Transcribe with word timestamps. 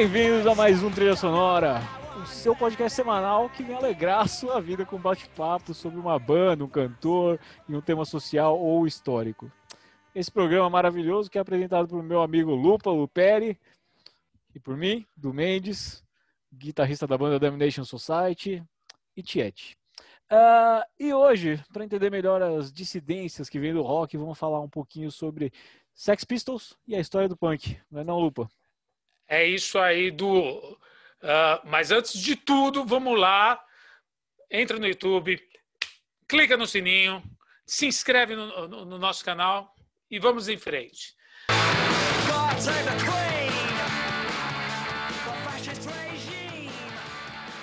Bem-vindos 0.00 0.46
a 0.46 0.54
mais 0.54 0.82
um 0.82 0.90
Trilha 0.90 1.14
Sonora, 1.14 1.82
o 2.22 2.24
seu 2.24 2.56
podcast 2.56 2.96
semanal 2.96 3.50
que 3.50 3.62
vem 3.62 3.76
alegrar 3.76 4.20
a 4.20 4.26
sua 4.26 4.58
vida 4.58 4.86
com 4.86 4.98
bate-papo 4.98 5.74
sobre 5.74 6.00
uma 6.00 6.18
banda, 6.18 6.64
um 6.64 6.68
cantor 6.68 7.38
e 7.68 7.76
um 7.76 7.82
tema 7.82 8.06
social 8.06 8.58
ou 8.58 8.86
histórico. 8.86 9.52
Esse 10.14 10.32
programa 10.32 10.70
maravilhoso 10.70 11.30
que 11.30 11.36
é 11.36 11.40
apresentado 11.42 11.86
por 11.86 12.02
meu 12.02 12.22
amigo 12.22 12.54
Lupa 12.54 12.90
Luperi 12.90 13.60
e 14.54 14.58
por 14.58 14.74
mim, 14.74 15.06
do 15.14 15.34
Mendes, 15.34 16.02
guitarrista 16.50 17.06
da 17.06 17.18
banda 17.18 17.38
Damnation 17.38 17.84
Society 17.84 18.64
e 19.14 19.22
Tiete. 19.22 19.76
Uh, 20.32 20.80
e 20.98 21.12
hoje, 21.12 21.62
para 21.74 21.84
entender 21.84 22.08
melhor 22.08 22.40
as 22.40 22.72
dissidências 22.72 23.50
que 23.50 23.58
vêm 23.58 23.74
do 23.74 23.82
rock, 23.82 24.16
vamos 24.16 24.38
falar 24.38 24.60
um 24.60 24.68
pouquinho 24.68 25.10
sobre 25.10 25.52
Sex 25.92 26.24
Pistols 26.24 26.74
e 26.88 26.96
a 26.96 27.00
história 27.00 27.28
do 27.28 27.36
punk. 27.36 27.78
Não 27.90 28.00
é 28.00 28.04
não, 28.04 28.18
Lupa? 28.18 28.48
É 29.30 29.46
isso 29.46 29.78
aí, 29.78 30.10
do. 30.10 30.28
Uh, 30.28 31.60
mas 31.62 31.92
antes 31.92 32.20
de 32.20 32.34
tudo, 32.34 32.84
vamos 32.84 33.16
lá. 33.16 33.64
Entra 34.50 34.76
no 34.76 34.88
YouTube, 34.88 35.40
clica 36.26 36.56
no 36.56 36.66
sininho, 36.66 37.22
se 37.64 37.86
inscreve 37.86 38.34
no, 38.34 38.66
no, 38.66 38.84
no 38.84 38.98
nosso 38.98 39.24
canal 39.24 39.72
e 40.10 40.18
vamos 40.18 40.48
em 40.48 40.58
frente. 40.58 41.14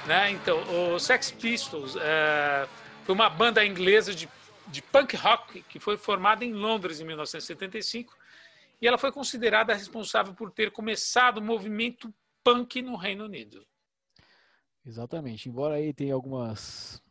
Né? 0.05 0.31
Então, 0.31 0.93
o 0.93 0.98
Sex 0.98 1.31
Pistols 1.31 1.95
uh, 1.95 2.70
foi 3.04 3.13
uma 3.13 3.29
banda 3.29 3.65
inglesa 3.65 4.15
de, 4.15 4.29
de 4.68 4.81
punk 4.81 5.18
rock 5.18 5.62
que 5.63 5.81
foi 5.81 5.98
formada 5.98 6.45
em 6.45 6.54
Londres 6.54 7.02
em 7.02 7.04
1975 7.04 8.18
e 8.81 8.88
ela 8.88 8.98
foi 8.98 9.12
considerada 9.12 9.73
responsável 9.73 10.34
por 10.34 10.52
ter 10.52 10.71
começado 10.71 11.40
o 11.40 11.43
movimento 11.43 12.13
punk 12.43 12.82
no 12.82 12.96
Reino 12.96 13.26
Unido. 13.26 13.65
Exatamente. 14.85 15.49
Embora 15.49 15.76
aí 15.76 15.93
tenha 15.93 16.13
algumas 16.13 17.01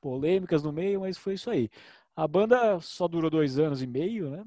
polêmicas 0.00 0.62
no 0.62 0.72
meio, 0.72 1.00
mas 1.00 1.18
foi 1.18 1.34
isso 1.34 1.50
aí. 1.50 1.68
A 2.14 2.28
banda 2.28 2.78
só 2.80 3.08
durou 3.08 3.30
dois 3.30 3.58
anos 3.58 3.82
e 3.82 3.86
meio, 3.86 4.30
né? 4.30 4.44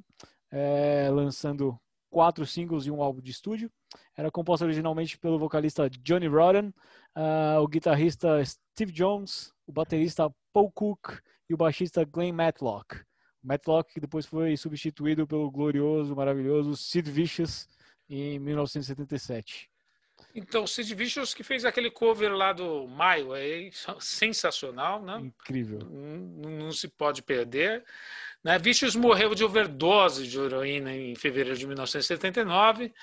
É, 0.49 1.09
lançando 1.11 1.77
quatro 2.09 2.45
singles 2.45 2.85
e 2.85 2.91
um 2.91 3.01
álbum 3.01 3.21
de 3.21 3.31
estúdio. 3.31 3.69
Era 4.15 4.31
composta 4.31 4.65
originalmente 4.65 5.17
pelo 5.17 5.37
vocalista 5.37 5.89
Johnny 5.89 6.27
Rotten, 6.27 6.73
uh, 7.15 7.61
o 7.61 7.67
guitarrista 7.67 8.43
Steve 8.45 8.91
Jones, 8.91 9.51
o 9.65 9.71
baterista 9.71 10.29
Paul 10.53 10.71
Cook 10.71 11.19
e 11.49 11.53
o 11.53 11.57
baixista 11.57 12.05
Glenn 12.05 12.33
Matlock. 12.33 13.03
Matlock, 13.47 13.93
que 13.93 14.01
depois 14.01 14.25
foi 14.25 14.57
substituído 14.57 15.25
pelo 15.25 15.49
glorioso, 15.49 16.13
maravilhoso 16.13 16.75
Sid 16.75 17.09
Vicious 17.09 17.67
em 18.09 18.37
1977. 18.39 19.69
Então, 20.35 20.67
Sid 20.67 20.93
Vicious 20.93 21.33
que 21.33 21.43
fez 21.43 21.63
aquele 21.63 21.89
cover 21.89 22.33
lá 22.33 22.51
do 22.51 22.87
Maio, 22.87 23.33
é 23.33 23.69
sensacional, 23.99 25.01
né? 25.01 25.19
Incrível. 25.19 25.79
Não, 25.79 26.49
não 26.49 26.71
se 26.73 26.89
pode 26.89 27.23
perder. 27.23 27.85
Né? 28.43 28.59
Vicious 28.59 28.95
morreu 28.95 29.33
de 29.33 29.45
overdose 29.45 30.27
de 30.27 30.37
heroína 30.37 30.93
em 30.93 31.15
fevereiro 31.15 31.57
de 31.57 31.65
1979. 31.65 32.93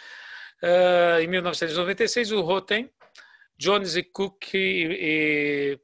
Uh, 0.63 1.21
em 1.21 1.27
1996, 1.27 2.33
o 2.33 2.43
Roten, 2.43 2.91
Jones 3.57 3.97
e 3.97 4.03
Cook 4.03 4.55
e, 4.55 5.79
e 5.79 5.81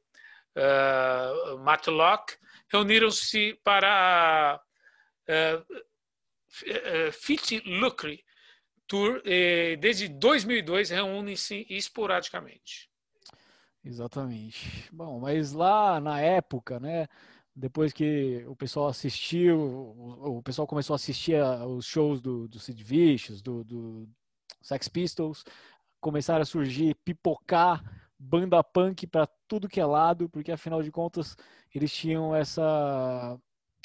uh, 0.55 1.57
Matlock 1.59 2.35
reuniram-se 2.71 3.59
para 3.63 4.61
a 5.27 5.57
uh, 5.57 7.11
Fit 7.11 7.61
Lucre 7.65 8.23
Tour 8.87 9.21
desde 9.79 10.09
2002 10.09 10.89
reúnem-se 10.89 11.65
esporadicamente. 11.69 12.89
Exatamente. 13.83 14.89
Bom, 14.91 15.19
mas 15.19 15.53
lá 15.53 15.99
na 15.99 16.19
época, 16.19 16.79
né, 16.79 17.07
depois 17.55 17.91
que 17.91 18.43
o 18.47 18.55
pessoal 18.55 18.87
assistiu, 18.87 19.59
o, 19.59 20.41
pessoal 20.43 20.67
começou 20.67 20.93
a 20.93 20.95
assistir 20.95 21.41
os 21.67 21.85
shows 21.85 22.21
do, 22.21 22.47
do 22.47 22.59
Sid 22.59 22.83
Vicious, 22.83 23.41
do, 23.41 23.63
do 23.63 24.09
Sex 24.61 24.87
Pistols, 24.87 25.43
começaram 25.99 26.41
a 26.41 26.45
surgir, 26.45 26.95
pipocar 27.03 27.83
banda 28.21 28.63
punk 28.63 29.07
para 29.07 29.27
tudo 29.47 29.67
que 29.67 29.79
é 29.79 29.85
lado, 29.85 30.29
porque 30.29 30.51
afinal 30.51 30.83
de 30.83 30.91
contas 30.91 31.35
eles 31.73 31.91
tinham 31.91 32.35
essa 32.35 33.37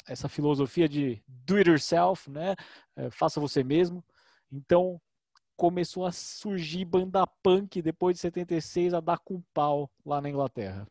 essa 0.07 0.29
filosofia 0.29 0.87
de 0.87 1.21
do 1.27 1.57
it 1.57 1.69
yourself, 1.69 2.29
né? 2.29 2.55
É, 2.95 3.09
faça 3.09 3.41
você 3.41 3.63
mesmo. 3.63 4.03
Então 4.51 5.01
começou 5.57 6.05
a 6.05 6.11
surgir 6.11 6.85
banda 6.85 7.25
punk 7.43 7.81
depois 7.81 8.15
de 8.15 8.21
76 8.21 8.93
a 8.93 8.99
dar 8.99 9.17
com 9.17 9.41
pau 9.53 9.89
lá 10.05 10.21
na 10.21 10.29
Inglaterra. 10.29 10.87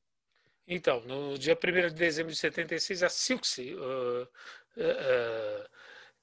Então, 0.66 1.00
no 1.02 1.38
dia 1.38 1.56
1 1.56 1.88
de 1.88 1.94
dezembro 1.94 2.32
de 2.32 2.38
76, 2.38 3.04
a 3.04 3.08
Silksy, 3.08 3.72
uh, 3.72 3.78
uh, 3.78 4.24
uh, 4.24 5.68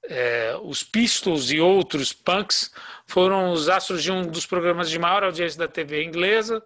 é, 0.08 0.56
os 0.62 0.82
Pistols 0.82 1.50
e 1.50 1.60
outros 1.60 2.12
punks 2.12 2.72
foram 3.06 3.52
os 3.52 3.68
astros 3.68 4.02
de 4.02 4.12
um 4.12 4.22
dos 4.22 4.46
programas 4.46 4.90
de 4.90 4.98
maior 4.98 5.24
audiência 5.24 5.58
da 5.58 5.68
TV 5.68 6.04
inglesa, 6.04 6.64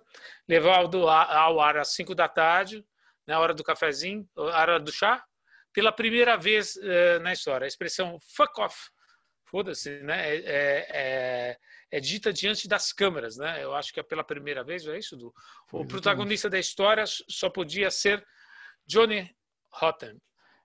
levado 0.48 1.08
ao 1.08 1.60
ar 1.60 1.76
às 1.76 1.94
5 1.94 2.14
da 2.14 2.28
tarde, 2.28 2.84
na 3.26 3.38
hora 3.38 3.54
do 3.54 3.62
cafezinho, 3.62 4.26
hora 4.36 4.80
do 4.80 4.90
chá, 4.90 5.22
pela 5.72 5.92
primeira 5.92 6.36
vez 6.36 6.76
uh, 6.76 7.20
na 7.22 7.32
história. 7.32 7.64
A 7.64 7.68
expressão 7.68 8.18
fuck 8.34 8.60
off, 8.60 8.90
foda-se, 9.44 10.00
né, 10.00 10.28
é, 10.28 10.36
é, 10.36 10.86
é, 10.90 11.58
é, 11.90 12.00
dita 12.00 12.32
diante 12.32 12.66
das 12.66 12.92
câmeras. 12.92 13.36
Né? 13.36 13.62
Eu 13.62 13.74
acho 13.74 13.92
que 13.92 14.00
é 14.00 14.02
pela 14.02 14.24
primeira 14.24 14.64
vez, 14.64 14.86
é 14.86 14.98
isso? 14.98 15.32
O 15.72 15.86
protagonista 15.86 16.48
da 16.48 16.58
história 16.58 17.04
só 17.06 17.48
podia 17.50 17.90
ser 17.90 18.24
Johnny 18.86 19.30
Rotten. 19.70 20.18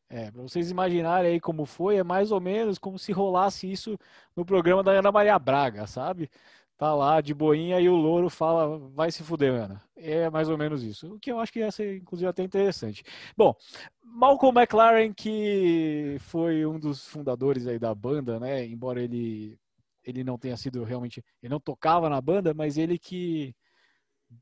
É, 0.09 0.30
para 0.30 0.41
vocês 0.44 0.69
imaginarem 0.69 1.31
aí 1.31 1.40
como 1.40 1.66
foi, 1.66 1.96
é 1.96 2.03
mais 2.03 2.31
ou 2.31 2.40
menos 2.40 2.78
como 2.78 3.00
se 3.00 3.12
rolasse 3.12 3.72
isso 3.72 3.97
no 4.36 4.46
programa 4.46 4.84
da 4.84 4.91
Ana 4.91 5.12
Maria 5.12 5.40
Braga, 5.40 5.88
sabe? 5.88 6.30
Tá 6.78 6.94
lá 6.94 7.22
de 7.22 7.34
boinha 7.34 7.80
e 7.80 7.88
o 7.88 7.96
louro 7.96 8.30
fala, 8.30 8.78
vai 8.90 9.12
se 9.12 9.24
fuder, 9.24 9.53
Ana. 9.53 9.81
É 9.96 10.30
mais 10.30 10.50
ou 10.50 10.58
menos 10.58 10.84
isso. 10.84 11.16
O 11.16 11.19
que 11.19 11.31
eu 11.31 11.40
acho 11.40 11.52
que 11.52 11.59
ia 11.59 11.72
ser, 11.72 11.97
inclusive, 11.97 12.28
até 12.28 12.44
interessante. 12.44 13.03
Bom, 13.38 13.56
Malcolm 14.03 14.59
McLaren, 14.59 15.14
que 15.14 16.18
foi 16.20 16.66
um 16.66 16.80
dos 16.80 17.08
fundadores 17.08 17.68
aí 17.68 17.80
da 17.80 17.94
banda, 17.96 18.40
né? 18.40 18.66
Embora 18.66 19.02
ele, 19.02 19.58
ele 20.03 20.24
não 20.24 20.38
tenha 20.38 20.58
sido 20.58 20.84
realmente. 20.84 21.24
Ele 21.41 21.52
não 21.52 21.59
tocava 21.59 22.09
na 22.09 22.20
banda, 22.22 22.53
mas 22.53 22.78
ele 22.78 22.97
que. 23.00 23.56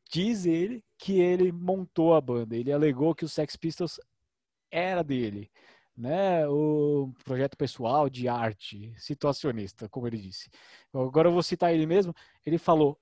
Diz 0.10 0.46
ele 0.46 0.82
que 0.98 1.20
ele 1.20 1.52
montou 1.52 2.16
a 2.16 2.22
banda. 2.22 2.56
Ele 2.56 2.72
alegou 2.72 3.14
que 3.14 3.26
os 3.26 3.34
Sex 3.34 3.58
Pistols 3.58 4.00
era 4.72 5.04
dele, 5.04 5.52
né? 5.96 6.48
O 6.48 7.14
projeto 7.26 7.58
pessoal 7.58 8.10
de 8.10 8.28
arte, 8.28 8.94
situacionista, 8.98 9.90
como 9.90 10.08
ele 10.08 10.18
disse. 10.18 10.50
Agora 10.94 11.28
eu 11.30 11.34
vou 11.34 11.44
citar 11.44 11.74
ele 11.74 11.86
mesmo. 11.86 12.16
Ele 12.46 12.58
falou, 12.58 13.00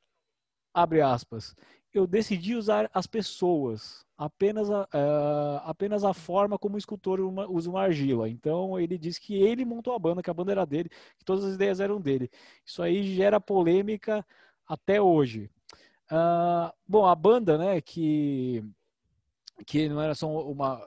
abre 0.73 1.01
aspas, 1.01 1.55
eu 1.93 2.05
decidi 2.05 2.55
usar 2.55 2.89
as 2.93 3.07
pessoas, 3.07 4.05
apenas 4.17 4.69
a, 4.69 4.83
uh, 4.83 5.61
apenas 5.63 6.03
a 6.03 6.13
forma 6.13 6.57
como 6.57 6.75
o 6.75 6.77
escultor 6.77 7.19
uma, 7.19 7.49
usa 7.49 7.69
uma 7.69 7.81
argila. 7.81 8.29
Então 8.29 8.79
ele 8.79 8.97
diz 8.97 9.17
que 9.17 9.35
ele 9.35 9.65
montou 9.65 9.93
a 9.93 9.99
banda, 9.99 10.21
que 10.21 10.29
a 10.29 10.33
banda 10.33 10.51
era 10.51 10.65
dele, 10.65 10.89
que 11.17 11.25
todas 11.25 11.43
as 11.45 11.55
ideias 11.55 11.79
eram 11.79 11.99
dele. 11.99 12.29
Isso 12.65 12.81
aí 12.83 13.03
gera 13.15 13.39
polêmica 13.39 14.25
até 14.67 15.01
hoje. 15.01 15.49
Uh, 16.11 16.71
bom, 16.87 17.05
a 17.05 17.15
banda, 17.15 17.57
né, 17.57 17.81
que 17.81 18.63
que 19.65 19.89
não 19.89 20.01
era 20.01 20.15
só 20.15 20.27
uma 20.49 20.81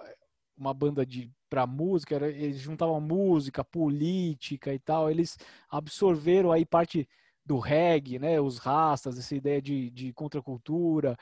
uma 0.62 0.72
banda 0.72 1.04
de 1.04 1.30
para 1.50 1.66
música, 1.66 2.14
era, 2.14 2.30
eles 2.30 2.60
juntavam 2.60 2.98
música, 2.98 3.62
política 3.62 4.72
e 4.72 4.78
tal, 4.78 5.10
eles 5.10 5.36
absorveram 5.68 6.50
aí 6.50 6.64
parte 6.64 7.06
do 7.44 7.58
reggae, 7.58 8.18
né, 8.18 8.40
os 8.40 8.56
rastas, 8.56 9.18
essa 9.18 9.34
ideia 9.34 9.60
de, 9.60 9.90
de 9.90 10.14
contracultura, 10.14 11.14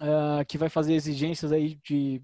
uh, 0.00 0.44
que 0.46 0.58
vai 0.58 0.68
fazer 0.68 0.92
exigências 0.92 1.52
aí 1.52 1.78
de, 1.82 2.20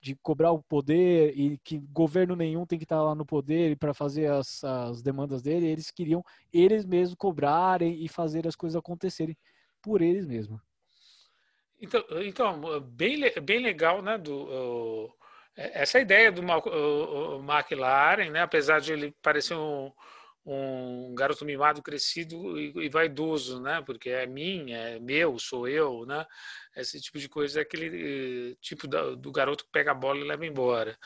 de 0.00 0.14
cobrar 0.22 0.52
o 0.52 0.62
poder 0.62 1.36
e 1.36 1.58
que 1.58 1.78
governo 1.78 2.36
nenhum 2.36 2.64
tem 2.64 2.78
que 2.78 2.84
estar 2.84 3.02
lá 3.02 3.16
no 3.16 3.26
poder 3.26 3.76
para 3.78 3.92
fazer 3.92 4.30
as, 4.30 4.62
as 4.62 5.02
demandas 5.02 5.42
dele, 5.42 5.66
eles 5.66 5.90
queriam 5.90 6.22
eles 6.52 6.84
mesmos 6.84 7.16
cobrarem 7.16 8.04
e 8.04 8.08
fazer 8.08 8.46
as 8.46 8.54
coisas 8.54 8.78
acontecerem 8.78 9.36
por 9.80 10.02
eles 10.02 10.24
mesmos. 10.24 10.60
Então, 11.80 12.04
então 12.24 12.80
bem, 12.80 13.18
bem 13.42 13.60
legal, 13.60 14.00
né, 14.02 14.16
do, 14.18 14.44
uh 14.44 15.21
essa 15.56 16.00
ideia 16.00 16.32
do 16.32 16.42
McLaren, 16.42 18.30
né, 18.30 18.40
apesar 18.40 18.80
de 18.80 18.92
ele 18.92 19.14
parecer 19.22 19.54
um, 19.54 19.92
um 20.44 21.14
garoto 21.14 21.44
mimado, 21.44 21.82
crescido 21.82 22.58
e, 22.58 22.72
e, 22.86 22.88
vaidoso, 22.88 23.60
né, 23.60 23.82
porque 23.84 24.10
é 24.10 24.26
mim, 24.26 24.72
é 24.72 24.98
meu, 24.98 25.38
sou 25.38 25.68
eu, 25.68 26.04
né, 26.06 26.26
esse 26.76 27.00
tipo 27.00 27.18
de 27.18 27.28
coisa 27.28 27.60
é 27.60 27.62
aquele 27.62 28.52
eh, 28.52 28.56
tipo 28.60 28.88
da, 28.88 29.14
do 29.14 29.30
garoto 29.30 29.64
que 29.64 29.70
pega 29.70 29.90
a 29.92 29.94
bola 29.94 30.18
e 30.18 30.24
leva 30.24 30.46
embora, 30.46 30.96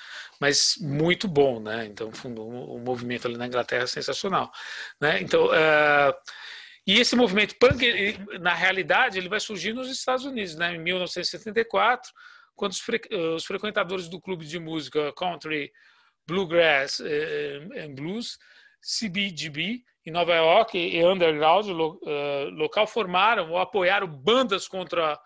mas 0.41 0.77
muito 0.81 1.29
bom, 1.29 1.61
né, 1.61 1.85
então 1.87 2.11
o, 2.25 2.77
o 2.77 2.79
movimento 2.79 3.27
ali 3.27 3.37
na 3.37 3.47
Inglaterra 3.47 3.85
é 3.85 3.89
sensacional, 3.89 4.51
né, 5.01 5.21
então 5.21 5.47
uh, 5.47 6.15
E 6.87 7.01
esse 7.01 7.17
movimento 7.17 7.57
punk, 7.59 7.85
ele, 7.85 8.39
na 8.39 8.55
realidade, 8.55 9.19
ele 9.19 9.29
vai 9.29 9.41
surgir 9.41 9.73
nos 9.73 9.91
Estados 9.91 10.25
Unidos, 10.25 10.55
né? 10.55 10.73
em 10.73 10.79
1974, 10.79 12.13
quando 12.57 12.73
os, 12.73 12.81
fre 12.81 13.01
os 13.35 13.45
frequentadores 13.45 14.09
do 14.09 14.21
clube 14.21 14.47
de 14.47 14.59
música 14.59 15.13
country, 15.13 15.71
bluegrass 16.27 17.01
e 17.01 17.89
blues, 17.95 18.39
CBGB, 18.81 19.85
em 20.05 20.11
Nova 20.11 20.35
York 20.35 20.79
e 20.79 21.05
underground 21.05 21.67
lo, 21.67 22.01
local 22.53 22.87
formaram 22.87 23.51
ou 23.51 23.59
apoiaram 23.59 24.07
bandas 24.07 24.69
contra 24.69 25.19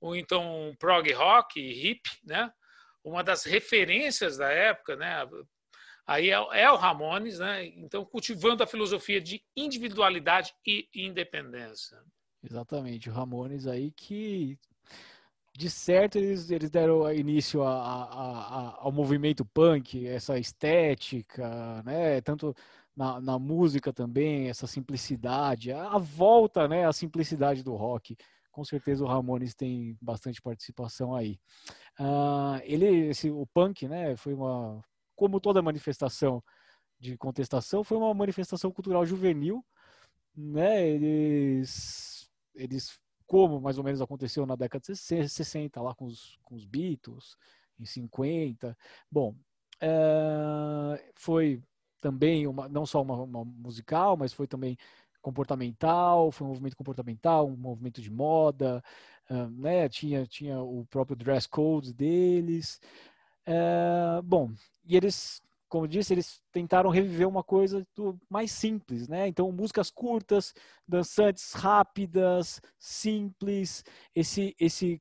o 0.00 0.14
então 0.14 0.74
prog 0.78 1.10
rock 1.12 1.60
e 1.60 1.90
hip, 1.90 2.02
né? 2.24 2.50
Uma 3.04 3.22
das 3.22 3.44
referências 3.44 4.36
da 4.36 4.50
época, 4.50 4.96
né? 4.96 5.26
Aí 6.06 6.30
é, 6.30 6.34
é, 6.34 6.70
o 6.70 6.76
Ramones, 6.76 7.38
né? 7.38 7.66
Então 7.66 8.04
cultivando 8.04 8.62
a 8.62 8.66
filosofia 8.66 9.20
de 9.20 9.42
individualidade 9.56 10.52
e 10.66 10.88
independência. 10.94 11.98
Exatamente, 12.42 13.08
o 13.08 13.12
Ramones 13.12 13.66
aí 13.66 13.90
que 13.92 14.58
de 15.56 15.70
certo 15.70 16.16
eles, 16.18 16.50
eles 16.50 16.70
deram 16.70 17.10
início 17.12 17.62
a, 17.62 17.70
a, 17.70 18.02
a, 18.02 18.76
ao 18.80 18.92
movimento 18.92 19.44
punk, 19.44 20.06
essa 20.06 20.38
estética, 20.38 21.82
né? 21.82 22.20
Tanto 22.20 22.54
na, 22.94 23.20
na 23.20 23.38
música 23.38 23.92
também, 23.92 24.48
essa 24.48 24.66
simplicidade, 24.66 25.72
a, 25.72 25.98
volta, 25.98 26.68
né? 26.68 26.86
A 26.86 26.92
simplicidade 26.92 27.62
do 27.62 27.74
rock 27.74 28.16
com 28.50 28.64
certeza 28.64 29.04
o 29.04 29.06
Ramones 29.06 29.54
tem 29.54 29.98
bastante 30.00 30.40
participação 30.40 31.14
aí. 31.14 31.38
Uh, 32.00 32.58
ele, 32.62 33.08
esse, 33.08 33.30
o 33.30 33.46
punk, 33.46 33.86
né, 33.86 34.16
foi 34.16 34.32
uma, 34.32 34.82
como 35.14 35.38
toda 35.38 35.60
manifestação 35.60 36.42
de 36.98 37.18
contestação, 37.18 37.84
foi 37.84 37.98
uma 37.98 38.14
manifestação 38.14 38.72
cultural 38.72 39.04
juvenil, 39.04 39.62
né? 40.34 40.88
Eles, 40.88 42.30
eles 42.54 42.98
como 43.26 43.60
mais 43.60 43.78
ou 43.78 43.84
menos 43.84 44.00
aconteceu 44.00 44.46
na 44.46 44.56
década 44.56 44.82
de 44.82 44.96
60, 44.96 45.80
lá 45.80 45.94
com 45.94 46.06
os, 46.06 46.38
com 46.42 46.54
os 46.54 46.64
Beatles, 46.64 47.36
em 47.78 47.84
50. 47.84 48.76
Bom, 49.10 49.34
é, 49.80 51.12
foi 51.14 51.62
também 52.00 52.46
uma, 52.46 52.68
não 52.68 52.86
só 52.86 53.02
uma, 53.02 53.14
uma, 53.22 53.44
musical, 53.44 54.16
mas 54.16 54.32
foi 54.32 54.46
também 54.46 54.76
comportamental, 55.20 56.30
foi 56.30 56.46
um 56.46 56.50
movimento 56.50 56.76
comportamental, 56.76 57.48
um 57.48 57.56
movimento 57.56 58.00
de 58.00 58.10
moda, 58.10 58.82
né? 59.58 59.88
Tinha, 59.88 60.26
tinha 60.26 60.60
o 60.60 60.86
próprio 60.86 61.16
dress 61.16 61.48
code 61.48 61.92
deles. 61.92 62.80
Uh, 63.46 64.22
bom, 64.22 64.52
e 64.84 64.96
eles, 64.96 65.42
como 65.68 65.88
disse, 65.88 66.14
eles 66.14 66.40
tentaram 66.52 66.90
reviver 66.90 67.28
uma 67.28 67.42
coisa 67.42 67.86
mais 68.30 68.52
simples, 68.52 69.08
né? 69.08 69.26
Então, 69.26 69.50
músicas 69.50 69.90
curtas, 69.90 70.54
dançantes 70.86 71.52
rápidas, 71.52 72.60
simples, 72.78 73.84
esse, 74.14 74.54
esse 74.60 75.00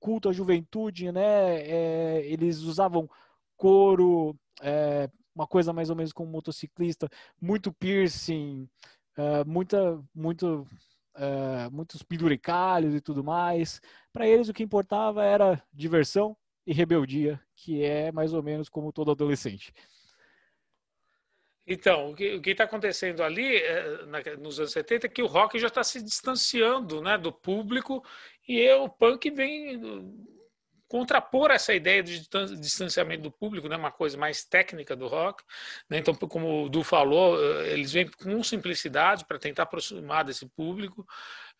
culto 0.00 0.28
à 0.28 0.32
juventude, 0.32 1.12
né? 1.12 1.60
É, 1.60 2.26
eles 2.26 2.58
usavam 2.58 3.08
couro, 3.56 4.36
é, 4.62 5.08
uma 5.34 5.46
coisa 5.46 5.72
mais 5.72 5.90
ou 5.90 5.96
menos 5.96 6.12
como 6.12 6.30
motociclista, 6.30 7.08
muito 7.40 7.72
piercing, 7.72 8.68
uh, 9.16 9.48
muita, 9.48 10.02
muito, 10.14 10.66
uh, 11.16 11.70
muitos 11.72 12.02
penduricalhos 12.02 12.94
e 12.94 13.00
tudo 13.00 13.22
mais. 13.24 13.80
Para 14.12 14.26
eles 14.26 14.48
o 14.48 14.52
que 14.52 14.62
importava 14.62 15.24
era 15.24 15.62
diversão 15.72 16.36
e 16.66 16.72
rebeldia, 16.72 17.40
que 17.56 17.82
é 17.82 18.12
mais 18.12 18.32
ou 18.32 18.42
menos 18.42 18.68
como 18.68 18.92
todo 18.92 19.10
adolescente. 19.10 19.72
Então, 21.72 22.10
o 22.10 22.16
que 22.16 22.40
está 22.50 22.64
acontecendo 22.64 23.22
ali 23.22 23.58
é, 23.58 24.04
na, 24.06 24.20
nos 24.40 24.58
anos 24.58 24.72
70 24.72 25.06
é 25.06 25.08
que 25.08 25.22
o 25.22 25.28
rock 25.28 25.56
já 25.56 25.68
está 25.68 25.84
se 25.84 26.02
distanciando 26.02 27.00
né, 27.00 27.16
do 27.16 27.32
público 27.32 28.04
e 28.48 28.68
o 28.72 28.88
punk 28.88 29.30
vem 29.30 29.80
contrapor 30.88 31.52
essa 31.52 31.72
ideia 31.72 32.02
de 32.02 32.28
distanciamento 32.58 33.22
do 33.22 33.30
público, 33.30 33.68
né, 33.68 33.76
uma 33.76 33.92
coisa 33.92 34.18
mais 34.18 34.44
técnica 34.44 34.96
do 34.96 35.06
rock. 35.06 35.44
Né? 35.88 35.98
Então, 35.98 36.12
como 36.12 36.64
o 36.64 36.68
Du 36.68 36.82
falou, 36.82 37.40
eh, 37.40 37.74
eles 37.74 37.92
vêm 37.92 38.08
com 38.08 38.42
simplicidade 38.42 39.24
para 39.24 39.38
tentar 39.38 39.62
aproximar 39.62 40.24
desse 40.24 40.48
público. 40.48 41.06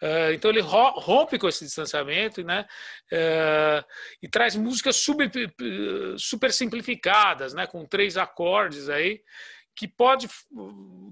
Uh, 0.02 0.32
então, 0.32 0.50
ele 0.50 0.62
rompe 0.62 1.38
com 1.38 1.46
esse 1.46 1.62
distanciamento 1.64 2.42
né? 2.42 2.66
Uh, 3.12 3.84
e 4.22 4.28
traz 4.28 4.56
músicas 4.56 4.96
super, 4.96 5.30
super 6.16 6.50
simplificadas, 6.52 7.54
né? 7.54 7.66
com 7.68 7.84
três 7.84 8.16
acordes 8.16 8.88
aí. 8.88 9.22
Que, 9.80 9.88
pode, 9.88 10.28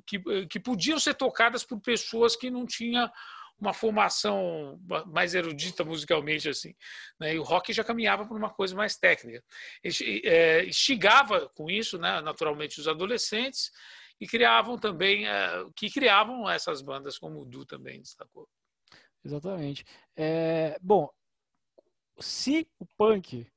que, 0.07 0.47
que 0.47 0.61
podiam 0.61 0.99
ser 0.99 1.15
tocadas 1.15 1.65
por 1.65 1.81
pessoas 1.81 2.37
que 2.37 2.51
não 2.51 2.67
tinham 2.67 3.11
uma 3.59 3.73
formação 3.73 4.79
mais 5.07 5.35
erudita 5.35 5.83
musicalmente 5.87 6.51
assim, 6.51 6.75
né? 7.19 7.35
E 7.35 7.39
o 7.39 7.43
rock 7.43 7.73
já 7.73 7.83
caminhava 7.83 8.27
para 8.27 8.37
uma 8.37 8.51
coisa 8.51 8.77
mais 8.77 8.99
técnica. 8.99 9.43
É, 10.23 10.67
instigava 10.67 11.49
com 11.55 11.71
isso, 11.71 11.97
né? 11.97 12.21
Naturalmente 12.21 12.79
os 12.79 12.87
adolescentes 12.87 13.71
e 14.21 14.27
criavam 14.27 14.79
também 14.79 15.27
é, 15.27 15.65
que 15.75 15.91
criavam 15.91 16.47
essas 16.47 16.83
bandas 16.83 17.17
como 17.17 17.41
o 17.41 17.47
Du 17.47 17.65
também 17.65 18.03
destacou. 18.03 18.47
Exatamente. 19.25 19.83
É, 20.15 20.77
bom, 20.83 21.09
se 22.21 22.69
o 22.79 22.85
punk 22.99 23.51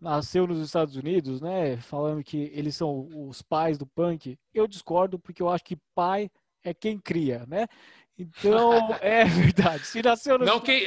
nasceu 0.00 0.46
nos 0.46 0.58
Estados 0.60 0.96
Unidos, 0.96 1.40
né, 1.40 1.76
falando 1.76 2.24
que 2.24 2.50
eles 2.54 2.74
são 2.74 3.08
os 3.28 3.42
pais 3.42 3.76
do 3.76 3.86
punk, 3.86 4.38
eu 4.54 4.66
discordo 4.66 5.18
porque 5.18 5.42
eu 5.42 5.48
acho 5.48 5.64
que 5.64 5.76
pai 5.94 6.30
é 6.64 6.72
quem 6.72 6.98
cria, 6.98 7.44
né? 7.46 7.66
Então, 8.18 8.94
é 9.00 9.24
verdade. 9.24 9.86
Se 9.86 10.02
nasceu 10.02 10.38
no. 10.38 10.44
Não 10.44 10.60
quem. 10.60 10.86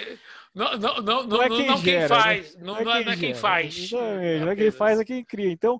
Não, 0.54 0.77
não, 0.77 1.01
não, 1.01 1.24
não, 1.24 1.42
é 1.42 1.50
quem, 1.50 1.68
não 1.68 1.77
gera, 1.77 2.00
quem 2.00 2.07
faz. 2.07 2.56
Né? 2.56 2.62
Não, 2.63 2.83
não, 2.83 2.94
é, 2.94 3.04
quem, 3.04 3.13
é 3.13 3.18
quem 3.18 3.33
faz. 3.33 3.92
Não 3.92 4.51
é 4.51 4.56
quem 4.56 4.71
faz, 4.71 5.00
é 5.00 5.06
quem 5.06 5.25
cria. 5.25 5.51
Então, 5.51 5.80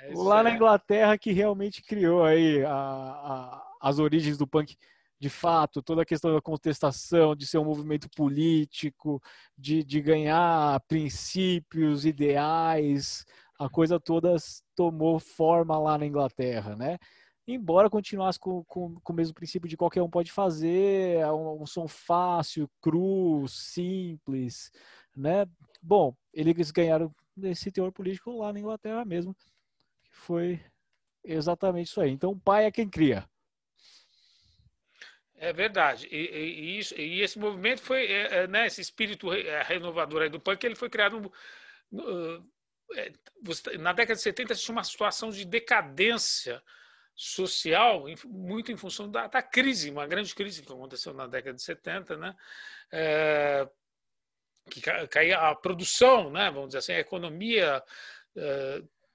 é 0.00 0.12
lá 0.14 0.44
na 0.44 0.52
Inglaterra 0.52 1.18
que 1.18 1.32
realmente 1.32 1.82
criou 1.82 2.24
aí 2.24 2.64
a, 2.64 2.70
a, 2.70 3.62
as 3.80 3.98
origens 3.98 4.38
do 4.38 4.46
punk 4.46 4.76
de 5.22 5.30
fato, 5.30 5.80
toda 5.80 6.02
a 6.02 6.04
questão 6.04 6.34
da 6.34 6.42
contestação, 6.42 7.36
de 7.36 7.46
ser 7.46 7.58
um 7.58 7.64
movimento 7.64 8.08
político, 8.10 9.22
de, 9.56 9.84
de 9.84 10.00
ganhar 10.00 10.80
princípios, 10.88 12.04
ideais, 12.04 13.24
a 13.56 13.68
coisa 13.68 14.00
toda 14.00 14.34
tomou 14.74 15.20
forma 15.20 15.78
lá 15.78 15.96
na 15.96 16.06
Inglaterra, 16.06 16.74
né? 16.74 16.98
embora 17.46 17.88
continuasse 17.88 18.38
com, 18.38 18.64
com, 18.64 18.96
com, 19.00 19.12
o 19.12 19.16
mesmo 19.16 19.32
princípio 19.32 19.68
de 19.68 19.76
qualquer 19.76 20.02
um 20.02 20.10
pode 20.10 20.32
fazer, 20.32 21.18
é 21.18 21.32
um, 21.32 21.62
um, 21.62 21.66
som 21.66 21.86
fácil, 21.86 22.68
cru, 22.80 23.46
simples, 23.46 24.72
né? 25.16 25.46
Bom, 25.80 26.16
eles 26.32 26.72
ganharam 26.72 27.14
esse 27.44 27.70
teor 27.70 27.92
político 27.92 28.36
lá 28.38 28.52
na 28.52 28.58
Inglaterra 28.58 29.04
mesmo, 29.04 29.34
que 29.34 30.10
foi 30.10 30.60
exatamente 31.24 31.88
isso 31.88 32.00
aí. 32.00 32.10
Então, 32.10 32.32
o 32.32 32.40
pai 32.40 32.64
é 32.64 32.72
quem 32.72 32.88
cria. 32.88 33.28
É 35.42 35.52
verdade. 35.52 36.06
E, 36.08 36.16
e, 36.16 36.78
isso, 36.78 36.94
e 36.94 37.20
esse 37.20 37.36
movimento 37.36 37.82
foi, 37.82 38.06
é, 38.06 38.36
é 38.36 38.46
né, 38.46 38.68
esse 38.68 38.80
espírito 38.80 39.28
renovador 39.66 40.22
aí 40.22 40.28
do 40.28 40.38
punk, 40.38 40.62
ele 40.62 40.76
foi 40.76 40.88
criado 40.88 41.18
no, 41.18 41.32
no, 41.90 42.48
é, 42.94 43.12
na 43.76 43.92
década 43.92 44.14
de 44.14 44.22
70 44.22 44.54
tinha 44.54 44.72
uma 44.72 44.84
situação 44.84 45.30
de 45.30 45.44
decadência 45.44 46.62
social, 47.12 48.04
muito 48.24 48.70
em 48.70 48.76
função 48.76 49.10
da, 49.10 49.26
da, 49.26 49.42
crise, 49.42 49.90
uma 49.90 50.06
grande 50.06 50.32
crise 50.32 50.62
que 50.62 50.72
aconteceu 50.72 51.12
na 51.12 51.26
década 51.26 51.56
de 51.56 51.62
70, 51.62 52.16
né? 52.16 52.36
É, 52.92 53.68
que 54.70 54.80
caía 55.08 55.38
a 55.40 55.56
produção, 55.56 56.30
né? 56.30 56.52
vamos 56.52 56.68
dizer 56.68 56.78
assim, 56.78 56.92
a 56.92 57.00
economia 57.00 57.82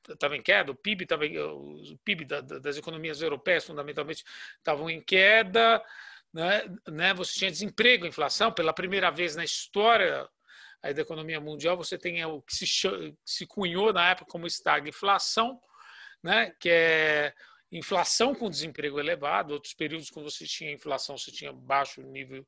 estava 0.09 0.35
é, 0.35 0.37
em 0.37 0.41
queda, 0.41 0.73
o 0.73 0.75
PIB, 0.75 1.05
tava, 1.05 1.23
o 1.23 1.97
PIB 2.03 2.25
da, 2.25 2.41
das 2.41 2.75
economias 2.75 3.21
europeias, 3.21 3.63
fundamentalmente, 3.63 4.25
estavam 4.57 4.89
em 4.89 4.99
queda, 4.99 5.81
né? 6.37 6.61
né? 6.87 7.13
você 7.15 7.33
tinha 7.33 7.49
desemprego, 7.49 8.05
inflação, 8.05 8.51
pela 8.51 8.71
primeira 8.71 9.09
vez 9.09 9.35
na 9.35 9.43
história 9.43 10.29
da 10.83 11.01
economia 11.01 11.41
mundial, 11.41 11.75
você 11.75 11.97
tem 11.97 12.23
o 12.23 12.43
que 12.43 12.55
se, 12.55 12.65
se 13.25 13.47
cunhou 13.47 13.91
na 13.91 14.11
época 14.11 14.29
como 14.29 14.45
estagflação, 14.45 15.59
né? 16.23 16.53
que 16.59 16.69
é 16.69 17.33
inflação 17.71 18.35
com 18.35 18.51
desemprego 18.51 18.99
elevado, 18.99 19.51
outros 19.51 19.73
períodos 19.73 20.11
quando 20.11 20.29
você 20.29 20.45
tinha 20.45 20.71
inflação, 20.71 21.17
você 21.17 21.31
tinha 21.31 21.51
baixo 21.51 22.01
nível 22.03 22.45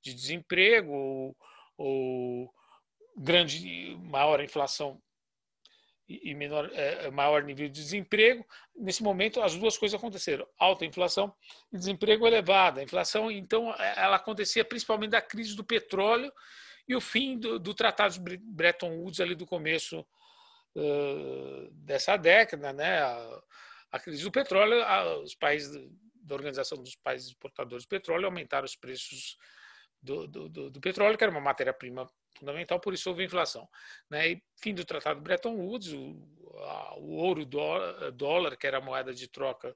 de 0.00 0.14
desemprego 0.14 0.92
ou, 0.92 1.36
ou 1.76 2.54
grande, 3.16 3.96
maior 4.02 4.40
inflação 4.40 5.02
e 6.08 6.34
menor, 6.34 6.70
é, 6.72 7.10
maior 7.10 7.42
nível 7.42 7.68
de 7.68 7.74
desemprego. 7.80 8.44
Nesse 8.76 9.02
momento, 9.02 9.40
as 9.40 9.54
duas 9.56 9.78
coisas 9.78 9.98
aconteceram: 9.98 10.46
alta 10.58 10.84
inflação 10.84 11.34
e 11.72 11.78
desemprego 11.78 12.26
elevado. 12.26 12.80
A 12.80 12.82
inflação, 12.82 13.30
então, 13.30 13.72
é, 13.74 13.94
ela 13.98 14.16
acontecia 14.16 14.64
principalmente 14.64 15.10
da 15.10 15.22
crise 15.22 15.54
do 15.54 15.64
petróleo 15.64 16.32
e 16.86 16.94
o 16.94 17.00
fim 17.00 17.38
do, 17.38 17.58
do 17.58 17.74
Tratado 17.74 18.18
de 18.18 18.36
Bretton 18.38 18.98
Woods 18.98 19.20
ali 19.20 19.34
do 19.34 19.46
começo 19.46 20.00
uh, 20.74 21.70
dessa 21.72 22.16
década, 22.16 22.72
né? 22.72 23.02
A, 23.02 23.42
a 23.92 24.00
crise 24.00 24.24
do 24.24 24.32
petróleo, 24.32 24.82
os 25.22 25.34
países 25.34 25.88
da 26.22 26.34
Organização 26.34 26.78
dos 26.78 26.96
Países 26.96 27.28
Exportadores 27.28 27.82
de 27.82 27.88
Petróleo 27.88 28.26
aumentaram 28.26 28.64
os 28.64 28.74
preços 28.74 29.36
do, 30.00 30.26
do, 30.26 30.48
do, 30.48 30.70
do 30.70 30.80
petróleo, 30.80 31.16
que 31.16 31.24
era 31.24 31.30
uma 31.30 31.40
matéria-prima 31.40 32.10
fundamental, 32.38 32.80
por 32.80 32.94
isso 32.94 33.08
houve 33.08 33.24
inflação. 33.24 33.68
Né? 34.08 34.32
E 34.32 34.42
fim 34.56 34.74
do 34.74 34.84
Tratado 34.84 35.20
Bretton 35.20 35.54
Woods, 35.54 35.92
o, 35.92 36.16
a, 36.58 36.98
o 36.98 37.16
ouro 37.16 37.44
dólar, 37.44 38.10
dólar, 38.12 38.56
que 38.56 38.66
era 38.66 38.78
a 38.78 38.80
moeda 38.80 39.12
de 39.12 39.28
troca 39.28 39.74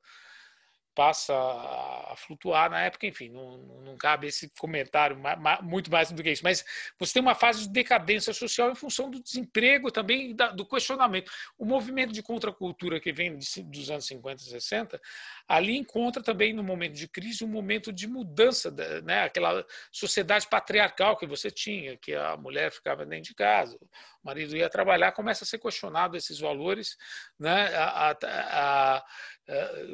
passa 0.97 1.35
a 1.35 2.15
flutuar 2.17 2.71
na 2.71 2.81
época, 2.81 3.07
enfim, 3.07 3.29
não, 3.29 3.59
não 3.85 3.97
cabe 3.99 4.29
esse 4.29 4.51
comentário 4.59 5.15
muito 5.63 5.91
mais 5.91 6.11
do 6.11 6.23
que 6.23 6.31
isso. 6.31 6.43
Mas 6.43 6.65
você 6.99 7.13
tem 7.13 7.23
uma 7.23 7.35
fase 7.35 7.65
de 7.65 7.69
decadência 7.69 8.33
social 8.33 8.71
em 8.71 8.75
função 8.75 9.11
do 9.11 9.23
desemprego 9.23 9.91
também 9.91 10.35
do 10.35 10.65
questionamento. 10.65 11.31
O 11.59 11.67
movimento 11.67 12.15
de 12.15 12.23
contracultura 12.23 12.99
que 12.99 13.13
vem 13.13 13.37
dos 13.37 13.91
anos 13.91 14.07
50 14.07 14.43
e 14.43 14.47
60, 14.47 15.01
ali 15.47 15.77
encontra 15.77 16.23
também, 16.23 16.55
no 16.55 16.65
momento 16.65 16.95
de 16.95 17.07
crise, 17.07 17.45
um 17.45 17.49
momento 17.49 17.93
de 17.93 18.09
mudança, 18.09 18.71
né? 19.05 19.25
aquela 19.25 19.67
sociedade 19.93 20.49
patriarcal 20.49 21.15
que 21.19 21.27
você 21.27 21.51
tinha, 21.51 21.95
que 21.99 22.15
a 22.15 22.39
mulher 22.39 22.73
ficava 22.73 23.05
dentro 23.05 23.29
de 23.29 23.35
casa, 23.35 23.77
o 23.77 24.27
marido 24.27 24.57
ia 24.57 24.71
trabalhar, 24.71 25.13
começa 25.13 25.45
a 25.45 25.47
ser 25.47 25.59
questionado 25.59 26.17
esses 26.17 26.41
valores, 26.41 26.97
né? 27.39 27.77
a, 27.77 28.11
a, 28.11 28.97
a 28.97 29.05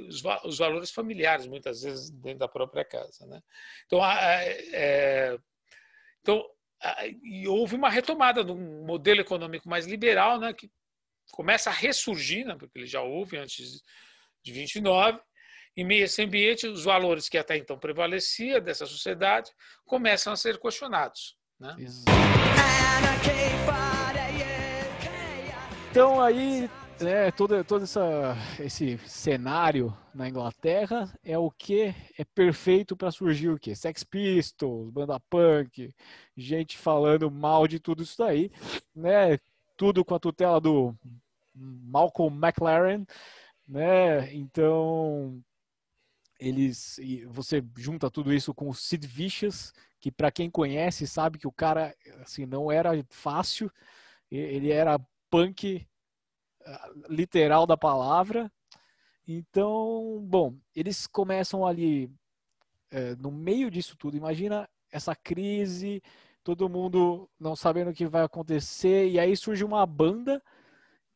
os, 0.08 0.22
os, 0.44 0.58
valores 0.58 0.90
familiares, 0.90 1.46
muitas 1.46 1.82
vezes 1.82 2.10
dentro 2.10 2.40
da 2.40 2.48
própria 2.48 2.84
casa. 2.84 3.26
Né? 3.26 3.42
Então, 3.86 4.04
é, 4.04 5.38
então 6.20 6.44
e 7.22 7.46
houve 7.46 7.76
uma 7.76 7.88
retomada 7.88 8.44
de 8.44 8.50
um 8.50 8.84
modelo 8.84 9.20
econômico 9.20 9.68
mais 9.68 9.86
liberal, 9.86 10.38
né, 10.38 10.52
que 10.52 10.70
começa 11.30 11.70
a 11.70 11.72
ressurgir, 11.72 12.44
né, 12.44 12.56
porque 12.58 12.78
ele 12.78 12.86
já 12.86 13.00
houve 13.00 13.36
antes 13.36 13.82
de 14.42 14.52
29, 14.52 15.20
em 15.76 15.84
meio 15.84 16.02
a 16.02 16.04
esse 16.04 16.22
ambiente, 16.22 16.66
os 16.66 16.84
valores 16.84 17.28
que 17.28 17.38
até 17.38 17.56
então 17.56 17.78
prevaleciam 17.78 18.60
dessa 18.60 18.84
sociedade 18.84 19.50
começam 19.86 20.32
a 20.32 20.36
ser 20.36 20.58
questionados. 20.58 21.36
Né? 21.58 21.76
Então 25.90 26.20
aí 26.20 26.68
é, 27.02 27.30
todo, 27.30 27.62
todo 27.64 27.84
essa, 27.84 28.36
esse 28.58 28.98
cenário 29.06 29.96
na 30.14 30.28
Inglaterra 30.28 31.12
é 31.24 31.36
o 31.38 31.50
que 31.50 31.94
é 32.18 32.24
perfeito 32.24 32.96
para 32.96 33.10
surgir 33.10 33.50
o 33.50 33.58
que? 33.58 33.74
Sex 33.74 34.04
Pistols, 34.04 34.90
banda 34.90 35.18
punk, 35.20 35.94
gente 36.36 36.78
falando 36.78 37.30
mal 37.30 37.66
de 37.66 37.78
tudo 37.78 38.02
isso 38.02 38.18
daí, 38.18 38.50
né? 38.94 39.38
Tudo 39.76 40.04
com 40.04 40.14
a 40.14 40.18
tutela 40.18 40.60
do 40.60 40.94
Malcolm 41.54 42.36
McLaren, 42.36 43.04
né? 43.66 44.32
Então 44.34 45.42
eles 46.38 46.98
você 47.28 47.64
junta 47.76 48.10
tudo 48.10 48.32
isso 48.32 48.52
com 48.52 48.68
o 48.68 48.74
Sid 48.74 49.06
Vicious, 49.06 49.72
que 50.00 50.10
para 50.10 50.30
quem 50.30 50.50
conhece 50.50 51.06
sabe 51.06 51.38
que 51.38 51.46
o 51.46 51.52
cara 51.52 51.94
assim 52.20 52.46
não 52.46 52.70
era 52.72 52.90
fácil, 53.08 53.70
ele 54.30 54.70
era 54.70 55.00
punk 55.30 55.86
literal 57.08 57.66
da 57.66 57.76
palavra. 57.76 58.50
Então, 59.26 60.20
bom, 60.24 60.54
eles 60.74 61.06
começam 61.06 61.66
ali 61.66 62.10
é, 62.90 63.14
no 63.16 63.30
meio 63.30 63.70
disso 63.70 63.96
tudo. 63.96 64.16
Imagina 64.16 64.68
essa 64.90 65.14
crise, 65.14 66.02
todo 66.42 66.68
mundo 66.68 67.28
não 67.38 67.56
sabendo 67.56 67.90
o 67.90 67.94
que 67.94 68.06
vai 68.06 68.22
acontecer, 68.22 69.08
e 69.08 69.18
aí 69.18 69.36
surge 69.36 69.64
uma 69.64 69.86
banda 69.86 70.42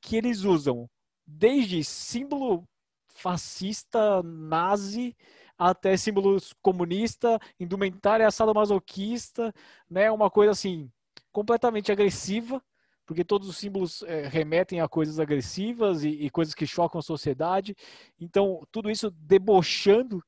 que 0.01 0.17
eles 0.17 0.43
usam 0.43 0.89
desde 1.27 1.83
símbolo 1.83 2.65
fascista, 3.09 4.23
nazi, 4.23 5.17
até 5.59 5.97
símbolos 5.97 6.53
comunista, 6.63 7.41
indumentária 7.59 8.31
sadomasoquista, 8.31 9.53
né? 9.91 10.11
Uma 10.11 10.31
coisa 10.31 10.53
assim 10.53 10.91
completamente 11.33 11.91
agressiva 11.91 12.63
porque 13.07 13.25
todos 13.25 13.49
os 13.49 13.57
símbolos 13.57 14.03
é, 14.03 14.27
remetem 14.27 14.81
a 14.81 14.89
coisas 14.89 15.21
agressivas 15.21 16.03
e, 16.03 16.09
e, 16.09 16.29
coisas 16.29 16.55
que 16.55 16.67
chocam 16.67 16.99
a 16.99 17.03
sociedade. 17.03 17.75
Então, 18.21 18.67
tudo 18.73 18.91
isso 18.91 19.11
debochando 19.13 20.23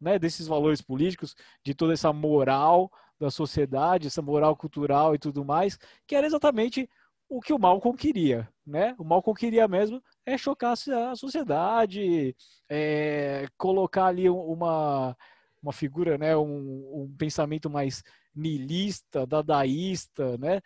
né, 0.00 0.18
desses 0.18 0.46
valores 0.46 0.80
políticos, 0.80 1.34
de 1.64 1.74
toda 1.74 1.92
essa 1.92 2.12
moral 2.12 2.90
da 3.18 3.30
sociedade, 3.30 4.08
essa 4.08 4.22
moral 4.22 4.56
cultural 4.56 5.14
e 5.14 5.18
tudo 5.18 5.44
mais, 5.44 5.78
que 6.06 6.16
era 6.16 6.26
exatamente 6.26 6.88
o 7.28 7.40
que 7.40 7.52
o 7.52 7.58
Malcolm 7.58 7.96
queria. 7.96 8.48
Né? 8.66 8.94
O 8.98 9.04
Malcolm 9.04 9.38
queria 9.38 9.66
mesmo 9.66 10.02
é 10.24 10.36
chocar 10.36 10.72
a 10.72 11.16
sociedade, 11.16 12.36
é, 12.68 13.46
colocar 13.56 14.06
ali 14.06 14.28
uma, 14.28 15.16
uma 15.62 15.72
figura, 15.72 16.18
né, 16.18 16.36
um, 16.36 17.02
um 17.02 17.16
pensamento 17.16 17.68
mais 17.68 18.02
nilista, 18.34 19.26
dadaísta, 19.26 20.36
né? 20.38 20.60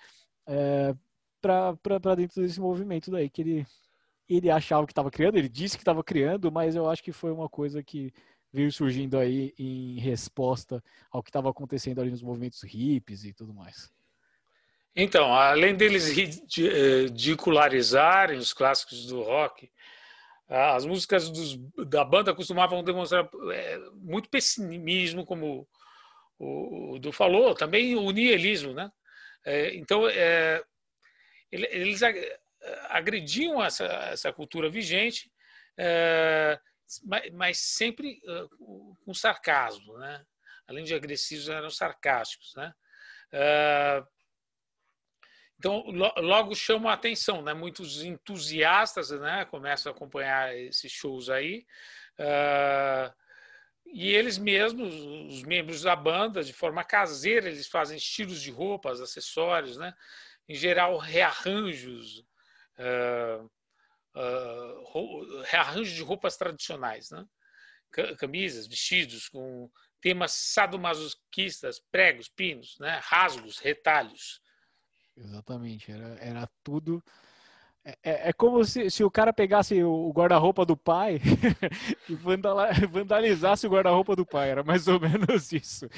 É, 0.46 0.94
para 1.82 2.14
dentro 2.14 2.42
desse 2.42 2.60
movimento 2.60 3.10
daí 3.10 3.30
que 3.30 3.42
ele 3.42 3.66
ele 4.28 4.50
achava 4.50 4.84
que 4.86 4.92
estava 4.92 5.10
criando, 5.10 5.36
ele 5.36 5.48
disse 5.48 5.76
que 5.76 5.82
estava 5.82 6.02
criando, 6.02 6.50
mas 6.50 6.74
eu 6.74 6.88
acho 6.90 7.00
que 7.02 7.12
foi 7.12 7.30
uma 7.30 7.48
coisa 7.48 7.82
que 7.82 8.12
veio 8.52 8.72
surgindo 8.72 9.18
aí 9.18 9.54
em 9.58 9.98
resposta 10.00 10.82
ao 11.10 11.22
que 11.22 11.30
estava 11.30 11.50
acontecendo 11.50 12.00
ali 12.00 12.10
nos 12.10 12.22
movimentos 12.22 12.62
hippies 12.62 13.24
e 13.24 13.32
tudo 13.32 13.54
mais. 13.54 13.90
Então, 14.94 15.34
além 15.34 15.74
deles 15.76 16.08
ridicularizarem 16.08 18.38
os 18.38 18.52
clássicos 18.52 19.06
do 19.06 19.22
rock, 19.22 19.70
as 20.48 20.86
músicas 20.86 21.28
dos, 21.28 21.56
da 21.86 22.04
banda 22.04 22.34
costumavam 22.34 22.82
demonstrar 22.82 23.28
é, 23.52 23.78
muito 23.94 24.30
pessimismo, 24.30 25.26
como 25.26 25.68
o, 26.38 26.94
o 26.94 26.98
Du 26.98 27.12
falou, 27.12 27.54
também 27.54 27.94
o 27.94 28.10
nihilismo, 28.10 28.72
né? 28.72 28.90
É, 29.44 29.76
então, 29.76 30.08
é, 30.08 30.64
eles 31.50 32.00
agrediam 32.88 33.62
essa, 33.64 33.84
essa 33.84 34.32
cultura 34.32 34.68
vigente, 34.68 35.30
é, 35.78 36.58
mas 37.32 37.58
sempre 37.58 38.20
com 39.04 39.14
sarcasmo, 39.14 39.98
né? 39.98 40.24
Além 40.66 40.84
de 40.84 40.94
agressivos, 40.94 41.48
eram 41.48 41.70
sarcásticos, 41.70 42.54
né? 42.56 42.74
É, 43.32 44.02
então, 45.58 45.84
logo 46.18 46.54
chama 46.54 46.90
a 46.90 46.94
atenção, 46.94 47.40
né? 47.40 47.54
Muitos 47.54 48.02
entusiastas, 48.02 49.10
né? 49.10 49.44
Começam 49.46 49.90
a 49.90 49.94
acompanhar 49.94 50.54
esses 50.56 50.92
shows 50.92 51.30
aí. 51.30 51.66
É, 52.18 53.12
e 53.86 54.12
eles 54.12 54.36
mesmos, 54.36 54.94
os 55.32 55.42
membros 55.44 55.82
da 55.82 55.96
banda, 55.96 56.42
de 56.42 56.52
forma 56.52 56.84
caseira, 56.84 57.48
eles 57.48 57.68
fazem 57.68 57.96
estilos 57.96 58.42
de 58.42 58.50
roupas, 58.50 59.00
acessórios, 59.00 59.76
né? 59.76 59.94
Em 60.48 60.54
geral, 60.54 60.96
rearranjos, 60.98 62.20
uh, 62.78 63.50
uh, 64.14 65.42
rearranjos 65.44 65.94
de 65.94 66.02
roupas 66.02 66.36
tradicionais, 66.36 67.10
né? 67.10 67.26
camisas, 68.18 68.66
vestidos 68.66 69.28
com 69.28 69.70
temas 70.00 70.32
sadomasoquistas, 70.32 71.80
pregos, 71.90 72.28
pinos, 72.28 72.78
né? 72.78 73.00
rasgos, 73.02 73.58
retalhos. 73.58 74.40
Exatamente, 75.16 75.90
era, 75.90 76.14
era 76.20 76.50
tudo 76.62 77.02
é, 77.86 77.98
é, 78.02 78.28
é 78.30 78.32
como 78.32 78.64
se, 78.64 78.90
se 78.90 79.04
o 79.04 79.10
cara 79.10 79.32
pegasse 79.32 79.80
o 79.84 80.10
guarda-roupa 80.12 80.66
do 80.66 80.76
pai 80.76 81.20
e 82.10 82.14
vandalizasse 82.86 83.64
o 83.64 83.70
guarda-roupa 83.70 84.16
do 84.16 84.26
pai. 84.26 84.50
Era 84.50 84.64
mais 84.64 84.88
ou 84.88 84.98
menos 84.98 85.52
isso. 85.52 85.88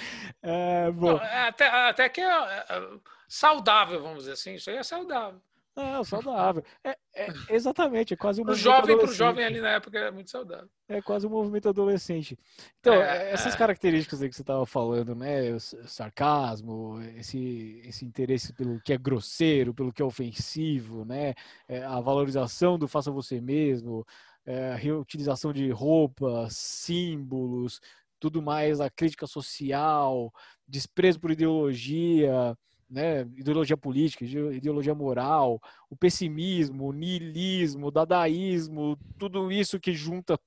É, 0.42 0.90
bom. 0.90 1.16
Até, 1.16 1.66
até 1.66 2.08
que 2.10 2.20
é, 2.20 2.26
é 2.28 2.88
saudável, 3.26 4.02
vamos 4.02 4.18
dizer 4.18 4.32
assim. 4.32 4.54
Isso 4.54 4.68
aí 4.68 4.76
é 4.76 4.82
saudável. 4.82 5.40
Não, 5.78 6.02
saudável. 6.02 6.64
É, 6.82 6.98
é, 7.14 7.28
exatamente, 7.50 8.12
é 8.12 8.16
quase 8.16 8.40
um 8.40 8.44
pro 8.44 8.54
jovem, 8.54 8.98
pro 8.98 9.12
jovem 9.12 9.44
ali 9.44 9.60
na 9.60 9.70
época 9.70 9.96
é 9.96 10.10
muito 10.10 10.28
saudável. 10.28 10.68
É 10.88 11.00
quase 11.00 11.24
um 11.24 11.30
movimento 11.30 11.68
adolescente. 11.68 12.36
Então, 12.80 12.94
é, 12.94 13.30
essas 13.30 13.54
é. 13.54 13.56
características 13.56 14.20
aí 14.20 14.28
que 14.28 14.34
você 14.34 14.42
estava 14.42 14.66
falando, 14.66 15.14
né? 15.14 15.52
O 15.52 15.60
sarcasmo, 15.60 17.00
esse, 17.16 17.80
esse 17.84 18.04
interesse 18.04 18.52
pelo 18.52 18.80
que 18.80 18.92
é 18.92 18.98
grosseiro, 18.98 19.72
pelo 19.72 19.92
que 19.92 20.02
é 20.02 20.04
ofensivo, 20.04 21.04
né? 21.04 21.34
É, 21.68 21.84
a 21.84 22.00
valorização 22.00 22.76
do 22.76 22.88
faça 22.88 23.12
você 23.12 23.40
mesmo, 23.40 24.04
é, 24.44 24.72
a 24.72 24.76
reutilização 24.76 25.52
de 25.52 25.70
roupas, 25.70 26.56
símbolos, 26.56 27.80
tudo 28.18 28.42
mais, 28.42 28.80
a 28.80 28.90
crítica 28.90 29.28
social, 29.28 30.32
desprezo 30.66 31.20
por 31.20 31.30
ideologia, 31.30 32.56
né, 32.88 33.22
ideologia 33.36 33.76
política, 33.76 34.24
ideologia 34.24 34.94
moral, 34.94 35.60
o 35.90 35.96
pessimismo, 35.96 36.86
o 36.86 36.92
niilismo, 36.92 37.88
o 37.88 37.90
dadaísmo, 37.90 38.98
tudo 39.18 39.52
isso 39.52 39.78
que 39.78 39.92
junta, 39.92 40.38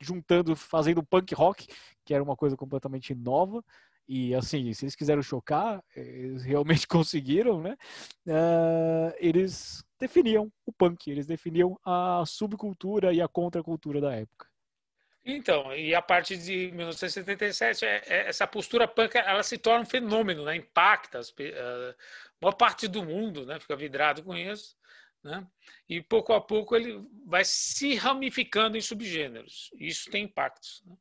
juntando, 0.00 0.56
fazendo 0.56 1.02
punk 1.02 1.34
rock, 1.34 1.68
que 2.04 2.12
era 2.12 2.22
uma 2.22 2.36
coisa 2.36 2.56
completamente 2.56 3.14
nova. 3.14 3.64
E 4.06 4.34
assim, 4.34 4.72
se 4.74 4.84
eles 4.84 4.94
quiseram 4.94 5.22
chocar, 5.22 5.82
eles 5.96 6.42
realmente 6.44 6.86
conseguiram, 6.86 7.60
né? 7.60 7.76
Uh, 8.26 9.14
eles 9.18 9.84
definiam 9.98 10.52
o 10.66 10.72
punk, 10.72 11.10
eles 11.10 11.26
definiam 11.26 11.78
a 11.84 12.22
subcultura 12.26 13.12
e 13.12 13.20
a 13.22 13.28
contracultura 13.28 14.00
da 14.00 14.14
época. 14.14 14.53
Então, 15.24 15.74
e 15.74 15.94
a 15.94 16.02
partir 16.02 16.36
de 16.36 16.70
1977, 16.72 17.84
é, 17.84 18.02
é, 18.06 18.28
essa 18.28 18.46
postura 18.46 18.86
punk 18.86 19.16
ela 19.16 19.42
se 19.42 19.56
torna 19.56 19.80
um 19.80 19.86
fenômeno, 19.86 20.44
né? 20.44 20.54
impacta 20.56 21.18
as, 21.18 21.30
a 21.30 21.94
maior 22.42 22.52
parte 22.52 22.86
do 22.86 23.02
mundo, 23.02 23.46
né? 23.46 23.58
fica 23.58 23.74
vidrado 23.74 24.22
com 24.22 24.36
isso, 24.36 24.76
né? 25.22 25.46
e 25.88 26.02
pouco 26.02 26.34
a 26.34 26.40
pouco 26.42 26.76
ele 26.76 27.02
vai 27.26 27.42
se 27.42 27.94
ramificando 27.94 28.76
em 28.76 28.82
subgêneros. 28.82 29.70
Isso 29.80 30.10
tem 30.10 30.24
impactos. 30.24 30.82
Né? 30.84 30.94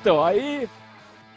Então, 0.00 0.24
aí, 0.24 0.66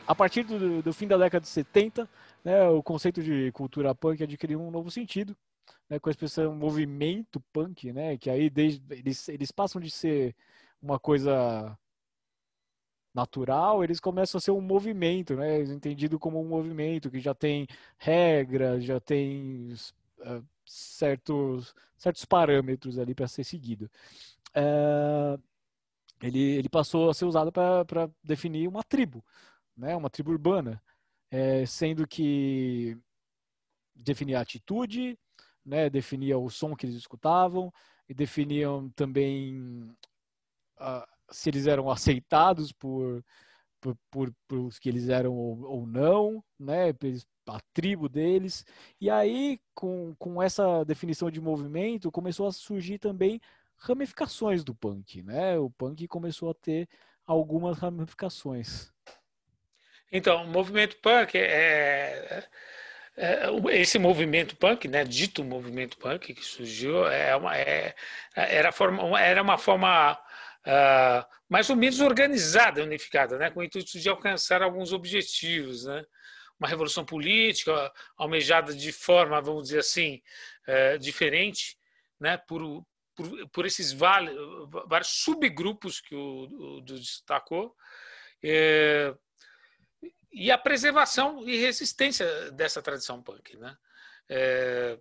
a 0.08 0.16
partir 0.16 0.44
do, 0.44 0.82
do, 0.82 0.94
fim 0.94 1.06
da 1.06 1.18
década 1.18 1.42
de 1.42 1.50
70, 1.50 2.10
né, 2.46 2.70
o 2.70 2.82
conceito 2.82 3.22
de 3.22 3.52
cultura 3.52 3.94
punk 3.94 4.24
adquiriu 4.24 4.62
um 4.62 4.72
novo 4.72 4.90
sentido, 4.90 5.36
né, 5.92 6.00
com 6.00 6.08
a 6.08 6.12
expressão 6.12 6.56
movimento 6.56 7.42
punk, 7.52 7.92
né, 7.92 8.18
que 8.18 8.30
aí 8.30 8.50
desde, 8.50 8.82
eles, 8.92 9.28
eles 9.28 9.52
passam 9.52 9.82
de 9.82 9.92
ser 9.92 10.34
uma 10.82 10.98
coisa 10.98 11.78
natural, 13.14 13.84
eles 13.84 14.00
começam 14.00 14.38
a 14.38 14.42
ser 14.42 14.52
um 14.52 14.62
movimento, 14.62 15.36
né, 15.36 15.62
entendido 15.64 16.18
como 16.18 16.40
um 16.42 16.48
movimento 16.48 17.12
que 17.12 17.20
já 17.20 17.36
tem 17.36 17.68
regras, 17.98 18.86
já 18.86 19.02
tem 19.02 19.74
uh, 20.20 20.42
certos, 20.66 21.76
certos 21.98 22.24
parâmetros 22.24 22.98
ali 22.98 23.14
para 23.14 23.28
ser 23.28 23.44
seguido. 23.44 23.92
Uh, 24.56 25.38
ele, 26.22 26.40
ele 26.40 26.70
passou 26.70 27.10
a 27.10 27.14
ser 27.14 27.26
usado 27.26 27.52
para 27.52 28.10
definir 28.24 28.66
uma 28.66 28.82
tribo, 28.82 29.22
né, 29.76 29.94
uma 29.94 30.10
tribo 30.10 30.32
urbana, 30.32 30.82
é, 31.30 31.66
sendo 31.66 32.08
que 32.08 32.98
definia 33.94 34.40
a 34.40 34.42
atitude, 34.42 35.20
né, 35.66 35.90
definia 35.90 36.38
o 36.38 36.50
som 36.50 36.76
que 36.76 36.86
eles 36.86 36.96
escutavam 36.96 37.72
e 38.08 38.14
definiam 38.14 38.90
também 38.90 39.96
uh, 40.80 41.08
se 41.30 41.50
eles 41.50 41.68
eram 41.68 41.90
aceitados 41.90 42.72
por, 42.72 43.24
por, 43.80 43.98
por, 44.10 44.34
por 44.48 44.58
os 44.60 44.80
que 44.80 44.90
eles 44.90 45.10
eram 45.10 45.34
ou, 45.34 45.62
ou 45.64 45.88
não, 45.88 46.44
né, 46.60 46.90
a 47.48 47.60
tribo 47.74 48.08
deles. 48.08 48.66
E 49.00 49.10
aí, 49.10 49.60
com, 49.74 50.16
com 50.18 50.42
essa 50.42 50.84
definição 50.86 51.30
de 51.30 51.42
movimento, 51.42 52.12
começou 52.12 52.48
a 52.48 52.52
surgir 52.52 53.00
também 53.00 53.42
ramificações 53.78 54.64
do 54.64 54.76
punk, 54.76 55.24
né? 55.24 55.58
O 55.58 55.70
punk 55.70 56.08
começou 56.08 56.52
a 56.52 56.54
ter 56.54 56.88
algumas 57.26 57.80
ramificações. 57.80 58.92
Então, 60.12 60.44
o 60.44 60.48
movimento 60.48 60.98
punk 60.98 61.38
é, 61.38 61.42
é, 61.42 62.48
esse 63.72 64.00
movimento 64.00 64.56
punk, 64.56 64.88
né, 64.88 65.04
dito 65.04 65.44
movimento 65.44 65.98
punk 65.98 66.34
que 66.34 66.46
surgiu, 66.46 67.06
é 67.08 67.36
uma, 67.36 67.58
é, 67.58 67.94
era, 68.36 68.72
forma, 68.72 69.20
era 69.20 69.42
uma 69.42 69.58
forma 69.58 70.14
uh, 70.14 71.26
mais 71.50 71.70
ou 71.70 71.76
menos 71.76 72.00
organizada, 72.00 72.84
unificada, 72.84 73.38
né, 73.38 73.50
com 73.50 73.60
o 73.60 73.64
intuito 73.64 74.00
de 74.00 74.10
alcançar 74.10 74.62
alguns 74.62 74.94
objetivos, 74.94 75.86
né, 75.86 76.04
uma 76.60 76.68
revolução 76.68 77.04
política 77.04 77.92
almejada 78.18 78.74
de 78.74 78.92
forma, 78.92 79.42
vamos 79.42 79.64
dizer 79.64 79.80
assim, 79.80 80.22
uh, 80.68 80.98
diferente, 80.98 81.78
né, 82.20 82.38
por, 82.38 82.86
por, 83.16 83.50
por 83.50 83.66
esses 83.66 83.92
vários, 83.92 84.34
subgrupos 85.04 86.00
que 86.00 86.16
o, 86.16 86.78
o 86.78 86.82
destacou. 86.82 87.76
É, 88.44 89.14
e 90.32 90.52
a 90.52 90.58
preservação 90.58 91.48
e 91.48 91.58
resistência 91.58 92.52
dessa 92.52 92.82
tradição 92.82 93.22
punk, 93.22 93.58
né? 93.58 93.78
É, 94.30 94.98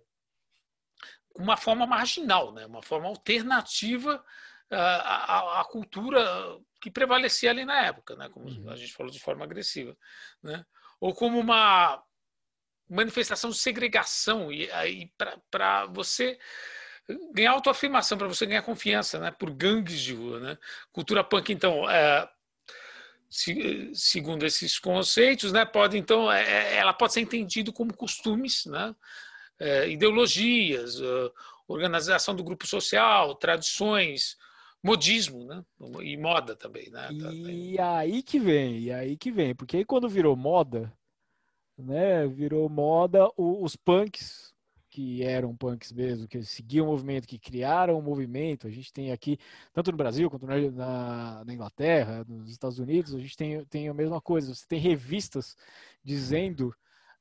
uma 1.35 1.55
forma 1.55 1.87
marginal, 1.87 2.51
né? 2.51 2.65
Uma 2.65 2.81
forma 2.81 3.07
alternativa 3.07 4.23
à, 4.69 4.77
à, 4.77 5.61
à, 5.61 5.65
cultura 5.65 6.25
que 6.81 6.91
prevalecia 6.91 7.49
ali 7.49 7.63
na 7.63 7.85
época, 7.85 8.15
né? 8.15 8.29
Como 8.29 8.47
uhum. 8.47 8.69
a 8.69 8.75
gente 8.75 8.93
falou 8.93 9.11
de 9.11 9.19
forma 9.19 9.43
agressiva, 9.45 9.95
né? 10.43 10.65
Ou 10.99 11.13
como 11.13 11.39
uma 11.39 12.03
manifestação 12.89 13.49
de 13.49 13.57
segregação 13.57 14.51
e 14.51 14.69
aí 14.71 15.09
para 15.49 15.85
você 15.87 16.37
ganhar 17.33 17.51
autoafirmação, 17.51 18.17
para 18.17 18.27
você 18.27 18.45
ganhar 18.45 18.61
confiança, 18.61 19.19
né? 19.19 19.31
Por 19.31 19.49
gangues 19.51 20.01
de 20.01 20.13
rua, 20.13 20.39
né? 20.39 20.57
Cultura 20.91 21.23
punk, 21.23 21.51
então, 21.51 21.89
é, 21.89 22.29
se, 23.31 23.89
segundo 23.95 24.45
esses 24.45 24.77
conceitos, 24.77 25.53
né? 25.53 25.63
Pode 25.63 25.97
então, 25.97 26.29
é, 26.29 26.43
é 26.43 26.75
ela 26.75 26.93
pode 26.93 27.13
ser 27.13 27.21
entendida 27.21 27.71
como 27.71 27.95
costumes, 27.95 28.65
né? 28.65 28.93
É, 29.57 29.89
ideologias, 29.89 30.99
uh, 30.99 31.31
organização 31.67 32.35
do 32.35 32.43
grupo 32.43 32.67
social, 32.67 33.33
tradições, 33.35 34.35
modismo, 34.83 35.45
né? 35.45 35.63
E 36.01 36.17
moda 36.17 36.57
também, 36.57 36.89
né? 36.89 37.07
E 37.11 37.79
aí 37.79 38.21
que 38.21 38.37
vem, 38.37 38.79
e 38.79 38.91
aí 38.91 39.15
que 39.15 39.31
vem, 39.31 39.55
porque 39.55 39.77
aí 39.77 39.85
quando 39.85 40.09
virou 40.09 40.35
moda, 40.35 40.91
né? 41.77 42.27
Virou 42.27 42.67
moda 42.67 43.29
os 43.37 43.77
punks 43.77 44.50
que 44.91 45.23
eram 45.23 45.55
punks 45.55 45.91
mesmo, 45.93 46.27
que 46.27 46.43
seguiam 46.43 46.85
o 46.85 46.89
movimento, 46.89 47.27
que 47.27 47.39
criaram 47.39 47.97
o 47.97 48.01
movimento. 48.01 48.67
A 48.67 48.69
gente 48.69 48.91
tem 48.91 49.11
aqui, 49.11 49.39
tanto 49.73 49.89
no 49.89 49.97
Brasil 49.97 50.29
quanto 50.29 50.45
na, 50.45 51.43
na 51.45 51.53
Inglaterra, 51.53 52.25
nos 52.27 52.51
Estados 52.51 52.77
Unidos, 52.77 53.15
a 53.15 53.19
gente 53.19 53.37
tem, 53.37 53.65
tem 53.65 53.87
a 53.87 53.93
mesma 53.93 54.19
coisa. 54.19 54.53
Você 54.53 54.67
tem 54.67 54.79
revistas 54.79 55.55
dizendo, 56.03 56.75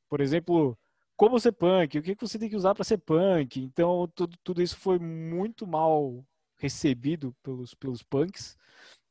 por 0.09 0.21
exemplo, 0.21 0.77
como 1.17 1.39
ser 1.39 1.53
punk, 1.53 1.99
o 1.99 2.03
que 2.03 2.17
você 2.21 2.39
tem 2.39 2.51
que 2.51 2.57
usar 2.57 2.75
para 2.75 2.85
ser 2.85 2.99
punk. 2.99 3.61
Então, 3.61 4.11
tudo, 4.15 4.37
tudo 4.43 4.61
isso 4.61 4.77
foi 4.77 4.99
muito 4.99 5.65
mal 5.67 6.25
recebido 6.59 7.35
pelos, 7.43 7.73
pelos 7.75 8.03
punks, 8.03 8.59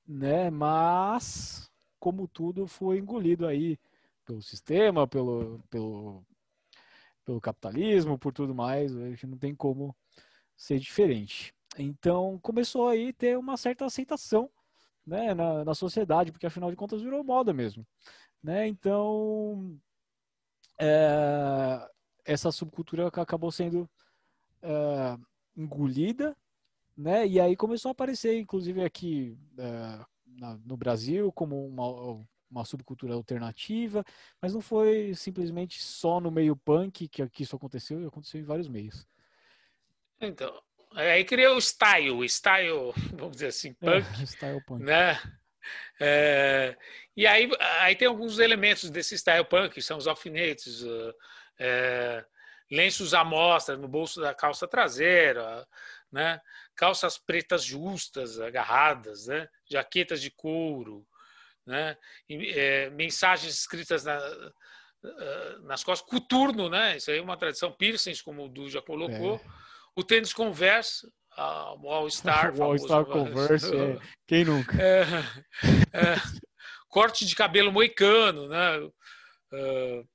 né? 0.06 0.50
Mas, 0.50 1.72
como 1.98 2.28
tudo, 2.28 2.68
foi 2.68 3.00
engolido 3.00 3.48
aí 3.48 3.80
pelo 4.26 4.42
sistema, 4.42 5.08
pelo, 5.08 5.62
pelo 5.70 6.24
pelo 7.30 7.40
capitalismo, 7.40 8.18
por 8.18 8.34
tudo 8.34 8.56
mais, 8.56 8.96
a 8.98 9.08
gente 9.08 9.28
não 9.28 9.38
tem 9.38 9.54
como 9.54 9.96
ser 10.58 10.80
diferente. 10.80 11.54
Então 11.78 12.40
começou 12.42 12.88
aí 12.88 13.14
ter 13.14 13.38
uma 13.38 13.56
certa 13.56 13.86
aceitação 13.86 14.50
né, 15.06 15.36
na, 15.36 15.64
na 15.64 15.76
sociedade, 15.76 16.32
porque 16.32 16.48
afinal 16.48 16.72
de 16.72 16.76
contas 16.76 17.04
virou 17.04 17.24
moda 17.24 17.54
mesmo. 17.54 17.86
Né? 18.42 18.68
Então 18.68 19.80
é, 20.80 21.88
essa 22.26 22.52
subcultura 22.52 23.08
acabou 23.10 23.52
sendo 23.52 23.88
é, 24.64 25.16
engolida, 25.56 26.36
né? 26.98 27.28
E 27.28 27.40
aí 27.40 27.56
começou 27.56 27.90
a 27.90 27.92
aparecer, 27.92 28.40
inclusive 28.40 28.84
aqui 28.84 29.38
é, 29.56 30.06
na, 30.26 30.58
no 30.66 30.76
Brasil, 30.76 31.32
como 31.32 31.64
uma, 31.68 32.26
uma 32.50 32.66
subcultura 32.66 33.14
alternativa, 33.14 34.04
mas 34.42 34.54
não 34.54 34.62
foi 34.62 35.14
simplesmente 35.16 35.82
só 35.82 36.20
no 36.20 36.32
meio 36.32 36.56
punk 36.56 37.08
que, 37.08 37.28
que 37.30 37.44
isso 37.44 37.56
aconteceu, 37.56 38.06
aconteceu 38.08 38.40
em 38.40 38.46
vários 38.46 38.68
meios. 38.68 39.08
Então, 40.20 40.62
aí 40.94 41.24
criou 41.24 41.56
o 41.56 41.62
style, 41.62 42.28
style, 42.28 42.94
vamos 43.14 43.34
dizer 43.34 43.48
assim, 43.48 43.70
é, 43.70 43.74
punk, 43.74 44.22
é, 44.22 44.26
style 44.26 44.62
punk. 44.66 44.84
né? 44.84 45.20
É, 46.00 46.78
e 47.16 47.28
aí, 47.28 47.50
aí 47.82 47.96
tem 47.96 48.08
alguns 48.08 48.40
elementos 48.40 48.90
desse 48.90 49.18
style 49.18 49.46
punk, 49.46 49.82
são 49.82 49.98
os 49.98 50.08
alfinetes, 50.08 50.84
é, 51.60 52.26
lenços 52.72 53.14
à 53.14 53.24
mostra 53.24 53.76
no 53.78 53.88
bolso 53.88 54.22
da 54.22 54.34
calça 54.34 54.68
traseira, 54.68 55.68
né? 56.12 56.40
calças 56.76 57.18
pretas 57.18 57.64
justas, 57.64 58.40
agarradas, 58.40 59.28
né? 59.28 59.48
jaquetas 59.70 60.22
de 60.22 60.32
couro, 60.32 61.06
né? 61.66 61.98
E, 62.28 62.50
é, 62.52 62.90
mensagens 62.90 63.54
escritas 63.54 64.04
na, 64.04 64.20
nas 65.64 65.84
costas, 65.84 66.10
coturno, 66.10 66.70
né? 66.70 66.98
Isso 66.98 67.12
aí 67.12 67.18
é 67.18 67.22
uma 67.22 67.38
tradição, 67.38 67.72
piercings, 67.72 68.22
como 68.22 68.46
o 68.46 68.50
Du 68.50 68.70
já 68.70 68.82
colocou. 68.82 69.36
É. 69.36 69.42
O 69.96 70.04
tênis 70.04 70.34
Converse, 70.34 71.08
a 71.32 71.76
All 71.84 72.10
Star. 72.10 72.54
o 72.58 72.64
All 72.64 72.78
Star 72.78 73.06
Converse, 73.06 73.76
é. 73.76 74.00
quem 74.28 74.46
nunca? 74.46 74.78
É, 74.82 75.04
é, 75.94 76.16
corte 76.90 77.26
de 77.26 77.36
cabelo 77.36 77.72
moicano, 77.72 78.48
né? 78.48 78.80
Uh, 79.52 80.08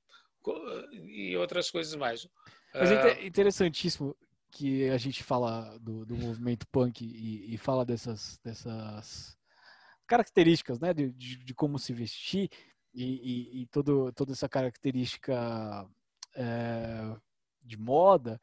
e 1.03 1.35
outras 1.37 1.71
coisas 1.71 1.95
mais. 1.95 2.27
Mas 2.73 2.91
é 2.91 3.13
uh, 3.13 3.25
interessantíssimo 3.25 4.15
que 4.51 4.89
a 4.89 4.97
gente 4.97 5.23
fala 5.23 5.77
do, 5.79 6.05
do 6.05 6.15
movimento 6.15 6.65
punk 6.67 7.03
e, 7.03 7.53
e 7.53 7.57
fala 7.57 7.83
dessas, 7.83 8.39
dessas 8.43 9.34
características, 10.07 10.79
né, 10.79 10.93
de, 10.93 11.11
de, 11.11 11.37
de 11.37 11.53
como 11.53 11.79
se 11.79 11.93
vestir 11.93 12.49
e, 12.93 13.03
e, 13.03 13.61
e 13.61 13.65
todo, 13.67 14.11
toda 14.13 14.31
essa 14.31 14.47
característica 14.47 15.87
é, 16.35 17.15
de 17.61 17.77
moda, 17.77 18.39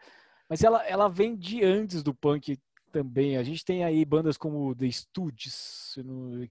mas 0.48 0.62
ela, 0.62 0.87
ela 0.87 1.09
vem 1.09 1.37
de 1.37 1.64
antes 1.64 2.03
do 2.03 2.14
punk 2.14 2.59
também. 2.92 3.37
A 3.37 3.42
gente 3.42 3.64
tem 3.64 3.83
aí 3.83 4.05
bandas 4.05 4.37
como 4.37 4.75
The 4.75 4.90
Stooges, 4.90 5.96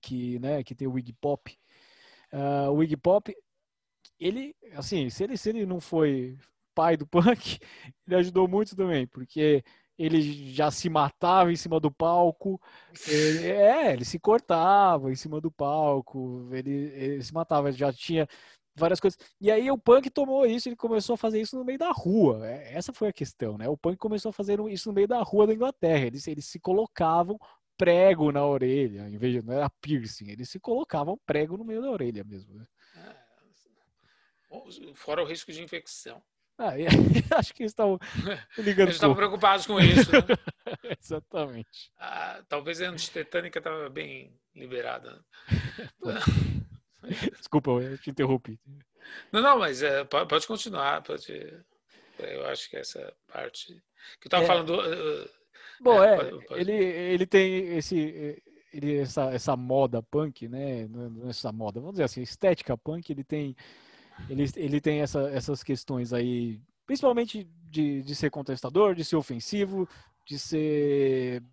que, 0.01 0.39
né, 0.39 0.63
que 0.63 0.73
tem 0.73 0.87
o 0.87 0.97
Iggy 0.97 1.13
Pop. 1.13 1.55
Uh, 2.33 2.71
o 2.71 2.83
Iggy 2.83 2.97
Pop, 2.97 3.33
ele, 4.19 4.55
assim, 4.73 5.09
se 5.09 5.23
ele, 5.23 5.37
se 5.37 5.49
ele 5.49 5.65
não 5.65 5.79
foi 5.79 6.37
pai 6.73 6.97
do 6.97 7.05
punk, 7.05 7.59
ele 8.07 8.15
ajudou 8.15 8.47
muito 8.47 8.75
também, 8.75 9.05
porque 9.05 9.63
ele 10.03 10.53
já 10.53 10.71
se 10.71 10.89
matava 10.89 11.51
em 11.51 11.55
cima 11.55 11.79
do 11.79 11.91
palco. 11.91 12.59
Ele, 13.07 13.47
é, 13.47 13.93
ele 13.93 14.05
se 14.05 14.19
cortava 14.19 15.11
em 15.11 15.15
cima 15.15 15.39
do 15.39 15.51
palco, 15.51 16.49
ele, 16.51 16.71
ele 16.71 17.23
se 17.23 17.33
matava, 17.33 17.71
já 17.71 17.93
tinha 17.93 18.27
várias 18.75 18.99
coisas. 18.99 19.19
E 19.39 19.51
aí 19.51 19.69
o 19.69 19.77
punk 19.77 20.09
tomou 20.09 20.45
isso, 20.45 20.67
ele 20.69 20.75
começou 20.75 21.13
a 21.13 21.17
fazer 21.17 21.39
isso 21.39 21.57
no 21.57 21.63
meio 21.63 21.77
da 21.77 21.91
rua. 21.91 22.47
É, 22.47 22.73
essa 22.73 22.91
foi 22.91 23.09
a 23.09 23.13
questão, 23.13 23.57
né? 23.57 23.69
O 23.69 23.77
punk 23.77 23.97
começou 23.97 24.29
a 24.29 24.33
fazer 24.33 24.59
isso 24.69 24.89
no 24.89 24.95
meio 24.95 25.07
da 25.07 25.21
rua 25.21 25.47
da 25.47 25.53
Inglaterra. 25.53 26.05
Eles, 26.05 26.27
eles 26.27 26.45
se 26.45 26.59
colocavam 26.59 27.39
prego 27.77 28.31
na 28.31 28.45
orelha, 28.45 29.09
em 29.09 29.17
vez 29.17 29.33
de 29.33 29.41
não 29.41 29.55
era 29.55 29.69
piercing, 29.81 30.29
eles 30.29 30.49
se 30.49 30.59
colocavam 30.59 31.19
prego 31.25 31.57
no 31.57 31.65
meio 31.65 31.81
da 31.81 31.89
orelha 31.89 32.23
mesmo. 32.23 32.53
Né? 32.53 32.67
É, 32.95 34.93
fora 34.93 35.23
o 35.23 35.25
risco 35.25 35.51
de 35.51 35.63
infecção. 35.63 36.21
Ah, 36.57 36.73
acho 37.37 37.53
que 37.53 37.63
eles 37.63 37.71
estavam 37.71 37.99
ligando. 38.57 38.87
Eles 38.87 38.95
estavam 38.95 39.15
preocupados 39.15 39.65
com 39.65 39.79
isso. 39.79 40.11
Né? 40.11 40.21
Exatamente. 41.01 41.91
Ah, 41.97 42.43
talvez 42.47 42.81
a 42.81 42.89
antitetânica 42.89 43.59
estava 43.59 43.89
bem 43.89 44.33
liberada. 44.55 45.23
Desculpa, 47.37 47.71
eu 47.71 47.97
te 47.97 48.11
interrompi. 48.11 48.59
Não, 49.31 49.41
não, 49.41 49.57
mas 49.57 49.81
é, 49.81 50.03
pode 50.03 50.45
continuar. 50.45 51.01
Pode, 51.01 51.31
eu 52.19 52.45
acho 52.47 52.69
que 52.69 52.77
essa 52.77 53.11
parte 53.31 53.67
que 54.19 54.27
eu 54.27 54.27
estava 54.27 54.43
é, 54.43 54.47
falando. 54.47 54.75
Uh, 54.75 55.29
bom, 55.81 56.03
é, 56.03 56.15
pode, 56.17 56.45
pode. 56.45 56.61
Ele, 56.61 56.73
ele 56.73 57.25
tem 57.25 57.75
esse, 57.77 58.41
ele, 58.71 58.99
essa, 58.99 59.31
essa 59.33 59.55
moda 59.55 60.01
punk, 60.03 60.47
né? 60.47 60.87
Não 60.87 61.27
é 61.27 61.29
essa 61.29 61.51
moda, 61.51 61.79
vamos 61.79 61.95
dizer 61.95 62.03
assim, 62.03 62.21
estética 62.21 62.77
punk. 62.77 63.09
Ele 63.09 63.23
tem 63.23 63.55
ele, 64.29 64.45
ele 64.55 64.81
tem 64.81 65.01
essa, 65.01 65.29
essas 65.29 65.63
questões 65.63 66.13
aí, 66.13 66.61
principalmente 66.85 67.47
de, 67.69 68.01
de 68.01 68.15
ser 68.15 68.29
contestador, 68.29 68.95
de 68.95 69.03
ser 69.03 69.15
ofensivo, 69.15 69.87
de 70.25 70.37
ser 70.37 71.43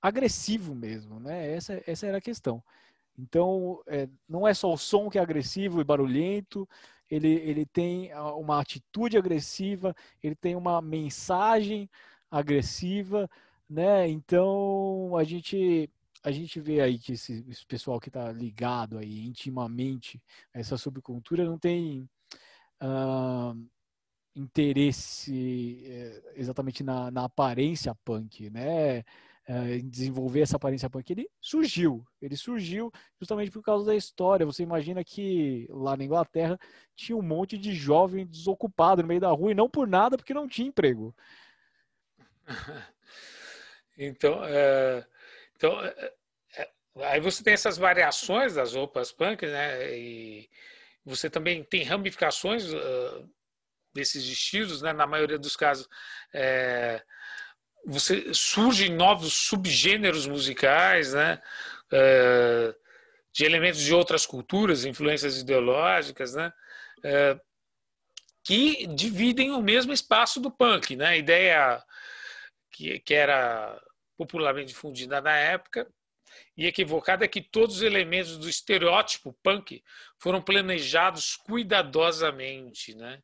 agressivo 0.00 0.74
mesmo, 0.74 1.18
né? 1.20 1.52
Essa, 1.52 1.82
essa 1.86 2.06
era 2.06 2.18
a 2.18 2.22
questão. 2.22 2.62
Então, 3.18 3.82
é, 3.86 4.08
não 4.28 4.46
é 4.46 4.54
só 4.54 4.72
o 4.72 4.78
som 4.78 5.10
que 5.10 5.18
é 5.18 5.20
agressivo 5.20 5.80
e 5.80 5.84
barulhento, 5.84 6.68
ele, 7.10 7.28
ele 7.28 7.66
tem 7.66 8.14
uma 8.14 8.60
atitude 8.60 9.16
agressiva, 9.16 9.94
ele 10.22 10.36
tem 10.36 10.54
uma 10.54 10.80
mensagem 10.80 11.90
agressiva, 12.30 13.28
né? 13.68 14.08
Então, 14.08 15.16
a 15.16 15.24
gente 15.24 15.90
a 16.22 16.30
gente 16.30 16.60
vê 16.60 16.80
aí 16.80 16.98
que 16.98 17.12
esse, 17.12 17.44
esse 17.48 17.66
pessoal 17.66 18.00
que 18.00 18.08
está 18.08 18.30
ligado 18.32 18.98
aí 18.98 19.26
intimamente 19.26 20.20
a 20.54 20.58
essa 20.58 20.76
subcultura 20.76 21.44
não 21.44 21.58
tem 21.58 22.08
uh, 22.82 23.68
interesse 24.34 25.82
uh, 25.86 26.30
exatamente 26.34 26.82
na, 26.82 27.10
na, 27.10 27.24
aparência 27.24 27.94
punk, 28.04 28.50
né? 28.50 29.00
Uh, 29.48 29.78
em 29.80 29.88
desenvolver 29.88 30.42
essa 30.42 30.56
aparência 30.56 30.90
punk, 30.90 31.10
ele 31.10 31.28
surgiu. 31.40 32.04
Ele 32.20 32.36
surgiu 32.36 32.92
justamente 33.18 33.50
por 33.50 33.62
causa 33.62 33.86
da 33.86 33.96
história. 33.96 34.44
Você 34.44 34.62
imagina 34.62 35.02
que 35.02 35.66
lá 35.70 35.96
na 35.96 36.04
Inglaterra 36.04 36.58
tinha 36.94 37.16
um 37.16 37.22
monte 37.22 37.56
de 37.56 37.72
jovem 37.74 38.26
desocupado 38.26 39.00
no 39.02 39.08
meio 39.08 39.20
da 39.20 39.30
rua 39.30 39.52
e 39.52 39.54
não 39.54 39.68
por 39.68 39.88
nada, 39.88 40.18
porque 40.18 40.34
não 40.34 40.46
tinha 40.46 40.68
emprego. 40.68 41.14
Então, 44.00 44.44
é, 44.44 45.04
então, 45.58 45.84
é, 45.84 46.12
é, 46.56 46.70
aí 47.02 47.20
você 47.20 47.42
tem 47.42 47.52
essas 47.52 47.76
variações 47.76 48.54
das 48.54 48.74
roupas 48.74 49.10
punk, 49.10 49.44
né? 49.44 49.92
E 49.98 50.48
você 51.04 51.28
também 51.28 51.64
tem 51.64 51.82
ramificações 51.82 52.72
uh, 52.72 53.28
desses 53.92 54.24
estilos, 54.24 54.80
né? 54.80 54.92
Na 54.92 55.06
maioria 55.06 55.38
dos 55.38 55.56
casos, 55.56 55.88
é, 56.32 57.02
você 57.84 58.32
surgem 58.32 58.94
novos 58.94 59.34
subgêneros 59.34 60.28
musicais, 60.28 61.12
né? 61.12 61.42
É, 61.92 62.74
de 63.32 63.44
elementos 63.44 63.80
de 63.80 63.92
outras 63.92 64.24
culturas, 64.24 64.84
influências 64.84 65.38
ideológicas, 65.38 66.34
né? 66.34 66.52
É, 67.04 67.40
que 68.44 68.86
dividem 68.86 69.50
o 69.50 69.60
mesmo 69.60 69.92
espaço 69.92 70.38
do 70.40 70.52
punk, 70.52 70.94
né? 70.94 71.06
A 71.06 71.16
ideia 71.16 71.82
que, 72.70 73.00
que 73.00 73.14
era 73.14 73.80
popularmente 74.18 74.68
difundida 74.68 75.20
na 75.20 75.36
época 75.36 75.88
e 76.56 76.66
equivocada 76.66 77.24
é 77.24 77.28
que 77.28 77.40
todos 77.40 77.76
os 77.76 77.82
elementos 77.82 78.36
do 78.36 78.48
estereótipo 78.48 79.32
punk 79.42 79.82
foram 80.18 80.42
planejados 80.42 81.36
cuidadosamente, 81.36 82.94
né? 82.94 83.22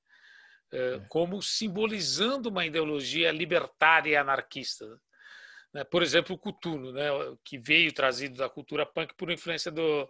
É, 0.73 0.95
é. 0.95 1.01
como 1.09 1.43
simbolizando 1.43 2.49
uma 2.49 2.65
ideologia 2.65 3.31
libertária 3.31 4.11
e 4.11 4.17
anarquista. 4.17 4.87
Né? 5.73 5.85
Por 5.85 6.03
exemplo, 6.03 6.35
o 6.35 6.39
Cutuno, 6.39 6.93
né? 6.93 7.09
que 7.45 7.59
veio 7.59 7.93
trazido 7.93 8.37
da 8.37 8.49
cultura 8.49 8.87
punk 8.87 9.15
por 9.15 9.31
influência 9.31 9.71
do, 9.71 10.09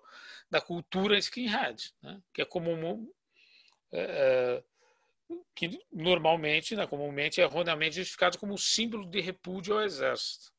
da 0.50 0.60
cultura 0.60 1.18
skinhead, 1.18 1.92
né? 2.02 2.20
que 2.32 2.40
é 2.40 2.44
comum, 2.44 3.10
é, 3.92 4.62
que 5.54 5.78
normalmente, 5.92 6.76
né, 6.76 6.86
comumente, 6.86 7.40
é 7.40 7.44
erroneamente 7.44 7.96
justificado 7.96 8.38
como 8.38 8.56
símbolo 8.58 9.06
de 9.06 9.20
repúdio 9.20 9.74
ao 9.74 9.82
exército. 9.82 10.53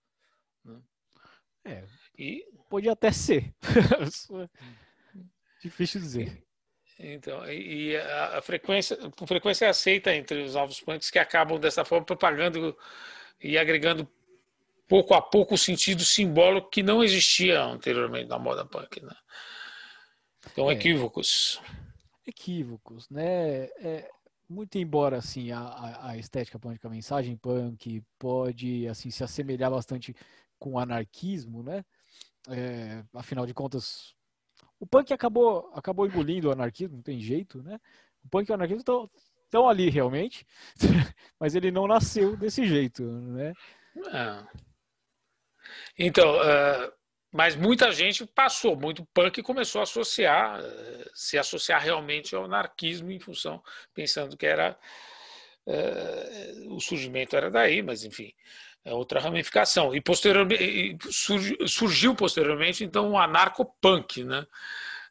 É, 1.66 1.84
e... 2.18 2.46
Pode 2.70 2.90
até 2.90 3.12
ser. 3.12 3.54
Difícil 5.62 6.02
dizer. 6.02 6.44
Então, 6.98 7.46
e 7.52 7.96
a, 7.98 8.38
a, 8.38 8.42
frequência, 8.42 8.96
com 9.12 9.28
frequência 9.28 9.66
é 9.66 9.70
aceita 9.70 10.16
entre 10.16 10.44
os 10.44 10.56
novos 10.56 10.80
punks 10.80 11.10
que 11.10 11.20
acabam 11.20 11.60
dessa 11.60 11.84
forma 11.84 12.06
propagando 12.06 12.76
e 13.42 13.58
agregando 13.58 14.08
pouco 14.88 15.14
a 15.14 15.22
pouco 15.22 15.56
o 15.56 15.58
sentido 15.58 16.06
simbólico 16.06 16.70
que 16.70 16.82
não 16.82 17.04
existia 17.04 17.62
anteriormente 17.62 18.30
na 18.30 18.40
moda 18.40 18.66
punk, 18.66 19.04
né? 19.04 19.16
Então, 20.52 20.70
é, 20.70 20.74
equívocos. 20.74 21.60
Equívocos, 22.26 23.10
né? 23.10 23.66
É, 23.80 24.10
muito 24.48 24.78
embora 24.78 25.18
assim 25.18 25.52
a, 25.52 26.10
a 26.10 26.18
estética 26.18 26.60
punk, 26.60 26.80
a 26.86 26.90
mensagem 26.90 27.36
punk 27.36 28.02
pode 28.18 28.88
assim 28.88 29.10
se 29.10 29.24
assemelhar 29.24 29.72
bastante 29.72 30.16
com 30.60 30.80
anarquismo, 30.80 31.64
né? 31.64 31.84
É, 32.50 33.04
afinal 33.14 33.46
de 33.46 33.54
contas, 33.54 34.14
o 34.80 34.86
punk 34.86 35.12
acabou, 35.14 35.72
acabou 35.74 36.06
engolindo 36.06 36.50
o 36.50 36.52
anarquismo, 36.52 36.98
não 36.98 37.04
tem 37.04 37.20
jeito, 37.20 37.62
né? 37.64 37.80
O 38.24 38.30
punk 38.30 38.48
e 38.48 38.52
o 38.52 38.56
anarquismo 38.56 38.80
estão, 38.80 39.70
ali 39.70 39.90
realmente, 39.90 40.46
mas 41.40 41.56
ele 41.56 41.72
não 41.72 41.88
nasceu 41.88 42.36
desse 42.36 42.66
jeito, 42.66 43.04
né? 43.04 43.54
É. 44.14 44.66
Então, 45.98 46.36
uh, 46.36 46.92
mas 47.32 47.56
muita 47.56 47.92
gente 47.92 48.26
passou, 48.26 48.76
muito 48.76 49.06
punk 49.14 49.42
começou 49.42 49.80
a 49.80 49.84
associar, 49.84 50.60
uh, 50.60 51.10
se 51.14 51.38
associar 51.38 51.82
realmente 51.82 52.36
ao 52.36 52.46
anarquismo 52.46 53.12
em 53.12 53.20
função, 53.20 53.64
pensando 53.94 54.36
que 54.36 54.46
era 54.46 54.78
uh, 55.66 56.76
o 56.76 56.80
surgimento 56.82 57.36
era 57.36 57.50
daí, 57.50 57.82
mas 57.82 58.04
enfim 58.04 58.34
é 58.86 58.94
outra 58.94 59.20
ramificação. 59.20 59.94
E 59.96 60.00
posteriormente 60.00 60.98
surgiu 61.68 62.16
posteriormente 62.16 62.84
então 62.84 63.12
o 63.12 63.18
anarcopunk, 63.18 64.24
né? 64.24 64.46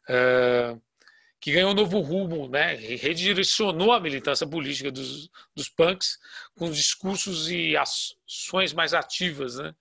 É, 0.07 0.75
que 1.41 1.51
ganhou 1.51 1.71
um 1.71 1.75
novo 1.75 1.99
rumo, 1.99 2.47
né? 2.47 2.73
redirecionou 2.73 3.91
a 3.91 3.99
militância 3.99 4.47
política 4.47 4.91
dos, 4.91 5.29
dos 5.55 5.69
punks 5.69 6.17
com 6.57 6.71
discursos 6.71 7.51
e 7.51 7.75
ações 7.77 8.73
mais 8.73 8.95
ativas, 8.95 9.57
né? 9.57 9.75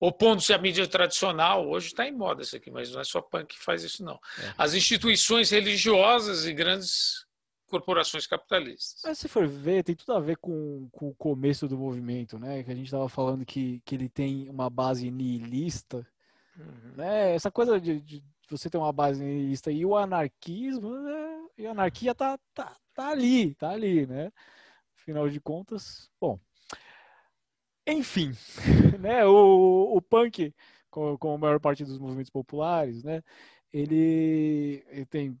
opondo-se 0.00 0.52
à 0.52 0.58
mídia 0.58 0.86
tradicional. 0.86 1.68
Hoje 1.68 1.88
está 1.88 2.06
em 2.06 2.12
moda 2.12 2.42
isso 2.42 2.56
aqui, 2.56 2.70
mas 2.70 2.90
não 2.90 3.00
é 3.00 3.04
só 3.04 3.20
punk 3.20 3.54
que 3.54 3.62
faz 3.62 3.84
isso, 3.84 4.04
não. 4.04 4.18
É. 4.38 4.54
As 4.58 4.74
instituições 4.74 5.50
religiosas 5.50 6.46
e 6.46 6.52
grandes 6.52 7.25
corporações 7.66 8.26
capitalistas. 8.26 9.02
Mas 9.04 9.18
se 9.18 9.28
for 9.28 9.46
ver, 9.46 9.82
tem 9.82 9.94
tudo 9.94 10.14
a 10.14 10.20
ver 10.20 10.36
com, 10.36 10.88
com 10.90 11.08
o 11.08 11.14
começo 11.14 11.68
do 11.68 11.76
movimento, 11.76 12.38
né? 12.38 12.62
Que 12.62 12.70
a 12.70 12.74
gente 12.74 12.86
estava 12.86 13.08
falando 13.08 13.44
que, 13.44 13.80
que 13.84 13.94
ele 13.94 14.08
tem 14.08 14.48
uma 14.48 14.70
base 14.70 15.10
nihilista. 15.10 16.06
Uhum. 16.56 16.92
Né? 16.96 17.34
Essa 17.34 17.50
coisa 17.50 17.80
de, 17.80 18.00
de, 18.00 18.24
você 18.48 18.70
ter 18.70 18.78
uma 18.78 18.92
base 18.92 19.22
nihilista 19.22 19.70
e 19.70 19.84
o 19.84 19.96
anarquismo, 19.96 20.90
né? 21.00 21.46
e 21.58 21.66
a 21.66 21.72
anarquia 21.72 22.14
tá, 22.14 22.38
tá, 22.54 22.76
tá 22.94 23.08
ali, 23.10 23.54
tá 23.54 23.70
ali, 23.70 24.06
né? 24.06 24.32
Afinal 24.96 25.28
de 25.28 25.40
contas, 25.40 26.08
bom. 26.20 26.38
Enfim, 27.86 28.32
né? 29.00 29.24
O, 29.26 29.96
o 29.96 30.02
punk, 30.02 30.54
como, 30.90 31.18
como 31.18 31.34
a 31.34 31.38
maior 31.38 31.60
parte 31.60 31.84
dos 31.84 31.98
movimentos 31.98 32.30
populares, 32.30 33.02
né? 33.04 33.22
Ele, 33.72 34.84
ele 34.88 35.06
tem 35.06 35.38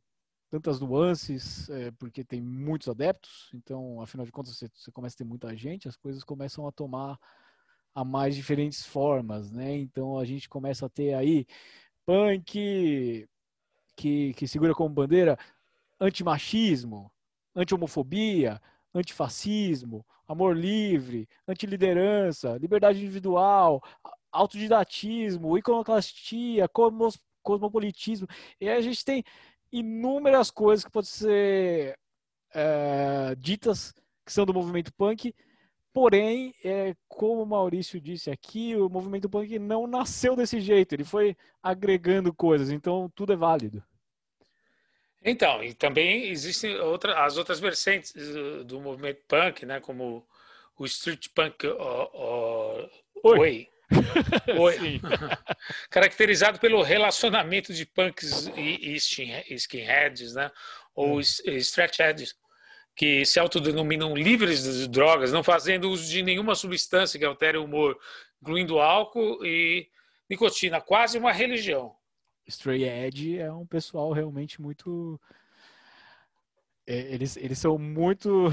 tantas 0.50 0.80
nuances, 0.80 1.68
é, 1.70 1.90
porque 1.92 2.24
tem 2.24 2.40
muitos 2.40 2.88
adeptos, 2.88 3.50
então, 3.54 4.00
afinal 4.00 4.24
de 4.24 4.32
contas, 4.32 4.56
você, 4.56 4.68
você, 4.74 4.90
começa 4.92 5.16
a 5.16 5.18
ter 5.18 5.24
muita 5.24 5.56
gente, 5.56 5.88
as 5.88 5.96
coisas 5.96 6.22
começam 6.22 6.66
a 6.66 6.72
tomar 6.72 7.18
a 7.94 8.04
mais 8.04 8.36
diferentes 8.36 8.84
formas, 8.84 9.50
né? 9.50 9.76
Então, 9.76 10.18
a 10.18 10.24
gente 10.24 10.48
começa 10.48 10.86
a 10.86 10.88
ter 10.88 11.14
aí 11.14 11.46
punk 12.04 13.26
que, 13.96 14.34
que 14.34 14.46
segura 14.46 14.74
como 14.74 14.94
bandeira 14.94 15.38
antimachismo, 15.98 17.10
anti-homofobia, 17.54 18.60
antifascismo, 18.94 20.04
amor 20.28 20.56
livre, 20.56 21.28
antiliderança, 21.48 22.58
liberdade 22.58 23.00
individual, 23.00 23.82
autodidatismo, 24.30 25.56
iconoclastia, 25.56 26.68
cosmos, 26.68 27.18
cosmopolitismo. 27.42 28.26
E 28.60 28.68
a 28.68 28.80
gente 28.80 29.04
tem 29.04 29.24
inúmeras 29.78 30.50
coisas 30.50 30.84
que 30.84 30.90
podem 30.90 31.10
ser 31.10 31.98
é, 32.54 33.34
ditas 33.38 33.92
que 34.24 34.32
são 34.32 34.44
do 34.44 34.54
movimento 34.54 34.92
punk, 34.94 35.34
porém, 35.92 36.54
é, 36.64 36.94
como 37.08 37.42
o 37.42 37.46
Maurício 37.46 38.00
disse 38.00 38.30
aqui, 38.30 38.74
o 38.74 38.88
movimento 38.88 39.28
punk 39.28 39.58
não 39.58 39.86
nasceu 39.86 40.34
desse 40.34 40.60
jeito, 40.60 40.94
ele 40.94 41.04
foi 41.04 41.36
agregando 41.62 42.34
coisas, 42.34 42.70
então 42.70 43.10
tudo 43.14 43.32
é 43.32 43.36
válido. 43.36 43.82
Então, 45.22 45.62
e 45.62 45.74
também 45.74 46.28
existem 46.28 46.78
outra, 46.78 47.24
as 47.24 47.36
outras 47.36 47.58
vertentes 47.58 48.12
do 48.64 48.80
movimento 48.80 49.22
punk, 49.26 49.66
né, 49.66 49.80
como 49.80 50.26
o 50.78 50.84
street 50.84 51.28
punk 51.34 51.66
o, 51.66 51.72
o, 51.72 52.90
Oi. 53.22 53.38
Oi. 53.38 53.68
Caracterizado 55.90 56.58
pelo 56.58 56.82
relacionamento 56.82 57.72
de 57.72 57.86
punks 57.86 58.50
e, 58.56 58.96
skinheads, 58.96 60.34
né, 60.34 60.50
ou 60.94 61.18
hum. 61.18 61.20
stretchheads, 61.20 62.34
que 62.94 63.24
se 63.26 63.38
autodenominam 63.38 64.14
livres 64.14 64.62
de 64.62 64.88
drogas, 64.88 65.32
não 65.32 65.42
fazendo 65.42 65.90
uso 65.90 66.10
de 66.10 66.22
nenhuma 66.22 66.54
substância 66.54 67.18
que 67.18 67.24
altere 67.24 67.58
o 67.58 67.64
humor, 67.64 67.98
incluindo 68.40 68.78
álcool 68.78 69.44
e 69.44 69.88
nicotina, 70.28 70.80
quase 70.80 71.18
uma 71.18 71.30
religião. 71.30 71.94
Stray 72.48 72.84
Edge 72.84 73.38
é 73.38 73.52
um 73.52 73.66
pessoal 73.66 74.12
realmente 74.12 74.60
muito. 74.60 75.20
É, 76.86 77.12
eles, 77.12 77.36
eles 77.36 77.58
são 77.58 77.76
muito. 77.76 78.48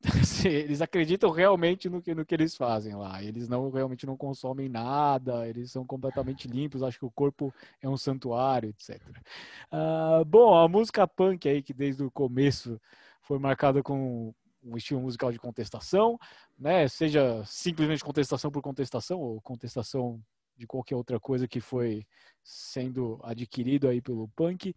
Eles 0.44 0.80
acreditam 0.80 1.30
realmente 1.30 1.88
no 1.88 2.00
que, 2.00 2.14
no 2.14 2.24
que 2.24 2.34
eles 2.34 2.54
fazem 2.54 2.94
lá. 2.94 3.22
Eles 3.22 3.48
não 3.48 3.70
realmente 3.70 4.06
não 4.06 4.16
consomem 4.16 4.68
nada, 4.68 5.48
eles 5.48 5.72
são 5.72 5.84
completamente 5.84 6.46
limpos. 6.46 6.82
Acho 6.82 7.00
que 7.00 7.04
o 7.04 7.10
corpo 7.10 7.52
é 7.82 7.88
um 7.88 7.96
santuário, 7.96 8.70
etc. 8.70 9.00
Uh, 9.08 9.14
ah, 9.72 10.24
bom, 10.24 10.56
a 10.56 10.68
música 10.68 11.06
punk 11.06 11.48
aí, 11.48 11.62
que 11.62 11.74
desde 11.74 12.04
o 12.04 12.10
começo 12.10 12.80
foi 13.22 13.38
marcada 13.38 13.82
com 13.82 14.32
um 14.62 14.76
estilo 14.76 15.00
musical 15.00 15.32
de 15.32 15.38
contestação, 15.38 16.18
né? 16.58 16.86
Seja 16.88 17.42
simplesmente 17.44 18.04
contestação 18.04 18.50
por 18.50 18.62
contestação 18.62 19.18
ou 19.18 19.40
contestação 19.40 20.22
de 20.56 20.66
qualquer 20.66 20.96
outra 20.96 21.20
coisa 21.20 21.46
que 21.46 21.60
foi 21.60 22.04
sendo 22.42 23.20
adquirido 23.22 23.88
aí 23.88 24.00
pelo 24.00 24.28
punk. 24.28 24.74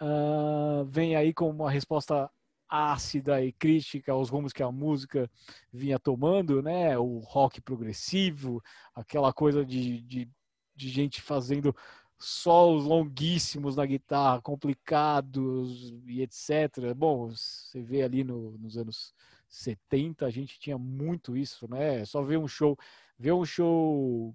Uh, 0.00 0.84
vem 0.86 1.14
aí 1.16 1.34
com 1.34 1.50
uma 1.50 1.70
resposta 1.70 2.30
ácida 2.68 3.42
e 3.42 3.52
crítica 3.52 4.12
aos 4.12 4.28
rumos 4.28 4.52
que 4.52 4.62
a 4.62 4.70
música 4.70 5.30
vinha 5.72 5.98
tomando, 5.98 6.62
né? 6.62 6.98
O 6.98 7.18
rock 7.18 7.60
progressivo, 7.60 8.62
aquela 8.94 9.32
coisa 9.32 9.64
de, 9.64 10.02
de, 10.02 10.28
de 10.76 10.88
gente 10.88 11.22
fazendo 11.22 11.74
solos 12.18 12.84
longuíssimos 12.84 13.76
na 13.76 13.86
guitarra, 13.86 14.42
complicados 14.42 15.94
e 16.06 16.20
etc. 16.20 16.92
Bom, 16.94 17.28
você 17.28 17.80
vê 17.80 18.02
ali 18.02 18.24
no, 18.24 18.58
nos 18.58 18.76
anos 18.76 19.14
70 19.48 20.26
a 20.26 20.30
gente 20.30 20.58
tinha 20.58 20.76
muito 20.76 21.36
isso, 21.36 21.68
né? 21.68 22.04
Só 22.04 22.22
ver 22.22 22.38
um 22.38 22.48
show, 22.48 22.76
ver 23.18 23.32
um 23.32 23.44
show 23.44 24.34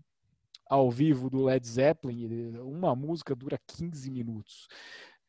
ao 0.66 0.90
vivo 0.90 1.30
do 1.30 1.44
Led 1.44 1.68
Zeppelin, 1.68 2.58
uma 2.58 2.96
música 2.96 3.36
dura 3.36 3.60
15 3.68 4.10
minutos. 4.10 4.68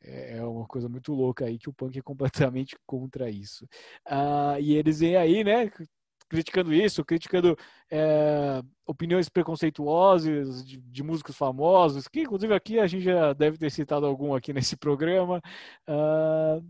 É, 0.04 0.38
é 0.38 0.44
uma 0.44 0.66
coisa 0.66 0.88
muito 0.88 1.12
louca 1.12 1.46
aí 1.46 1.58
que 1.58 1.68
o 1.68 1.72
punk 1.72 1.98
é 1.98 2.02
completamente 2.02 2.76
contra 2.86 3.30
isso. 3.30 3.66
Ah, 4.06 4.58
e 4.60 4.74
eles 4.74 5.00
vêm 5.00 5.16
aí, 5.16 5.42
né? 5.42 5.70
Criticando 6.28 6.72
isso, 6.74 7.04
criticando 7.04 7.56
é, 7.90 8.62
opiniões 8.86 9.28
preconceituosas 9.28 10.64
de, 10.66 10.78
de, 10.78 11.02
músicos 11.02 11.36
famosos, 11.36 12.08
que 12.08 12.22
inclusive 12.22 12.54
aqui 12.54 12.78
a 12.78 12.86
gente 12.86 13.04
já 13.04 13.32
deve 13.32 13.58
ter 13.58 13.70
citado 13.70 14.06
algum 14.06 14.34
aqui 14.34 14.52
nesse 14.54 14.76
programa. 14.76 15.40
Ah, 15.86 16.60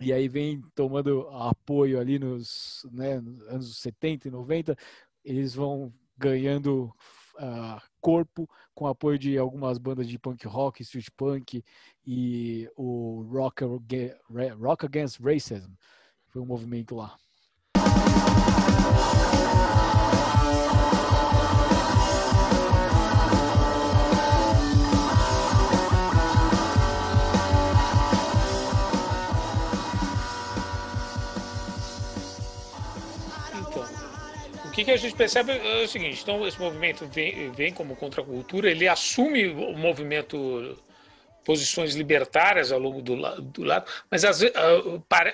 e 0.00 0.12
aí 0.12 0.28
vem 0.28 0.62
tomando 0.74 1.28
apoio 1.28 2.00
ali 2.00 2.18
nos, 2.18 2.86
né, 2.92 3.20
nos 3.20 3.42
anos 3.48 3.78
70 3.78 4.28
e 4.28 4.30
90, 4.30 4.76
eles 5.24 5.54
vão 5.54 5.92
ganhando 6.16 6.92
uh, 7.40 7.80
corpo, 8.00 8.48
com 8.74 8.86
apoio 8.86 9.18
de 9.18 9.36
algumas 9.38 9.78
bandas 9.78 10.06
de 10.06 10.18
punk 10.18 10.46
rock, 10.46 10.82
street 10.82 11.08
punk 11.16 11.64
e 12.06 12.70
o 12.76 13.26
Rock, 13.30 13.64
rock 14.58 14.86
Against 14.86 15.20
Racism. 15.20 15.72
Foi 16.28 16.40
um 16.42 16.46
movimento 16.46 16.94
lá. 16.94 17.16
Que, 34.80 34.84
que 34.86 34.90
a 34.90 34.96
gente 34.96 35.14
percebe 35.14 35.52
é 35.52 35.84
o 35.84 35.88
seguinte: 35.88 36.22
então, 36.22 36.46
esse 36.46 36.58
movimento 36.60 37.06
vem, 37.06 37.50
vem 37.52 37.72
como 37.72 37.96
contracultura, 37.96 38.70
ele 38.70 38.88
assume 38.88 39.48
o 39.48 39.76
movimento 39.76 40.76
posições 41.44 41.94
libertárias 41.94 42.70
ao 42.70 42.78
longo 42.78 43.00
do, 43.00 43.16
do 43.40 43.64
lado, 43.64 43.90
mas 44.10 44.24
às 44.24 44.40
vezes, 44.40 44.54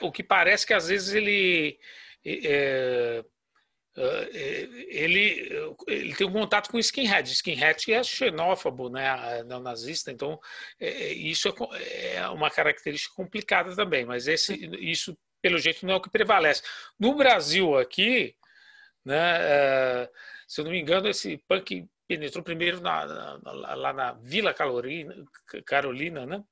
o 0.00 0.12
que 0.12 0.22
parece 0.22 0.66
que 0.66 0.72
às 0.72 0.88
vezes 0.88 1.12
ele 1.12 1.78
é, 2.24 3.24
é, 3.96 4.68
ele, 4.88 5.74
ele 5.86 6.14
tem 6.14 6.26
um 6.26 6.32
contato 6.32 6.70
com 6.70 6.78
skinhead. 6.78 7.32
Skinhead 7.32 7.92
é 7.92 8.02
xenófobo, 8.02 8.90
né, 8.90 9.42
neonazista, 9.44 10.12
então 10.12 10.38
é, 10.78 11.12
isso 11.12 11.48
é, 11.48 12.16
é, 12.16 12.28
uma 12.28 12.50
característica 12.50 13.14
complicada 13.14 13.74
também, 13.74 14.04
mas 14.04 14.28
esse, 14.28 14.54
isso, 14.80 15.16
pelo 15.40 15.58
jeito, 15.58 15.86
não 15.86 15.94
é 15.94 15.96
o 15.96 16.00
que 16.00 16.10
prevalece. 16.10 16.62
No 16.98 17.14
Brasil 17.14 17.76
aqui, 17.78 18.36
né? 19.06 19.36
É, 19.38 20.10
se 20.48 20.60
eu 20.60 20.64
não 20.64 20.72
me 20.72 20.80
engano, 20.80 21.08
esse 21.08 21.38
punk 21.48 21.88
penetrou 22.08 22.42
primeiro 22.42 22.80
na, 22.80 23.06
na, 23.06 23.74
lá 23.74 23.92
na 23.92 24.12
Vila 24.12 24.52
Carolina, 24.52 25.14
Carolina 25.64 26.26
né? 26.26 26.44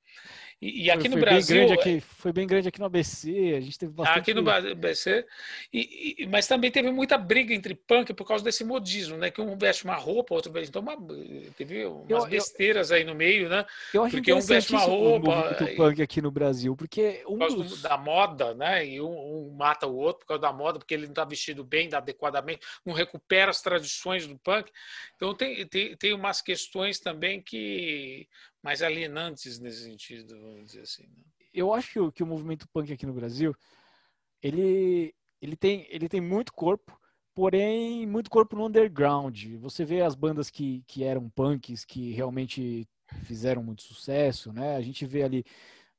E, 0.65 0.85
e 0.85 0.91
aqui 0.91 1.11
foi, 1.11 1.11
no 1.11 1.21
Brasil. 1.21 1.67
Bem 1.67 1.73
aqui, 1.75 2.01
foi 2.01 2.33
bem 2.33 2.47
grande 2.47 2.69
aqui 2.69 2.81
no 2.81 2.87
ABC, 2.87 3.55
a 3.55 3.61
gente 3.61 3.79
teve 3.79 3.93
bastante. 3.93 4.19
Aqui 4.19 4.33
no 4.33 4.49
ABC, 4.49 5.27
e, 5.71 6.17
e, 6.21 6.27
mas 6.27 6.47
também 6.47 6.71
teve 6.71 6.91
muita 6.91 7.19
briga 7.19 7.53
entre 7.53 7.75
punk 7.75 8.15
por 8.15 8.27
causa 8.27 8.43
desse 8.43 8.65
modismo, 8.65 9.19
né? 9.19 9.31
Que 9.31 9.43
um 9.43 9.59
veste 9.59 9.85
uma 9.85 9.95
roupa, 9.95 10.35
outro 10.35 10.51
veste. 10.51 10.71
Então, 10.71 10.81
uma, 10.81 10.97
teve 11.55 11.85
umas 11.85 12.09
eu, 12.25 12.31
besteiras 12.31 12.91
eu, 12.91 12.97
aí 12.97 13.05
no 13.05 13.15
meio, 13.15 13.51
né? 13.51 13.67
Eu 13.93 14.05
acho 14.05 14.17
porque 14.17 14.33
um 14.33 14.41
veste 14.41 14.73
uma 14.73 14.81
roupa. 14.81 15.55
O 15.65 15.77
punk 15.77 16.01
aqui 16.01 16.23
no 16.23 16.31
Brasil, 16.31 16.75
porque. 16.75 17.23
Um 17.29 17.37
por 17.37 17.39
causa 17.41 17.57
dos... 17.57 17.83
da 17.83 17.99
moda, 17.99 18.55
né? 18.55 18.87
E 18.87 19.03
um, 19.03 19.07
um, 19.07 19.55
mata 19.55 19.87
o 19.87 19.95
outro 19.95 20.21
por 20.21 20.29
causa 20.29 20.41
da 20.41 20.53
moda, 20.53 20.79
porque 20.79 20.95
ele 20.95 21.05
não 21.05 21.13
está 21.13 21.27
vestido 21.27 21.63
bem, 21.63 21.91
adequadamente, 21.93 22.61
não 22.87 22.95
recupera 22.95 23.51
as 23.51 23.61
tradições 23.61 24.27
do 24.27 24.39
punk. 24.39 24.73
Então, 25.15 25.35
tem, 25.35 25.67
tem, 25.67 25.95
tem 25.95 26.15
umas 26.15 26.41
questões 26.41 26.99
também 26.99 27.43
que 27.43 28.27
mais 28.65 28.81
alienantes 28.81 29.61
nesse 29.61 29.85
sentido, 29.85 30.41
vamos 30.41 30.65
dizer 30.65 30.81
assim. 30.81 31.03
Né? 31.03 31.23
Eu 31.53 31.75
acho 31.75 32.11
que 32.13 32.23
o 32.23 32.27
movimento 32.27 32.67
punk 32.73 32.91
aqui 32.91 33.05
no 33.05 33.13
Brasil, 33.13 33.55
ele, 34.43 35.15
ele, 35.41 35.55
tem, 35.55 35.87
ele 35.91 36.09
tem 36.09 36.21
muito 36.21 36.51
corpo, 36.51 36.99
porém 37.35 38.07
muito 38.07 38.31
corpo 38.31 38.57
no 38.57 38.65
underground. 38.67 39.39
Você 39.61 39.85
vê 39.85 40.01
as 40.01 40.15
bandas 40.15 40.49
que, 40.49 40.83
que 40.87 41.05
eram 41.05 41.29
punks, 41.29 41.85
que 41.85 42.13
realmente 42.13 42.89
fizeram 43.25 43.63
muito 43.63 43.83
sucesso, 43.83 44.51
né? 44.51 44.77
A 44.77 44.81
gente 44.81 45.05
vê 45.05 45.23
ali 45.23 45.45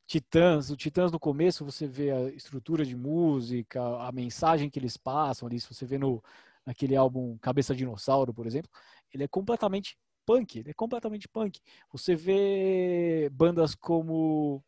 Titãs, 0.08 0.72
o 0.72 0.76
Titãs 0.76 1.12
no 1.12 1.20
começo 1.20 1.64
você 1.64 1.88
vê 1.88 2.10
a 2.10 2.30
estrutura 2.30 2.84
de 2.84 2.96
música, 2.96 3.80
a 4.00 4.12
mensagem 4.12 4.72
que 4.72 4.80
eles 4.80 4.98
passam 4.98 5.48
ali, 5.48 5.60
se 5.60 5.72
você 5.72 5.86
vê 5.86 6.00
no 6.00 6.22
naquele 6.66 6.96
álbum 6.96 7.38
Cabeça 7.38 7.76
Dinossauro, 7.76 8.34
por 8.34 8.48
exemplo, 8.48 8.72
ele 9.14 9.24
é 9.24 9.28
completamente 9.28 9.96
punk, 10.26 10.60
ele 10.60 10.72
é 10.72 10.74
completamente 10.74 11.28
punk. 11.28 11.60
Você 11.92 12.16
vê 12.16 13.30
bandas 13.32 13.76
como 13.76 14.64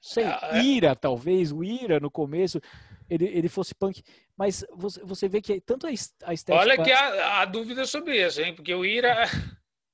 sei, 0.00 0.24
ah, 0.24 0.50
é. 0.52 0.62
Ira, 0.62 0.94
talvez, 0.94 1.50
o 1.50 1.64
Ira 1.64 1.98
no 1.98 2.10
começo, 2.10 2.60
ele, 3.08 3.26
ele 3.26 3.48
fosse 3.48 3.74
punk, 3.74 4.02
mas 4.36 4.64
você, 4.72 5.00
você 5.02 5.28
vê 5.28 5.40
que 5.40 5.60
tanto 5.60 5.86
a, 5.86 5.92
estética... 5.92 6.54
Olha 6.54 6.82
que 6.82 6.92
há, 6.92 7.40
há 7.40 7.44
dúvida 7.46 7.86
sobre 7.86 8.24
isso, 8.24 8.40
hein? 8.42 8.54
Porque 8.54 8.74
o 8.74 8.84
Ira... 8.84 9.24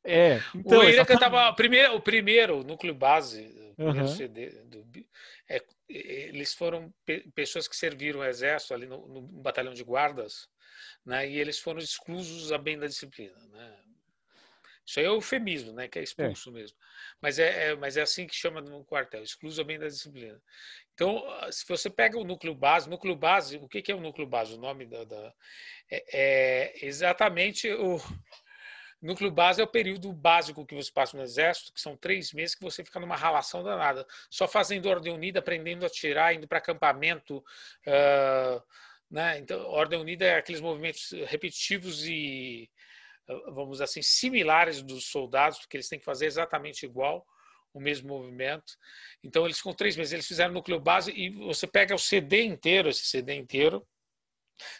É, 0.03 0.40
então, 0.55 0.81
o 0.81 0.85
Ira 0.85 1.07
cantava 1.07 1.48
o 1.48 1.55
primeiro, 1.55 1.94
o 1.94 2.00
primeiro 2.00 2.64
núcleo 2.64 2.94
base, 2.94 3.44
o 3.70 3.74
primeiro 3.76 4.09
uhum. 4.09 4.14
CD 4.14 4.50
do, 4.64 4.85
é, 5.48 5.62
eles 5.88 6.55
foram 6.55 6.92
pe 7.05 7.29
pessoas 7.35 7.66
que 7.66 7.76
serviram 7.76 8.20
o 8.20 8.24
exército 8.24 8.72
ali 8.72 8.87
no, 8.87 9.07
no, 9.09 9.22
batalhão 9.22 9.74
de 9.74 9.83
guardas, 9.83 10.48
né? 11.05 11.29
E 11.29 11.38
eles 11.38 11.59
foram 11.59 11.81
exclusos 11.81 12.53
a 12.53 12.59
bem 12.59 12.79
da 12.79 12.87
disciplina, 12.87 13.37
né? 13.48 13.76
Isso 14.90 14.98
aí 14.98 15.07
é 15.07 15.09
eufemismo, 15.09 15.72
né? 15.72 15.87
Que 15.87 16.00
é 16.00 16.03
expulso 16.03 16.50
é. 16.50 16.53
mesmo. 16.53 16.76
Mas 17.20 17.38
é, 17.38 17.68
é, 17.68 17.76
mas 17.76 17.96
é 17.96 18.03
assim 18.03 18.26
que 18.26 18.35
chama 18.35 18.61
no 18.61 18.85
quartel, 18.85 19.22
exclusa 19.22 19.62
bem 19.62 19.79
da 19.79 19.87
disciplina. 19.87 20.42
Então, 20.92 21.22
se 21.53 21.64
você 21.68 21.88
pega 21.88 22.18
o 22.18 22.24
núcleo 22.24 22.57
base, 22.57 22.90
núcleo 22.90 23.14
base, 23.14 23.57
o 23.59 23.68
que, 23.68 23.83
que 23.83 23.92
é 23.92 23.94
o 23.94 24.00
núcleo 24.00 24.26
base? 24.26 24.55
O 24.55 24.59
nome 24.59 24.87
da, 24.87 25.05
da 25.05 25.33
é, 25.88 26.05
é, 26.12 26.87
exatamente 26.87 27.70
o 27.70 27.98
núcleo 29.00 29.31
base 29.31 29.61
é 29.61 29.64
o 29.64 29.68
período 29.68 30.12
básico 30.12 30.66
que 30.66 30.74
você 30.74 30.90
passa 30.90 31.16
no 31.16 31.22
exército, 31.22 31.72
que 31.72 31.81
são 31.81 31.96
três 31.96 32.33
meses 32.33 32.57
que 32.57 32.64
você 32.64 32.85
fica 32.85 32.98
numa 32.98 33.16
ralação 33.16 33.62
danada, 33.62 34.05
só 34.29 34.48
fazendo 34.48 34.88
ordem 34.88 35.12
unida, 35.12 35.38
aprendendo 35.38 35.85
a 35.85 35.87
atirar, 35.87 36.35
indo 36.35 36.48
para 36.48 36.59
acampamento. 36.59 37.38
Uh, 37.87 38.61
né? 39.09 39.38
Então, 39.38 39.64
ordem 39.68 40.00
unida 40.00 40.24
é 40.24 40.37
aqueles 40.37 40.61
movimentos 40.61 41.12
repetitivos 41.29 42.05
e 42.07 42.68
vamos 43.52 43.80
assim, 43.80 44.02
similares 44.02 44.82
dos 44.82 45.06
soldados, 45.10 45.58
porque 45.58 45.76
eles 45.76 45.88
têm 45.88 45.98
que 45.98 46.04
fazer 46.04 46.26
exatamente 46.26 46.84
igual 46.84 47.26
o 47.72 47.80
mesmo 47.80 48.08
movimento. 48.08 48.74
Então, 49.22 49.44
eles 49.44 49.62
com 49.62 49.72
três 49.72 49.96
meses, 49.96 50.12
eles 50.12 50.26
fizeram 50.26 50.52
núcleo 50.52 50.80
base 50.80 51.12
e 51.12 51.30
você 51.30 51.66
pega 51.66 51.94
o 51.94 51.98
CD 51.98 52.42
inteiro, 52.42 52.88
esse 52.88 53.06
CD 53.06 53.34
inteiro, 53.34 53.86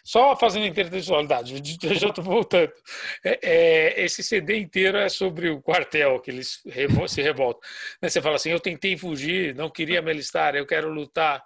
só 0.03 0.35
fazendo 0.35 0.65
intertextualidade, 0.65 1.55
já 1.95 2.09
estou 2.09 2.23
voltando. 2.23 2.71
É, 3.23 3.39
é, 3.41 4.03
esse 4.03 4.23
CD 4.23 4.57
inteiro 4.57 4.97
é 4.97 5.09
sobre 5.09 5.49
o 5.49 5.61
quartel, 5.61 6.19
que 6.19 6.31
eles 6.31 6.61
se 7.07 7.21
revoltam. 7.21 7.61
Né, 8.01 8.09
você 8.09 8.21
fala 8.21 8.35
assim: 8.35 8.51
eu 8.51 8.59
tentei 8.59 8.97
fugir, 8.97 9.55
não 9.55 9.69
queria 9.69 10.01
me 10.01 10.11
alistar, 10.11 10.55
eu 10.55 10.65
quero 10.65 10.91
lutar 10.91 11.43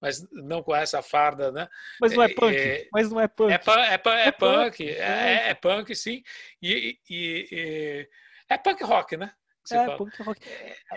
mas 0.00 0.26
não 0.30 0.62
com 0.62 0.74
essa 0.74 1.02
farda, 1.02 1.50
né? 1.50 1.68
Mas 2.00 2.12
não 2.12 2.22
é, 2.22 2.26
é 2.26 2.34
punk. 2.34 2.56
É, 2.56 2.88
mas 2.92 3.10
não 3.10 3.20
é 3.20 3.28
punk. 3.28 3.52
É, 3.52 3.54
é, 3.54 3.94
é, 3.94 4.28
é 4.28 4.32
punk, 4.32 4.88
é, 4.88 5.48
é, 5.50 5.54
punk, 5.54 5.94
sim. 5.94 6.22
E, 6.62 6.98
e, 7.08 7.48
e, 7.50 8.08
é 8.48 8.56
punk 8.56 8.82
rock, 8.84 9.16
né? 9.16 9.32
É, 9.70 9.96
punk 9.96 10.22
rock. 10.22 10.40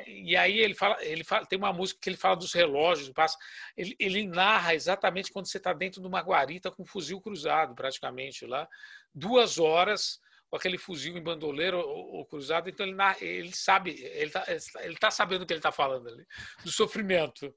E 0.08 0.38
aí 0.38 0.60
ele 0.60 0.74
fala, 0.74 0.98
ele 1.04 1.24
fala, 1.24 1.46
tem 1.46 1.60
uma 1.60 1.74
música 1.74 2.00
que 2.02 2.10
ele 2.10 2.18
fala 2.18 2.36
dos 2.36 2.54
relógios, 2.54 3.10
passa, 3.10 3.38
ele, 3.76 3.96
ele 4.00 4.28
narra 4.28 4.74
exatamente 4.74 5.32
quando 5.32 5.48
você 5.48 5.58
está 5.58 5.74
dentro 5.74 6.00
de 6.00 6.08
uma 6.08 6.22
guarita 6.22 6.72
com 6.72 6.84
um 6.84 6.86
fuzil 6.86 7.20
cruzado, 7.20 7.76
praticamente 7.76 8.46
lá, 8.46 8.68
duas 9.14 9.58
horas 9.58 10.20
com 10.52 10.58
aquele 10.58 10.78
fuzil 10.78 11.18
em 11.18 11.24
bandoleiro 11.24 11.80
ou, 11.80 12.26
cruzado, 12.26 12.70
então 12.70 12.86
ele, 12.86 12.98
ele 13.22 13.56
sabe, 13.56 13.92
ele 13.92 14.26
está 14.26 14.46
ele 14.82 14.98
tá 14.98 15.10
sabendo 15.10 15.44
o 15.44 15.46
que 15.46 15.54
ele 15.54 15.60
está 15.60 15.72
falando 15.72 16.10
ali, 16.10 16.28
do 16.64 16.70
sofrimento. 16.70 17.56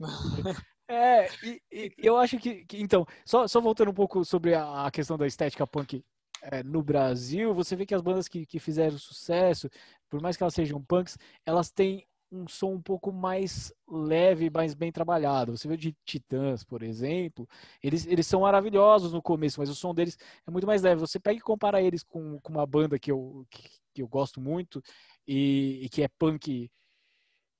É, 0.88 1.26
e, 1.42 1.60
e, 1.72 1.92
eu 1.98 2.16
acho 2.16 2.38
que, 2.38 2.64
que, 2.64 2.80
então, 2.80 3.04
só, 3.24 3.48
só 3.48 3.60
voltando 3.60 3.90
um 3.90 3.94
pouco 3.94 4.24
sobre 4.24 4.54
a, 4.54 4.86
a 4.86 4.90
questão 4.92 5.18
da 5.18 5.26
estética 5.26 5.66
punk 5.66 6.04
é, 6.40 6.62
no 6.62 6.80
Brasil, 6.80 7.52
você 7.52 7.74
vê 7.74 7.84
que 7.84 7.92
as 7.92 8.00
bandas 8.00 8.28
que, 8.28 8.46
que 8.46 8.60
fizeram 8.60 8.96
sucesso, 8.96 9.68
por 10.08 10.22
mais 10.22 10.36
que 10.36 10.44
elas 10.44 10.54
sejam 10.54 10.80
punks, 10.80 11.18
elas 11.44 11.72
têm 11.72 12.06
um 12.30 12.48
som 12.48 12.72
um 12.72 12.82
pouco 12.82 13.12
mais 13.12 13.72
leve, 13.88 14.50
mais 14.50 14.74
bem 14.74 14.90
trabalhado. 14.90 15.56
Você 15.56 15.68
vê 15.68 15.76
de 15.76 15.94
Titãs, 16.04 16.64
por 16.64 16.82
exemplo, 16.82 17.48
eles, 17.82 18.06
eles 18.06 18.26
são 18.26 18.40
maravilhosos 18.40 19.12
no 19.12 19.22
começo, 19.22 19.60
mas 19.60 19.70
o 19.70 19.74
som 19.74 19.94
deles 19.94 20.18
é 20.46 20.50
muito 20.50 20.66
mais 20.66 20.82
leve. 20.82 21.00
Você 21.00 21.18
pega 21.18 21.38
e 21.38 21.42
compara 21.42 21.80
eles 21.80 22.02
com, 22.02 22.40
com 22.40 22.52
uma 22.52 22.66
banda 22.66 22.98
que 22.98 23.10
eu, 23.10 23.46
que, 23.50 23.68
que 23.94 24.02
eu 24.02 24.08
gosto 24.08 24.40
muito 24.40 24.82
e, 25.26 25.80
e, 25.84 25.88
que 25.88 26.02
é 26.02 26.08
punk, 26.08 26.70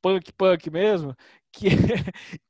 punk, 0.02 0.32
punk 0.32 0.70
mesmo, 0.70 1.14
que 1.52 1.68
é, 1.68 1.72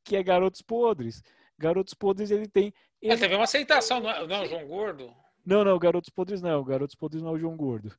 que 0.05 0.17
é 0.17 0.23
Garotos 0.23 0.63
Podres. 0.63 1.23
Garotos 1.59 1.95
Podres, 1.95 2.31
ele 2.31 2.49
tem... 2.49 2.73
Ele... 3.01 3.13
É, 3.13 3.17
teve 3.17 3.35
uma 3.35 3.45
aceitação, 3.45 4.01
não 4.01 4.11
é, 4.11 4.27
não 4.27 4.37
é 4.37 4.43
o 4.43 4.47
João 4.47 4.67
Gordo? 4.67 5.15
Não, 5.45 5.65
não, 5.65 5.79
Garotos 5.79 6.11
Podres 6.11 6.43
não. 6.43 6.65
Garotos 6.65 6.97
Podres 6.97 7.23
não 7.23 7.31
é 7.31 7.33
o 7.35 7.39
João 7.39 7.57
Gordo. 7.57 7.95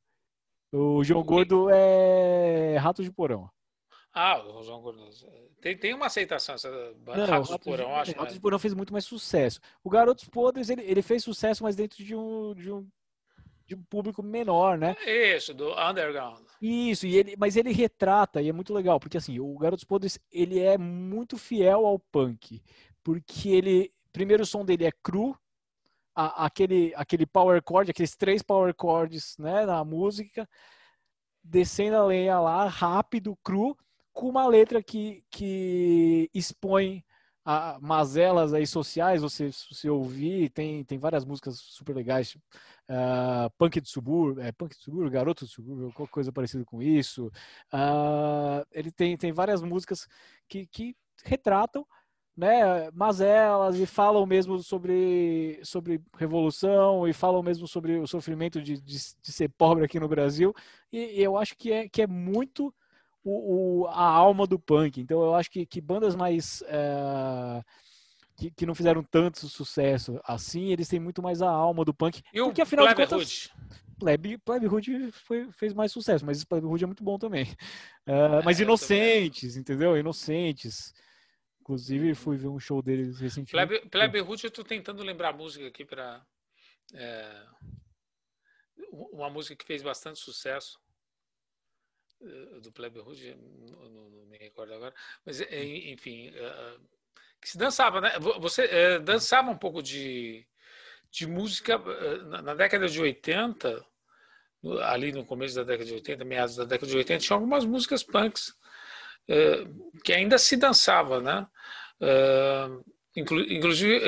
O 0.70 1.02
João 1.02 1.24
Gordo 1.24 1.70
é 1.70 2.76
Ratos 2.76 3.04
de 3.04 3.10
Porão. 3.10 3.50
Ah, 4.20 4.38
o 4.40 4.80
Gordoso. 4.80 5.28
Tem, 5.60 5.78
tem 5.78 5.94
uma 5.94 6.06
aceitação 6.06 6.56
essa. 6.56 6.68
Não, 6.68 7.14
Ratos, 7.14 7.28
Ratos 7.28 7.50
de 7.50 7.58
Porão, 7.58 7.94
acho. 7.94 8.12
Ratos 8.16 8.34
de 8.34 8.40
Porão 8.40 8.58
fez 8.58 8.74
muito 8.74 8.92
mais 8.92 9.04
sucesso. 9.04 9.60
O 9.84 9.88
Garotos 9.88 10.24
Podres, 10.28 10.68
ele, 10.68 10.82
ele 10.82 11.02
fez 11.02 11.22
sucesso, 11.22 11.62
mas 11.62 11.76
dentro 11.76 12.02
de 12.02 12.16
um, 12.16 12.52
de 12.52 12.72
um, 12.72 12.88
de 13.64 13.76
um 13.76 13.82
público 13.84 14.20
menor, 14.20 14.76
né? 14.76 14.96
Isso, 15.06 15.54
do 15.54 15.70
underground. 15.70 16.44
Isso, 16.60 17.06
e 17.06 17.16
ele, 17.16 17.36
mas 17.36 17.56
ele 17.56 17.70
retrata, 17.70 18.42
e 18.42 18.48
é 18.48 18.52
muito 18.52 18.74
legal, 18.74 18.98
porque 18.98 19.18
assim, 19.18 19.38
o 19.38 19.56
Garotos 19.56 19.84
Podres, 19.84 20.18
ele 20.32 20.58
é 20.58 20.76
muito 20.76 21.38
fiel 21.38 21.86
ao 21.86 22.00
punk, 22.00 22.60
porque 23.04 23.50
ele, 23.50 23.92
primeiro 24.12 24.42
o 24.42 24.46
som 24.46 24.64
dele 24.64 24.84
é 24.84 24.92
cru, 25.00 25.38
a, 26.12 26.46
aquele, 26.46 26.92
aquele 26.96 27.24
power 27.24 27.62
chord, 27.64 27.88
aqueles 27.88 28.16
três 28.16 28.42
power 28.42 28.74
chords, 28.80 29.36
né, 29.38 29.64
na 29.64 29.84
música, 29.84 30.48
descendo 31.44 31.96
a 31.96 32.04
lenha 32.04 32.40
lá, 32.40 32.66
rápido, 32.66 33.38
cru, 33.44 33.76
com 34.18 34.28
uma 34.28 34.48
letra 34.48 34.82
que, 34.82 35.22
que 35.30 36.28
expõe 36.34 37.04
a 37.44 37.78
mazelas 37.80 38.52
aí 38.52 38.66
sociais, 38.66 39.22
você, 39.22 39.48
você 39.70 39.88
ouvir, 39.88 40.50
tem, 40.50 40.82
tem 40.84 40.98
várias 40.98 41.24
músicas 41.24 41.56
super 41.60 41.94
legais, 41.94 42.34
uh, 42.34 43.48
Punk 43.56 43.80
de 43.80 43.88
Subúrbio, 43.88 44.42
é, 44.42 44.50
Punk 44.50 44.76
de 44.76 44.82
Subúrbio, 44.82 45.12
Garoto 45.12 45.44
de 45.44 45.52
Subúrbio, 45.52 45.92
qualquer 45.92 46.10
coisa 46.10 46.32
parecida 46.32 46.64
com 46.64 46.82
isso. 46.82 47.28
Uh, 47.72 48.66
ele 48.72 48.90
tem, 48.90 49.16
tem 49.16 49.30
várias 49.30 49.62
músicas 49.62 50.08
que, 50.48 50.66
que 50.66 50.96
retratam 51.24 51.86
né, 52.36 52.90
mazelas 52.90 53.78
e 53.78 53.86
falam 53.86 54.26
mesmo 54.26 54.58
sobre, 54.58 55.60
sobre 55.62 56.02
revolução 56.16 57.06
e 57.06 57.12
falam 57.12 57.40
mesmo 57.40 57.68
sobre 57.68 57.98
o 58.00 58.06
sofrimento 58.08 58.60
de, 58.60 58.80
de, 58.80 58.98
de 59.22 59.32
ser 59.32 59.48
pobre 59.50 59.84
aqui 59.84 60.00
no 60.00 60.08
Brasil. 60.08 60.52
E, 60.92 61.20
e 61.20 61.22
eu 61.22 61.36
acho 61.36 61.56
que 61.56 61.70
é, 61.70 61.88
que 61.88 62.02
é 62.02 62.06
muito 62.08 62.74
o, 63.28 63.82
o, 63.82 63.86
a 63.88 64.02
alma 64.04 64.46
do 64.46 64.58
punk. 64.58 65.00
Então 65.00 65.22
eu 65.22 65.34
acho 65.34 65.50
que, 65.50 65.66
que 65.66 65.80
bandas 65.80 66.16
mais. 66.16 66.62
É, 66.66 67.62
que, 68.36 68.50
que, 68.52 68.66
não 68.66 68.74
fizeram 68.74 69.02
tanto 69.02 69.48
sucesso 69.48 70.20
assim, 70.24 70.70
eles 70.70 70.88
têm 70.88 71.00
muito 71.00 71.20
mais 71.20 71.42
a 71.42 71.50
alma 71.50 71.84
do 71.84 71.92
punk. 71.92 72.22
E 72.32 72.40
porque 72.40 72.62
afinal 72.62 72.86
Plebe 72.86 73.02
de 73.02 73.08
contas. 73.08 73.50
Plebe, 73.98 74.38
Plebe 74.38 74.66
Hood 74.68 75.10
foi, 75.10 75.50
fez 75.52 75.74
mais 75.74 75.90
sucesso, 75.90 76.24
mas 76.24 76.44
Plebe 76.44 76.66
Hood 76.66 76.84
é 76.84 76.86
muito 76.86 77.02
bom 77.02 77.18
também. 77.18 77.44
Uh, 78.06 78.40
mas 78.44 78.60
é, 78.60 78.62
inocentes, 78.62 79.56
entendeu? 79.56 79.96
Inocentes. 79.96 80.94
Inclusive, 81.60 82.14
fui 82.14 82.36
ver 82.36 82.48
um 82.48 82.60
show 82.60 82.80
deles 82.80 83.18
recentemente. 83.18 83.50
Plebe, 83.50 83.90
Plebe 83.90 84.20
Hood, 84.20 84.44
eu 84.44 84.50
tô 84.50 84.64
tentando 84.64 85.02
lembrar 85.02 85.30
a 85.30 85.36
música 85.36 85.66
aqui 85.66 85.84
para. 85.84 86.24
É, 86.94 87.42
uma 88.92 89.28
música 89.28 89.56
que 89.56 89.66
fez 89.66 89.82
bastante 89.82 90.18
sucesso. 90.18 90.80
Eh, 92.20 92.60
do 92.60 92.72
Plebe 92.72 93.00
Rouge, 93.00 93.36
não, 93.70 93.88
não, 93.88 94.26
me 94.26 94.36
recordo 94.38 94.74
agora, 94.74 94.92
mas 95.24 95.40
eh, 95.40 95.90
enfim, 95.90 96.30
uh, 96.30 96.80
que 97.40 97.48
se 97.48 97.56
dançava, 97.56 98.00
né? 98.00 98.12
Você 98.40 98.98
dançava 98.98 99.50
um 99.50 99.56
pouco 99.56 99.80
de, 99.80 100.44
de 101.12 101.26
música 101.28 101.78
na, 102.42 102.54
década 102.54 102.88
de 102.88 103.00
80, 103.00 103.84
ali 104.82 105.12
no 105.12 105.24
começo 105.24 105.54
da 105.54 105.62
década 105.62 105.84
de 105.84 105.94
80, 105.94 106.24
meados 106.24 106.56
da 106.56 106.64
década 106.64 106.90
de 106.90 106.96
80, 106.96 107.24
tinha 107.24 107.36
algumas 107.36 107.64
músicas 107.64 108.02
punks 108.02 108.52
que 110.02 110.12
ainda 110.12 110.36
se 110.36 110.56
dançava, 110.56 111.20
né? 111.20 111.46
Inclu, 113.14 113.40
inclusive, 113.42 114.02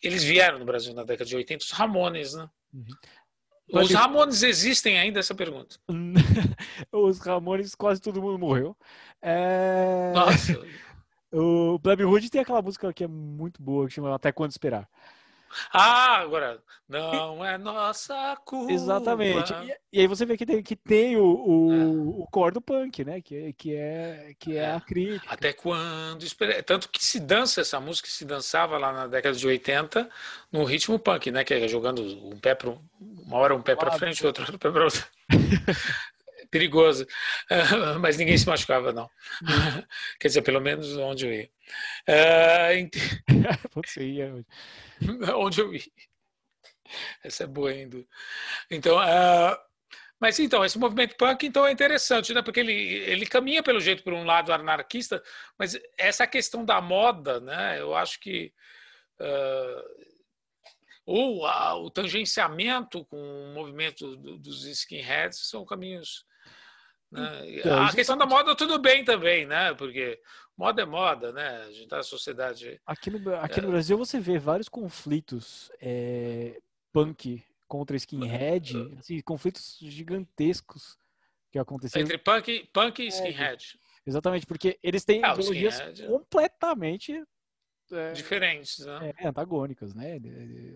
eles 0.00 0.22
vieram 0.22 0.60
no 0.60 0.64
Brasil 0.64 0.94
na 0.94 1.02
década 1.02 1.28
de 1.28 1.34
80, 1.34 1.64
os 1.64 1.70
Ramones, 1.72 2.34
né? 2.34 2.48
Uhum. 2.72 2.86
Os 3.72 3.90
Ramones 3.90 4.42
existem 4.42 4.98
ainda? 4.98 5.20
Essa 5.20 5.34
pergunta. 5.34 5.76
Os 6.92 7.18
Ramones, 7.18 7.74
quase 7.74 8.00
todo 8.00 8.20
mundo 8.20 8.38
morreu. 8.38 8.76
É... 9.22 10.12
Nossa. 10.14 10.60
o 11.32 11.78
Plebe 11.80 12.04
Hood 12.04 12.30
tem 12.30 12.40
aquela 12.40 12.62
música 12.62 12.92
que 12.92 13.04
é 13.04 13.08
muito 13.08 13.62
boa, 13.62 13.86
que 13.86 13.94
chama 13.94 14.14
Até 14.14 14.30
Quando 14.32 14.50
Esperar. 14.50 14.88
Ah, 15.72 16.16
agora, 16.18 16.60
não 16.88 17.44
é 17.44 17.56
nossa 17.56 18.36
culpa. 18.44 18.72
Exatamente. 18.72 19.52
E, 19.52 19.98
e, 19.98 20.00
aí 20.00 20.06
você 20.06 20.26
vê 20.26 20.36
que 20.36 20.46
tem, 20.46 20.62
que 20.62 20.76
tem 20.76 21.16
o, 21.16 21.24
o, 21.24 21.72
é. 21.72 21.84
o 22.22 22.28
core 22.30 22.54
do 22.54 22.60
punk, 22.60 23.04
né? 23.04 23.20
Que, 23.20 23.52
que, 23.54 23.74
é, 23.74 24.34
que 24.38 24.56
é, 24.56 24.60
é 24.60 24.72
a 24.72 24.80
crítica. 24.80 25.32
Até 25.32 25.52
quando? 25.52 26.24
Tanto 26.64 26.88
que 26.88 27.04
se 27.04 27.20
dança 27.20 27.60
essa 27.60 27.80
música, 27.80 28.08
se 28.08 28.24
dançava 28.24 28.78
lá 28.78 28.92
na 28.92 29.06
década 29.06 29.36
de 29.36 29.46
80 29.46 30.08
no 30.52 30.64
ritmo 30.64 30.98
punk, 30.98 31.30
né? 31.30 31.44
Que 31.44 31.54
é 31.54 31.68
jogando 31.68 32.02
um 32.02 32.38
pé 32.38 32.54
para 32.54 32.70
uma 33.00 33.36
hora 33.36 33.54
um 33.54 33.62
pé 33.62 33.74
para 33.74 33.92
frente, 33.92 34.26
outro 34.26 34.44
pé 34.58 34.70
para 34.70 34.84
outro. 34.84 35.04
Perigoso. 36.54 37.04
Mas 38.00 38.16
ninguém 38.16 38.38
se 38.38 38.46
machucava, 38.46 38.92
não. 38.92 39.10
Quer 40.20 40.28
dizer, 40.28 40.42
pelo 40.42 40.60
menos 40.60 40.96
onde 40.96 41.26
eu 41.26 41.32
ia. 41.34 41.50
Uh, 42.08 43.68
Putz, 43.70 43.96
ia. 43.98 44.32
onde 45.34 45.60
eu 45.60 45.74
ia. 45.74 45.82
Essa 47.24 47.42
é 47.42 47.46
boa 47.48 47.70
ainda. 47.70 48.04
Então, 48.70 48.98
uh, 48.98 49.56
mas 50.20 50.38
então, 50.38 50.64
esse 50.64 50.78
movimento 50.78 51.16
punk 51.16 51.44
então 51.44 51.66
é 51.66 51.72
interessante, 51.72 52.32
né? 52.32 52.40
Porque 52.40 52.60
ele, 52.60 52.72
ele 52.72 53.26
caminha 53.26 53.62
pelo 53.62 53.80
jeito 53.80 54.04
por 54.04 54.12
um 54.12 54.24
lado 54.24 54.52
anarquista, 54.52 55.20
mas 55.58 55.76
essa 55.98 56.24
questão 56.24 56.64
da 56.64 56.80
moda, 56.80 57.40
né? 57.40 57.80
Eu 57.80 57.96
acho 57.96 58.20
que 58.20 58.52
uh, 59.18 60.04
ou 61.04 61.44
a, 61.46 61.74
o 61.74 61.90
tangenciamento 61.90 63.04
com 63.06 63.16
o 63.16 63.54
movimento 63.54 64.16
do, 64.16 64.38
dos 64.38 64.64
skinheads 64.66 65.48
são 65.48 65.64
caminhos. 65.64 66.24
Né? 67.14 67.58
Então, 67.58 67.82
a 67.82 67.92
questão 67.92 68.16
da 68.16 68.26
moda 68.26 68.56
tudo 68.56 68.76
bem 68.78 69.04
também, 69.04 69.46
né? 69.46 69.72
Porque 69.74 70.20
moda 70.56 70.82
é 70.82 70.84
moda, 70.84 71.32
né? 71.32 71.62
A 71.62 71.70
gente 71.70 71.86
tá 71.86 71.98
na 71.98 72.02
sociedade. 72.02 72.80
Aqui 72.84 73.08
no, 73.08 73.34
aqui 73.36 73.60
no 73.60 73.68
é... 73.68 73.70
Brasil 73.70 73.96
você 73.96 74.18
vê 74.18 74.36
vários 74.36 74.68
conflitos 74.68 75.70
é, 75.80 76.60
punk 76.92 77.40
contra 77.68 77.96
skinhead, 77.96 78.76
uh, 78.76 78.98
assim, 78.98 79.20
conflitos 79.20 79.78
gigantescos 79.80 80.98
que 81.52 81.58
aconteceram. 81.58 82.04
Entre 82.04 82.18
punk, 82.18 82.68
punk 82.72 83.00
e 83.00 83.06
é, 83.06 83.08
skinhead. 83.08 83.78
É, 84.04 84.10
exatamente, 84.10 84.44
porque 84.44 84.76
eles 84.82 85.04
têm 85.04 85.24
ah, 85.24 85.34
ideologias 85.34 85.80
completamente 86.08 87.22
é, 87.92 88.12
diferentes, 88.12 88.84
né? 88.84 89.12
É, 89.18 89.28
antagônicas, 89.28 89.94
né? 89.94 90.18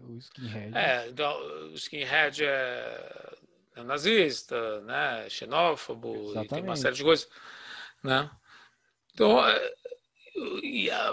O 0.05 0.17
skinhead. 0.19 0.77
É, 0.77 1.09
então, 1.09 1.37
o 1.71 1.75
skinhead 1.75 2.45
é, 2.45 2.49
é 2.49 3.48
nazista, 3.85 4.81
né? 4.83 5.29
Xenófobo, 5.29 6.33
tem 6.49 6.63
uma 6.63 6.77
série 6.77 6.97
de 6.97 7.03
coisas, 7.03 7.29
né? 8.03 8.31
Então, 9.15 9.47
é, 9.47 9.73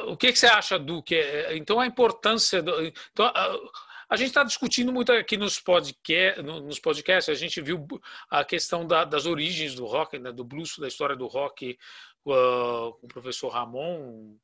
o 0.08 0.16
que, 0.16 0.32
que 0.32 0.40
você 0.40 0.48
acha 0.48 0.78
do 0.78 1.02
que? 1.02 1.20
Então, 1.52 1.80
a 1.80 1.88
importância 1.88 2.62
do, 2.62 2.80
então, 2.82 3.32
a 4.10 4.16
gente 4.16 4.28
está 4.28 4.44
discutindo 4.44 4.94
muito 4.94 5.12
aqui 5.12 5.36
nos, 5.36 5.60
podcast, 5.60 6.42
nos 6.42 6.80
podcasts, 6.80 7.30
a 7.30 7.38
gente 7.38 7.60
viu 7.62 7.86
a 8.30 8.44
questão 8.44 8.86
da, 8.86 9.04
das 9.04 9.26
origens 9.26 9.74
do 9.76 9.86
rock, 9.86 10.20
né, 10.20 10.32
do 10.32 10.44
blues, 10.44 10.78
da 10.78 10.88
história 10.88 11.16
do 11.16 11.28
rock 11.28 11.78
uh, 12.26 12.94
com 12.94 13.06
o 13.06 13.08
professor 13.08 13.50
Ramon. 13.50 14.36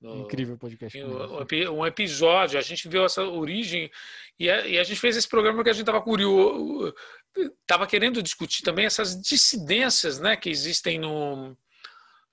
No, 0.00 0.22
Incrível 0.22 0.56
podcast. 0.56 0.96
Um, 1.02 1.78
um, 1.80 1.86
episódio, 1.86 2.56
a 2.58 2.62
gente 2.62 2.88
viu 2.88 3.04
essa 3.04 3.24
origem 3.24 3.90
e 4.38 4.48
a, 4.48 4.64
e 4.64 4.78
a 4.78 4.84
gente 4.84 5.00
fez 5.00 5.16
esse 5.16 5.28
programa 5.28 5.56
porque 5.56 5.70
a 5.70 5.72
gente 5.72 5.82
estava 5.82 6.00
curioso, 6.00 6.94
estava 7.36 7.86
querendo 7.86 8.22
discutir 8.22 8.62
também 8.62 8.86
essas 8.86 9.20
dissidências 9.20 10.18
né, 10.18 10.36
que 10.36 10.50
existem 10.50 10.98
no. 10.98 11.56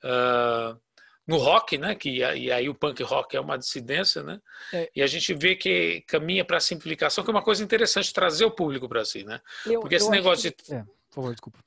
Uh, 0.04 0.80
no 1.28 1.38
rock, 1.38 1.78
né? 1.78 1.96
Que 1.96 2.20
e 2.20 2.52
aí 2.52 2.70
o 2.70 2.76
punk 2.76 3.02
rock 3.04 3.36
é 3.36 3.40
uma 3.40 3.58
dissidência, 3.58 4.22
né? 4.22 4.40
É. 4.72 4.92
E 4.96 5.02
a 5.02 5.08
gente 5.08 5.34
vê 5.34 5.56
que 5.56 6.02
caminha 6.08 6.46
para 6.46 6.58
a 6.58 6.62
simplificação, 6.62 7.24
que 7.24 7.30
é 7.30 7.34
uma 7.34 7.42
coisa 7.42 7.64
interessante 7.64 8.14
trazer 8.14 8.46
o 8.46 8.52
público 8.52 8.88
para 8.88 9.04
si, 9.04 9.24
né? 9.24 9.42
Eu, 9.66 9.80
Porque 9.80 9.96
esse 9.96 10.10
negócio 10.10 10.52
que... 10.52 10.64
de 10.64 10.74
é, 10.76 10.84
por 10.84 11.16
favor, 11.16 11.32
desculpa. 11.32 11.60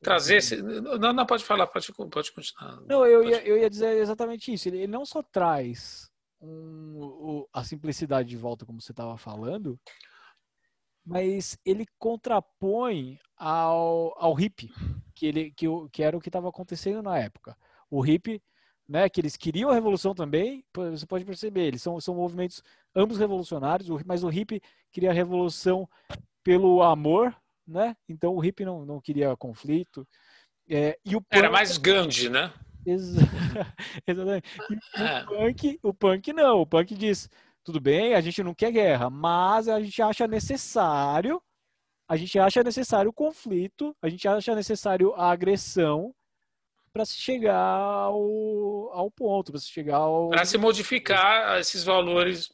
Trazer 0.00 0.36
esse... 0.36 0.62
não, 0.62 1.12
não 1.12 1.26
pode 1.26 1.44
falar, 1.44 1.66
pode, 1.66 1.92
pode 1.92 2.32
continuar. 2.32 2.80
Não, 2.86 3.04
eu, 3.06 3.22
pode... 3.22 3.32
Ia, 3.32 3.42
eu 3.42 3.58
ia 3.58 3.70
dizer 3.70 3.96
exatamente 3.96 4.52
isso. 4.52 4.68
Ele 4.68 4.86
não 4.86 5.04
só 5.04 5.22
traz 5.22 6.08
um, 6.40 6.98
o, 7.00 7.48
a 7.52 7.64
simplicidade 7.64 8.28
de 8.28 8.36
volta, 8.36 8.64
como 8.64 8.80
você 8.80 8.92
estava 8.92 9.16
falando, 9.16 9.78
mas 11.08 11.58
ele 11.64 11.86
contrapõe 11.98 13.18
ao, 13.36 14.14
ao 14.18 14.38
hip, 14.38 14.70
que, 15.14 15.26
ele, 15.26 15.50
que, 15.52 15.66
que 15.90 16.02
era 16.02 16.16
o 16.16 16.20
que 16.20 16.28
estava 16.28 16.48
acontecendo 16.48 17.02
na 17.02 17.18
época. 17.18 17.56
O 17.90 18.04
hip 18.04 18.42
né, 18.86 19.08
que 19.08 19.20
eles 19.20 19.36
queriam 19.36 19.70
a 19.70 19.74
revolução 19.74 20.14
também, 20.14 20.64
você 20.74 21.06
pode 21.06 21.24
perceber, 21.24 21.66
eles 21.66 21.82
são, 21.82 22.00
são 22.00 22.14
movimentos 22.14 22.62
ambos 22.94 23.18
revolucionários, 23.18 23.88
mas 24.04 24.24
o 24.24 24.28
hippie 24.28 24.62
queria 24.90 25.10
a 25.10 25.14
revolução 25.14 25.88
pelo 26.42 26.82
amor, 26.82 27.36
né? 27.66 27.94
Então 28.08 28.34
o 28.34 28.40
hippie 28.40 28.64
não, 28.64 28.86
não 28.86 29.00
queria 29.00 29.36
conflito. 29.36 30.06
É, 30.68 30.98
e 31.04 31.14
o 31.16 31.20
punk... 31.20 31.38
Era 31.38 31.50
mais 31.50 31.76
Gandhi, 31.76 32.30
né? 32.30 32.52
Exatamente. 34.06 34.48
E 34.96 35.02
é. 35.02 35.22
o, 35.22 35.26
punk, 35.26 35.78
o 35.82 35.94
punk 35.94 36.32
não, 36.32 36.60
o 36.62 36.66
punk 36.66 36.94
diz, 36.94 37.28
tudo 37.64 37.80
bem, 37.80 38.14
a 38.14 38.20
gente 38.20 38.42
não 38.42 38.54
quer 38.54 38.72
guerra, 38.72 39.10
mas 39.10 39.68
a 39.68 39.80
gente 39.80 40.00
acha 40.00 40.26
necessário, 40.26 41.42
a 42.08 42.16
gente 42.16 42.38
acha 42.38 42.62
necessário 42.62 43.10
o 43.10 43.14
conflito, 43.14 43.94
a 44.00 44.08
gente 44.08 44.26
acha 44.26 44.54
necessário 44.54 45.14
a 45.14 45.30
agressão, 45.30 46.14
para 46.92 47.04
se 47.04 47.16
chegar 47.16 47.54
ao, 47.54 48.90
ao 48.92 49.10
ponto, 49.10 49.52
para 49.52 49.60
se 49.60 49.68
chegar 49.68 49.96
ao. 49.96 50.30
Para 50.30 50.44
se 50.44 50.58
modificar 50.58 51.60
esses 51.60 51.84
valores 51.84 52.50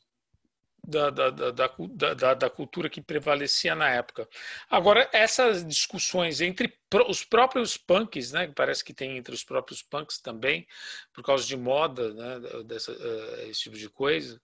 da, 0.87 1.11
da, 1.11 1.31
da, 1.31 2.35
da, 2.35 2.51
cultura 2.51 2.91
que 2.91 3.01
prevalecia 3.01 3.75
na 3.75 3.89
época. 3.89 4.29
Agora, 4.69 5.09
essas 5.13 5.67
discussões 5.67 6.41
entre 6.41 6.73
os 7.09 7.25
próprios 7.25 7.77
punks, 7.77 8.33
né, 8.33 8.53
parece 8.55 8.85
que 8.85 8.93
tem 8.93 9.17
entre 9.17 9.35
os 9.35 9.43
próprios 9.43 9.83
punks 9.83 10.19
também, 10.19 10.67
por 11.13 11.25
causa 11.25 11.47
de 11.47 11.57
moda, 11.57 12.13
né, 12.13 12.63
dessa, 12.65 12.93
uh, 12.93 13.51
esse 13.51 13.63
tipo 13.63 13.77
de 13.77 13.89
coisa, 13.89 14.41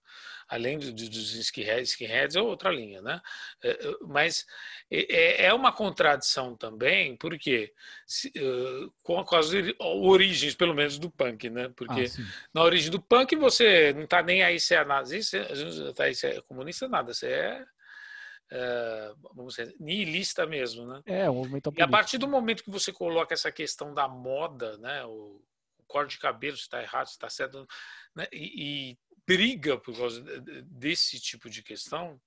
além 0.51 0.77
do, 0.77 0.91
dos 0.91 1.33
skinheads, 1.33 1.91
skinheads 1.91 2.35
é 2.35 2.41
outra 2.41 2.69
linha, 2.69 3.01
né? 3.01 3.21
É, 3.63 3.69
é, 3.69 3.77
mas 4.01 4.45
é, 4.91 5.45
é, 5.45 5.53
uma 5.53 5.71
contradição 5.71 6.57
também, 6.57 7.15
porque 7.15 7.73
com, 9.01 9.23
com, 9.23 9.35
as 9.37 9.49
origens, 9.79 10.53
pelo 10.53 10.75
menos, 10.75 10.99
do 10.99 11.09
punk, 11.09 11.49
né? 11.49 11.71
Porque 11.73 12.01
ah, 12.01 12.23
na 12.53 12.63
origem 12.63 12.91
do 12.91 13.01
punk 13.01 13.33
você 13.37 13.93
não 13.93 14.03
está 14.03 14.21
nem 14.21 14.43
aí 14.43 14.59
se 14.59 14.75
é 14.75 14.83
nazista, 14.83 15.39
não 15.55 15.89
está 15.89 16.03
aí 16.03 16.13
se 16.13 16.27
é 16.27 16.41
comunista, 16.41 16.87
nada, 16.89 17.13
você 17.13 17.27
é 17.27 17.65
Uh, 18.53 19.15
vamos 19.33 19.55
dizer, 19.55 19.73
nihilista 19.79 20.45
mesmo, 20.45 20.85
né? 20.85 21.01
É, 21.05 21.29
o 21.29 21.35
movimento 21.35 21.71
E 21.73 21.81
a 21.81 21.87
partir 21.87 22.17
do 22.17 22.27
momento 22.27 22.65
que 22.65 22.69
você 22.69 22.91
coloca 22.91 23.33
essa 23.33 23.49
questão 23.49 23.93
da 23.93 24.09
moda, 24.09 24.77
né? 24.77 25.05
O, 25.05 25.41
o 25.79 25.83
corte 25.87 26.15
de 26.15 26.19
cabelo, 26.19 26.57
se 26.57 26.63
está 26.63 26.81
errado, 26.81 27.05
se 27.05 27.13
está 27.13 27.29
certo, 27.29 27.65
né? 28.13 28.27
e, 28.29 28.91
e, 28.91 28.97
briga 29.25 29.77
por 29.77 29.95
causa 29.95 30.21
desse 30.63 31.19
tipo 31.19 31.49
de 31.49 31.63
questão, 31.63 32.19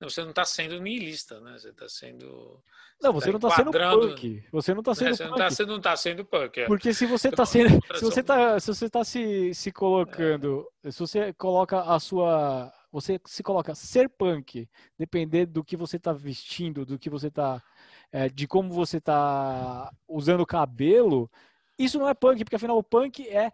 você 0.00 0.22
não 0.22 0.30
está 0.30 0.44
sendo 0.44 0.80
niilista, 0.80 1.40
né? 1.40 1.58
Você 1.58 1.70
está 1.70 1.88
sendo. 1.88 2.62
Não, 3.00 3.12
você, 3.12 3.26
tá 3.26 3.32
não 3.32 3.48
está 3.48 3.56
sendo 3.56 3.72
punk. 3.72 4.44
Você 4.52 4.74
não 4.74 4.80
está 4.80 4.94
sendo 4.94 5.08
é, 5.08 5.12
você 5.12 5.24
punk. 5.24 5.30
Não 5.30 5.48
tá, 5.48 5.66
não 5.66 5.76
está 5.76 5.96
sendo 5.96 6.24
punk. 6.24 6.60
É. 6.60 6.66
Porque 6.66 6.94
se 6.94 7.06
você 7.06 7.28
está 7.28 7.44
sendo. 7.44 7.68
Se 7.96 8.04
você 8.04 8.20
está 8.20 8.60
se, 8.60 8.66
você 8.68 8.90
tá 8.90 9.04
se, 9.04 9.54
se 9.54 9.72
colocando. 9.72 10.66
É. 10.84 10.90
Se 10.90 11.00
você 11.00 11.32
coloca 11.32 11.80
a 11.80 11.98
sua. 11.98 12.72
Você 12.90 13.20
se 13.26 13.42
coloca 13.42 13.74
ser 13.74 14.08
punk, 14.08 14.66
depender 14.98 15.44
do 15.44 15.62
que 15.62 15.76
você 15.76 15.96
está 15.96 16.12
vestindo, 16.12 16.86
do 16.86 16.98
que 16.98 17.10
você 17.10 17.26
está. 17.26 17.62
É, 18.10 18.28
de 18.28 18.46
como 18.46 18.72
você 18.72 18.96
está 18.96 19.92
usando 20.08 20.40
o 20.40 20.46
cabelo, 20.46 21.30
isso 21.78 21.98
não 21.98 22.08
é 22.08 22.14
punk, 22.14 22.42
porque 22.44 22.56
afinal 22.56 22.78
o 22.78 22.82
punk 22.82 23.28
é 23.28 23.52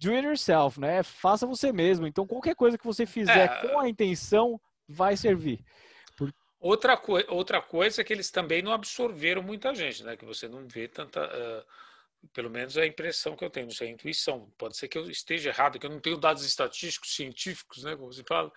do 0.00 0.12
it 0.12 0.26
yourself, 0.26 0.78
né? 0.80 1.02
Faça 1.02 1.46
você 1.46 1.72
mesmo. 1.72 2.06
Então, 2.06 2.26
qualquer 2.26 2.54
coisa 2.54 2.78
que 2.78 2.84
você 2.84 3.04
fizer 3.04 3.44
é... 3.44 3.68
com 3.68 3.78
a 3.78 3.88
intenção 3.88 4.60
vai 4.88 5.16
servir. 5.16 5.64
Por... 6.16 6.32
Outra, 6.60 6.96
co 6.96 7.14
outra 7.28 7.60
coisa 7.60 8.00
é 8.00 8.04
que 8.04 8.12
eles 8.12 8.30
também 8.30 8.62
não 8.62 8.72
absorveram 8.72 9.42
muita 9.42 9.74
gente, 9.74 10.04
né? 10.04 10.16
Que 10.16 10.24
você 10.24 10.48
não 10.48 10.66
vê 10.66 10.88
tanta. 10.88 11.24
Uh, 11.24 11.64
pelo 12.32 12.50
menos 12.50 12.76
é 12.76 12.82
a 12.82 12.86
impressão 12.86 13.36
que 13.36 13.44
eu 13.44 13.50
tenho, 13.50 13.68
isso 13.68 13.84
é 13.84 13.86
a 13.86 13.90
intuição. 13.90 14.52
Pode 14.58 14.76
ser 14.76 14.88
que 14.88 14.98
eu 14.98 15.08
esteja 15.08 15.50
errado, 15.50 15.78
que 15.78 15.86
eu 15.86 15.90
não 15.90 16.00
tenho 16.00 16.16
dados 16.16 16.44
estatísticos, 16.44 17.14
científicos, 17.14 17.84
né? 17.84 17.96
Como 17.96 18.12
se 18.12 18.24
fala. 18.24 18.52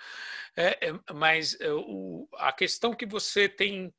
É, 0.55 0.89
é 0.89 1.13
mas 1.13 1.53
uh, 1.53 1.77
o, 1.77 2.27
a 2.37 2.51
questão 2.51 2.93
que 2.93 3.05
você 3.05 3.47
tem 3.47 3.93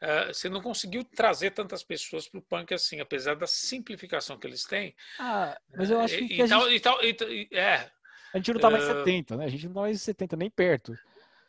Uh, 0.00 0.32
você 0.32 0.48
não 0.48 0.60
conseguiu 0.60 1.02
trazer 1.02 1.50
tantas 1.50 1.82
pessoas 1.82 2.28
para 2.28 2.38
o 2.38 2.42
punk 2.42 2.72
assim, 2.72 3.00
apesar 3.00 3.34
da 3.34 3.46
simplificação 3.46 4.38
que 4.38 4.46
eles 4.46 4.64
têm. 4.64 4.94
Ah, 5.18 5.58
mas 5.76 5.90
eu 5.90 6.00
acho 6.00 6.16
que. 6.16 6.36
E, 6.36 6.42
a, 6.42 6.48
tal, 6.48 6.62
gente... 6.62 6.76
e, 6.76 6.80
tal, 6.80 7.02
e, 7.02 7.48
é, 7.52 7.90
a 8.32 8.36
gente 8.36 8.52
não 8.52 8.56
está 8.56 8.70
mais 8.70 8.84
uh, 8.84 9.04
70, 9.04 9.36
né? 9.36 9.44
A 9.44 9.48
gente 9.48 9.64
não 9.64 9.70
está 9.70 9.80
mais 9.80 10.02
70, 10.02 10.36
nem 10.36 10.50
perto. 10.50 10.96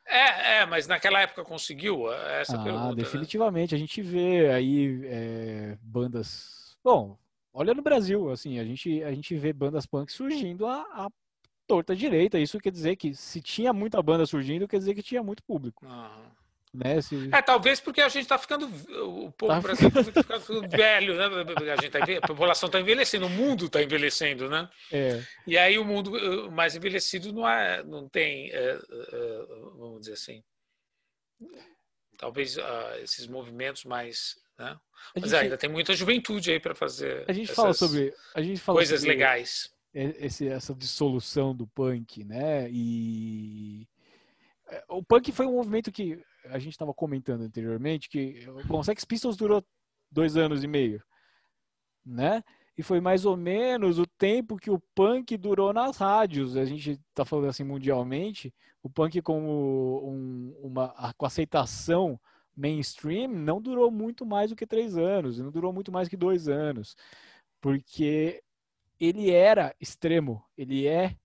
É, 0.06 0.60
é, 0.60 0.66
mas 0.66 0.88
naquela 0.88 1.22
época 1.22 1.44
conseguiu 1.44 2.12
essa 2.12 2.60
ah, 2.60 2.64
pergunta. 2.64 2.90
Né? 2.90 2.96
Definitivamente, 2.96 3.72
né? 3.72 3.76
a 3.76 3.80
gente 3.80 4.02
vê 4.02 4.50
aí 4.50 5.02
é, 5.06 5.78
bandas. 5.82 6.78
Bom, 6.84 7.18
olha 7.54 7.74
no 7.74 7.82
Brasil, 7.82 8.32
assim, 8.32 8.58
a 8.58 8.64
gente, 8.64 9.04
a 9.04 9.12
gente 9.12 9.36
vê 9.36 9.54
bandas 9.54 9.86
punk 9.86 10.12
surgindo 10.12 10.66
a, 10.66 10.82
a 10.82 11.10
torta 11.68 11.96
direita. 11.96 12.40
Isso 12.40 12.60
quer 12.60 12.72
dizer 12.72 12.96
que 12.96 13.14
se 13.14 13.42
tinha 13.42 13.72
muita 13.72 14.02
banda 14.02 14.26
surgindo, 14.26 14.68
quer 14.68 14.80
dizer 14.80 14.96
que 14.96 15.04
tinha 15.04 15.22
muito 15.22 15.44
público. 15.44 15.86
Uhum. 15.86 16.32
Né? 16.74 17.02
Se... 17.02 17.30
É, 17.32 17.42
talvez 17.42 17.80
porque 17.80 18.00
a 18.00 18.10
gente 18.10 18.24
está 18.24 18.38
ficando. 18.38 18.68
O 19.04 19.32
povo 19.32 19.54
tá 19.54 19.60
brasileiro 19.60 20.00
está 20.02 20.40
ficando 20.40 20.70
velho, 20.70 21.16
né? 21.16 21.26
A, 21.74 21.82
gente 21.82 21.90
tá, 21.90 22.00
a 22.00 22.28
população 22.28 22.68
está 22.68 22.80
envelhecendo, 22.80 23.26
o 23.26 23.30
mundo 23.30 23.66
está 23.66 23.82
envelhecendo, 23.82 24.48
né? 24.48 24.70
É. 24.92 25.24
E 25.48 25.58
aí 25.58 25.80
o 25.80 25.86
mundo 25.86 26.12
uh, 26.12 26.52
mais 26.52 26.76
envelhecido 26.76 27.34
não, 27.34 27.48
é, 27.48 27.82
não 27.84 28.08
tem, 28.08 28.52
é, 28.52 28.78
é, 28.78 29.46
vamos 29.78 30.02
dizer 30.02 30.14
assim. 30.14 30.44
Talvez 32.18 32.56
uh, 32.58 32.62
esses 33.02 33.26
movimentos 33.26 33.84
mais. 33.84 34.36
Né? 34.58 34.78
Mas 35.16 35.32
gente, 35.32 35.42
ainda 35.42 35.58
tem 35.58 35.70
muita 35.70 35.94
juventude 35.94 36.52
aí 36.52 36.60
para 36.60 36.76
fazer. 36.76 37.26
A 37.28 37.34
gente 37.34 37.52
fala 37.52 37.74
sobre. 37.74 38.14
A 38.36 38.42
gente 38.44 38.62
fala 38.62 38.78
coisas 38.78 39.00
sobre 39.00 39.16
legais. 39.16 39.74
Esse, 39.92 40.48
essa 40.48 40.76
dissolução 40.76 41.56
do 41.56 41.66
punk, 41.66 42.24
né? 42.24 42.70
E. 42.70 43.88
O 44.88 45.04
punk 45.04 45.32
foi 45.32 45.48
um 45.48 45.54
movimento 45.54 45.92
que 45.92 46.24
a 46.46 46.60
gente 46.60 46.74
estava 46.74 46.94
comentando 46.94 47.42
anteriormente 47.42 48.10
que 48.10 48.46
o 48.70 48.84
Sex 48.84 49.06
Pistols 49.06 49.38
durou 49.38 49.64
dois 50.12 50.36
anos 50.38 50.64
e 50.64 50.68
meio, 50.68 51.04
né? 52.06 52.44
e 52.80 52.82
foi 52.82 53.02
mais 53.02 53.26
ou 53.26 53.36
menos 53.36 54.00
o 54.00 54.08
tempo 54.08 54.56
que 54.56 54.72
o 54.72 54.82
punk 54.96 55.36
durou 55.36 55.74
nas 55.74 55.98
rádios. 55.98 56.56
A 56.56 56.64
gente 56.64 56.92
está 56.92 57.26
falando 57.26 57.50
assim 57.50 57.66
mundialmente, 57.66 58.54
o 58.82 58.90
punk 58.90 59.22
como 59.22 60.02
um, 60.10 60.56
uma 60.64 61.14
com 61.18 61.26
aceitação 61.26 62.18
mainstream 62.56 63.28
não 63.28 63.62
durou 63.62 63.92
muito 63.92 64.26
mais 64.26 64.50
do 64.50 64.56
que 64.56 64.66
três 64.66 64.98
anos, 64.98 65.40
não 65.40 65.52
durou 65.52 65.74
muito 65.74 65.92
mais 65.92 66.08
que 66.08 66.16
dois 66.16 66.48
anos, 66.48 66.96
porque 67.60 68.42
ele 68.98 69.30
era 69.30 69.76
extremo, 69.78 70.42
ele 70.58 70.88
é 70.88 71.18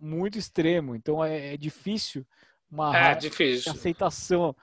muito 0.00 0.38
extremo, 0.38 0.94
então 0.94 1.22
é, 1.22 1.52
é 1.52 1.56
difícil 1.58 2.26
uma 2.70 2.96
é, 2.96 3.14
difícil. 3.14 3.72
aceitação. 3.72 4.54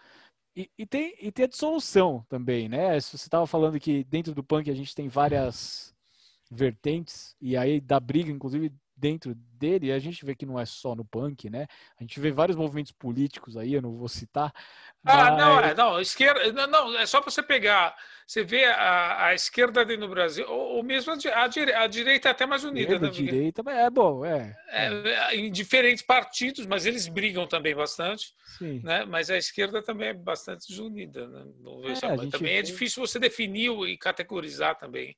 E, 0.55 0.69
e, 0.77 0.85
tem, 0.85 1.15
e 1.19 1.31
tem 1.31 1.45
a 1.45 1.49
dissolução 1.49 2.25
também, 2.29 2.69
né? 2.69 2.99
Você 2.99 3.15
estava 3.17 3.45
falando 3.45 3.79
que 3.79 4.03
dentro 4.05 4.33
do 4.33 4.43
punk 4.43 4.69
a 4.69 4.75
gente 4.75 4.95
tem 4.95 5.07
várias 5.09 5.93
vertentes, 6.49 7.35
e 7.41 7.57
aí 7.57 7.81
da 7.81 7.99
briga, 7.99 8.31
inclusive, 8.31 8.71
dentro 8.95 9.35
dele, 9.35 9.91
a 9.91 9.99
gente 9.99 10.25
vê 10.25 10.33
que 10.33 10.45
não 10.45 10.59
é 10.59 10.65
só 10.65 10.95
no 10.95 11.03
punk, 11.03 11.49
né? 11.49 11.67
A 11.99 12.03
gente 12.03 12.19
vê 12.19 12.31
vários 12.31 12.55
movimentos 12.55 12.91
políticos 12.91 13.57
aí, 13.57 13.73
eu 13.73 13.81
não 13.81 13.97
vou 13.97 14.07
citar. 14.07 14.53
Ah, 15.03 15.31
mas... 15.31 15.37
não, 15.37 15.59
é, 15.59 15.73
não, 15.75 15.99
esquerda, 15.99 16.67
não, 16.67 16.97
é 16.97 17.05
só 17.05 17.19
para 17.19 17.29
você 17.29 17.43
pegar, 17.43 17.95
você 18.25 18.43
vê 18.43 18.65
a, 18.65 19.27
a 19.27 19.33
esquerda 19.33 19.83
dentro 19.83 20.07
do 20.07 20.13
Brasil, 20.13 20.45
ou, 20.49 20.77
ou 20.77 20.83
mesmo 20.83 21.13
a, 21.13 21.15
a, 21.15 21.43
a, 21.83 21.87
direita 21.87 22.29
é 22.29 22.31
até 22.31 22.45
mais 22.45 22.63
unida. 22.63 22.97
Né? 22.97 23.07
A 23.07 23.11
direita 23.11 23.61
é 23.69 23.89
bom, 23.89 24.23
é, 24.25 24.55
é, 24.69 24.87
é. 24.87 25.35
Em 25.35 25.51
diferentes 25.51 26.03
partidos, 26.03 26.65
mas 26.65 26.85
eles 26.85 27.07
brigam 27.07 27.45
também 27.45 27.75
bastante, 27.75 28.33
Sim. 28.57 28.81
né? 28.83 29.03
Mas 29.05 29.29
a 29.29 29.37
esquerda 29.37 29.81
também 29.83 30.09
é 30.09 30.13
bastante 30.13 30.67
desunida, 30.69 31.27
né? 31.27 31.45
É, 32.01 32.29
também 32.29 32.57
é 32.57 32.61
difícil 32.61 33.05
você 33.05 33.19
definir 33.19 33.71
e 33.87 33.97
categorizar 33.97 34.75
também. 34.77 35.15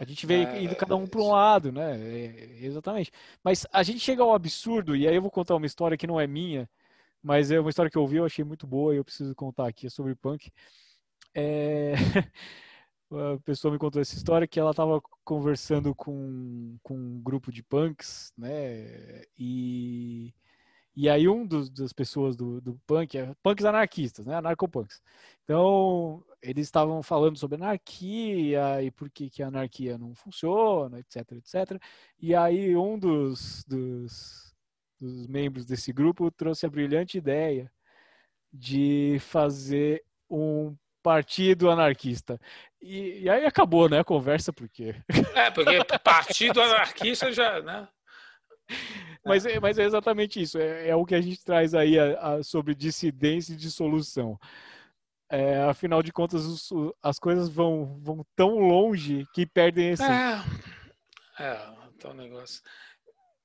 A 0.00 0.04
gente 0.04 0.26
vê 0.26 0.44
é, 0.44 0.62
indo 0.62 0.74
cada 0.74 0.96
um 0.96 1.06
para 1.06 1.20
um 1.20 1.30
lado, 1.30 1.70
né? 1.70 1.94
É, 2.00 2.64
exatamente. 2.64 3.12
Mas 3.44 3.66
a 3.70 3.82
gente 3.82 4.00
chega 4.00 4.22
ao 4.22 4.34
absurdo, 4.34 4.96
e 4.96 5.06
aí 5.06 5.14
eu 5.14 5.20
vou 5.20 5.30
contar 5.30 5.54
uma 5.54 5.66
história 5.66 5.96
que 5.96 6.06
não 6.06 6.18
é 6.18 6.26
minha, 6.26 6.66
mas 7.22 7.50
é 7.50 7.60
uma 7.60 7.68
história 7.68 7.90
que 7.90 7.98
eu 7.98 8.02
ouvi, 8.02 8.16
eu 8.16 8.24
achei 8.24 8.42
muito 8.42 8.66
boa 8.66 8.94
e 8.94 8.96
eu 8.96 9.04
preciso 9.04 9.34
contar 9.34 9.68
aqui 9.68 9.88
é 9.88 9.90
sobre 9.90 10.14
punk. 10.14 10.50
É... 11.34 11.92
a 13.12 13.38
pessoa 13.44 13.70
me 13.70 13.78
contou 13.78 14.00
essa 14.00 14.16
história 14.16 14.48
que 14.48 14.58
ela 14.58 14.70
estava 14.70 15.02
conversando 15.22 15.94
com, 15.94 16.78
com 16.82 16.94
um 16.94 17.20
grupo 17.22 17.52
de 17.52 17.62
punks, 17.62 18.32
né? 18.38 19.22
E 19.38 20.32
e 20.96 21.08
aí 21.08 21.28
um 21.28 21.46
dos, 21.46 21.70
das 21.70 21.92
pessoas 21.92 22.36
do, 22.36 22.60
do 22.60 22.80
punk, 22.86 23.16
é 23.16 23.34
punks 23.42 23.64
anarquistas, 23.64 24.26
né? 24.26 24.36
Anarcopunks. 24.36 25.02
Então, 25.44 26.24
eles 26.42 26.66
estavam 26.66 27.02
falando 27.02 27.38
sobre 27.38 27.56
anarquia 27.56 28.82
e 28.82 28.90
por 28.90 29.10
que, 29.10 29.28
que 29.28 29.42
a 29.42 29.48
anarquia 29.48 29.98
não 29.98 30.14
funciona, 30.14 30.98
etc, 30.98 31.32
etc. 31.32 31.82
E 32.18 32.34
aí 32.34 32.76
um 32.76 32.98
dos, 32.98 33.64
dos, 33.64 34.54
dos 34.98 35.26
membros 35.26 35.66
desse 35.66 35.92
grupo 35.92 36.30
trouxe 36.30 36.66
a 36.66 36.70
brilhante 36.70 37.18
ideia 37.18 37.70
de 38.52 39.18
fazer 39.20 40.02
um 40.28 40.76
partido 41.02 41.70
anarquista. 41.70 42.40
E, 42.80 43.22
e, 43.22 43.30
aí 43.30 43.44
acabou, 43.44 43.88
né, 43.88 44.00
a 44.00 44.04
conversa, 44.04 44.52
porque... 44.52 44.94
É, 45.34 45.50
porque 45.50 45.78
partido 46.02 46.60
anarquista 46.60 47.32
já, 47.32 47.60
né? 47.62 47.88
Mas, 49.24 49.44
é, 49.46 49.58
mas 49.60 49.78
é 49.78 49.84
exatamente 49.84 50.40
isso. 50.40 50.58
É, 50.58 50.88
é 50.88 50.96
o 50.96 51.04
que 51.04 51.14
a 51.14 51.20
gente 51.20 51.44
traz 51.44 51.74
aí 51.74 51.98
a, 51.98 52.18
a, 52.18 52.42
sobre 52.42 52.74
dissidência 52.74 53.52
e 53.52 53.56
dissolução. 53.56 54.38
É, 55.30 55.62
afinal 55.62 56.02
de 56.02 56.12
contas, 56.12 56.44
os, 56.44 56.70
as 57.00 57.18
coisas 57.18 57.48
vão, 57.48 58.00
vão 58.00 58.26
tão 58.34 58.58
longe 58.58 59.24
que 59.32 59.46
perdem 59.46 59.90
esse. 59.90 60.02
É, 60.02 60.42
é 61.38 61.72
então 61.94 62.12
negócio. 62.12 62.60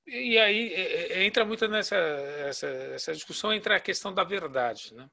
E 0.07 0.37
aí 0.37 0.73
é, 0.73 1.13
é, 1.13 1.23
entra 1.25 1.45
muito 1.45 1.67
nessa 1.67 1.95
essa, 1.95 2.67
essa 2.67 3.13
discussão 3.13 3.53
entre 3.53 3.73
a 3.73 3.79
questão 3.79 4.13
da 4.13 4.23
verdade, 4.23 4.93
né? 4.95 5.09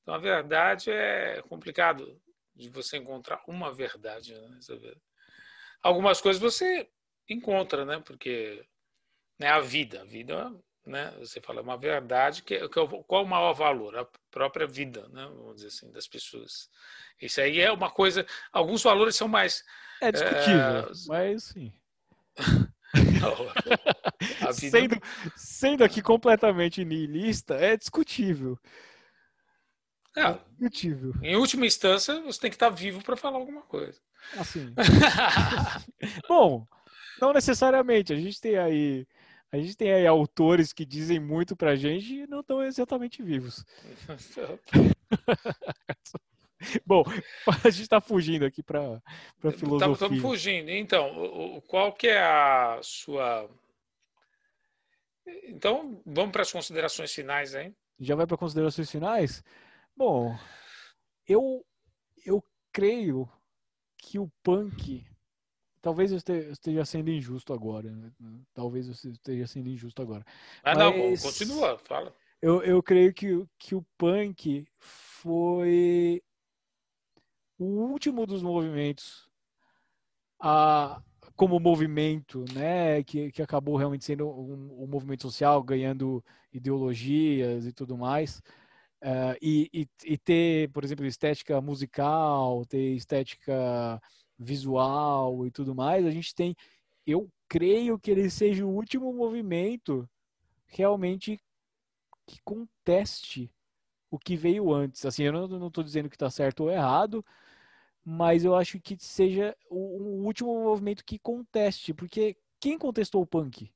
Então 0.00 0.14
a 0.14 0.18
verdade 0.18 0.90
é 0.90 1.42
complicado 1.42 2.20
de 2.54 2.70
você 2.70 2.96
encontrar 2.96 3.42
uma 3.46 3.72
verdade, 3.72 4.34
né? 4.34 4.58
Algumas 5.82 6.20
coisas 6.20 6.40
você 6.40 6.88
encontra, 7.28 7.84
né? 7.84 8.00
Porque 8.04 8.64
né, 9.38 9.48
a 9.48 9.60
vida. 9.60 10.02
A 10.02 10.04
vida, 10.04 10.50
né, 10.84 11.12
você 11.18 11.40
fala, 11.40 11.60
é 11.60 11.62
uma 11.62 11.76
verdade, 11.76 12.42
que, 12.42 12.68
que, 12.68 12.80
é 12.80 12.86
qual 13.06 13.24
o 13.24 13.28
maior 13.28 13.52
valor? 13.52 13.96
A 13.96 14.06
própria 14.30 14.66
vida, 14.66 15.08
né, 15.08 15.24
vamos 15.24 15.56
dizer 15.56 15.68
assim, 15.68 15.90
das 15.92 16.06
pessoas. 16.06 16.68
Isso 17.20 17.40
aí 17.40 17.60
é 17.60 17.70
uma 17.70 17.90
coisa, 17.90 18.26
alguns 18.52 18.82
valores 18.82 19.16
são 19.16 19.28
mais... 19.28 19.64
É 20.00 20.10
discutível, 20.10 20.56
é, 20.56 20.90
mas 21.06 21.44
sim. 21.44 21.72
Não, 23.20 23.34
vida... 24.52 24.78
sendo, 24.78 25.02
sendo 25.34 25.84
aqui 25.84 26.02
completamente 26.02 26.84
niilista, 26.84 27.54
é 27.54 27.76
discutível. 27.76 28.58
É, 30.16 30.22
é 30.22 30.38
discutível. 30.50 31.14
Em 31.22 31.36
última 31.36 31.64
instância, 31.64 32.20
você 32.20 32.40
tem 32.40 32.50
que 32.50 32.56
estar 32.56 32.68
vivo 32.68 33.02
para 33.02 33.16
falar 33.16 33.38
alguma 33.38 33.62
coisa. 33.62 33.98
Assim. 34.36 34.74
Bom, 36.28 36.66
não 37.20 37.32
necessariamente. 37.32 38.12
A 38.12 38.16
gente 38.16 38.40
tem 38.40 38.58
aí 38.58 39.06
a 39.52 39.58
gente 39.58 39.76
tem 39.76 39.92
aí 39.92 40.06
autores 40.06 40.72
que 40.72 40.86
dizem 40.86 41.20
muito 41.20 41.54
pra 41.54 41.76
gente 41.76 42.14
e 42.14 42.26
não 42.26 42.40
estão 42.40 42.62
exatamente 42.62 43.22
vivos. 43.22 43.62
Bom, 46.86 47.04
a 47.62 47.68
gente 47.68 47.82
está 47.82 48.00
fugindo 48.00 48.46
aqui 48.46 48.62
para 48.62 49.02
para 49.38 49.52
filosofia. 49.52 49.92
Estamos 49.92 50.22
fugindo. 50.22 50.70
Então, 50.70 51.62
qual 51.68 51.92
que 51.92 52.08
é 52.08 52.22
a 52.22 52.80
sua... 52.82 53.50
Então, 55.44 56.00
vamos 56.06 56.32
para 56.32 56.42
as 56.42 56.50
considerações 56.50 57.12
finais 57.12 57.54
aí. 57.54 57.74
Já 58.00 58.14
vai 58.14 58.26
para 58.26 58.38
considerações 58.38 58.90
finais? 58.90 59.44
Bom, 59.94 60.34
eu, 61.28 61.62
eu 62.24 62.42
creio 62.72 63.28
que 63.98 64.18
o 64.18 64.32
punk 64.42 65.04
Talvez 65.82 66.12
eu 66.12 66.18
esteja 66.52 66.84
sendo 66.84 67.10
injusto 67.10 67.52
agora. 67.52 67.90
Né? 67.90 68.10
Talvez 68.54 68.86
eu 68.86 69.12
esteja 69.12 69.46
sendo 69.48 69.68
injusto 69.68 70.00
agora. 70.00 70.24
Ah, 70.62 70.76
não, 70.76 70.92
continua, 71.16 71.76
fala. 71.76 72.14
Eu, 72.40 72.62
eu 72.62 72.80
creio 72.82 73.12
que, 73.12 73.44
que 73.58 73.74
o 73.74 73.84
punk 73.98 74.64
foi 74.78 76.22
o 77.58 77.64
último 77.64 78.26
dos 78.26 78.42
movimentos 78.42 79.28
a, 80.40 81.02
como 81.36 81.58
movimento, 81.58 82.44
né, 82.52 83.02
que, 83.02 83.32
que 83.32 83.42
acabou 83.42 83.76
realmente 83.76 84.04
sendo 84.04 84.28
um, 84.28 84.84
um 84.84 84.86
movimento 84.86 85.22
social, 85.22 85.62
ganhando 85.62 86.24
ideologias 86.52 87.66
e 87.66 87.72
tudo 87.72 87.96
mais. 87.96 88.40
Uh, 89.02 89.34
e, 89.42 89.68
e, 89.72 89.88
e, 90.04 90.18
ter, 90.18 90.70
por 90.70 90.84
exemplo, 90.84 91.04
estética 91.04 91.60
musical, 91.60 92.64
ter 92.66 92.94
estética 92.94 94.00
visual 94.42 95.46
e 95.46 95.50
tudo 95.50 95.74
mais, 95.74 96.04
a 96.04 96.10
gente 96.10 96.34
tem, 96.34 96.56
eu 97.06 97.30
creio 97.48 97.98
que 97.98 98.10
ele 98.10 98.28
seja 98.30 98.64
o 98.64 98.74
último 98.74 99.12
movimento 99.12 100.08
realmente 100.66 101.40
que 102.26 102.40
conteste 102.42 103.50
o 104.10 104.18
que 104.18 104.36
veio 104.36 104.72
antes. 104.72 105.04
Assim, 105.04 105.24
eu 105.24 105.32
não 105.32 105.68
estou 105.68 105.82
dizendo 105.82 106.08
que 106.08 106.16
está 106.16 106.30
certo 106.30 106.64
ou 106.64 106.70
errado, 106.70 107.24
mas 108.04 108.44
eu 108.44 108.54
acho 108.54 108.80
que 108.80 108.96
seja 108.98 109.56
o, 109.70 109.76
o, 109.76 110.24
último 110.24 110.52
movimento 110.62 111.04
que 111.04 111.18
conteste, 111.18 111.94
porque 111.94 112.36
quem 112.60 112.78
contestou 112.78 113.22
o 113.22 113.26
punk? 113.26 113.72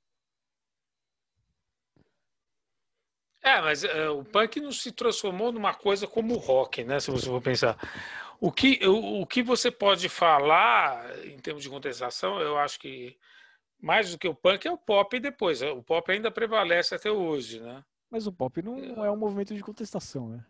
É, 3.42 3.60
mas 3.60 3.84
uh, 3.84 4.18
o 4.18 4.24
punk 4.24 4.60
não 4.60 4.72
se 4.72 4.90
transformou 4.90 5.52
numa 5.52 5.72
coisa 5.72 6.06
como 6.06 6.34
o 6.34 6.38
rock, 6.38 6.82
né? 6.82 6.98
Se 6.98 7.10
você 7.10 7.26
for 7.26 7.40
pensar. 7.40 7.78
O 8.40 8.52
que, 8.52 8.78
o, 8.86 9.22
o 9.22 9.26
que 9.26 9.42
você 9.42 9.70
pode 9.70 10.08
falar 10.08 11.26
em 11.26 11.38
termos 11.38 11.62
de 11.62 11.70
contestação, 11.70 12.40
eu 12.40 12.58
acho 12.58 12.78
que 12.78 13.16
mais 13.80 14.10
do 14.10 14.18
que 14.18 14.28
o 14.28 14.34
punk 14.34 14.66
é 14.66 14.70
o 14.70 14.78
pop 14.78 15.18
depois. 15.18 15.62
O 15.62 15.82
pop 15.82 16.10
ainda 16.10 16.30
prevalece 16.30 16.94
até 16.94 17.10
hoje, 17.10 17.60
né? 17.60 17.84
Mas 18.10 18.26
o 18.26 18.32
pop 18.32 18.62
não 18.62 19.04
é 19.04 19.10
um 19.10 19.16
movimento 19.16 19.54
de 19.54 19.62
contestação, 19.62 20.28
né? 20.28 20.44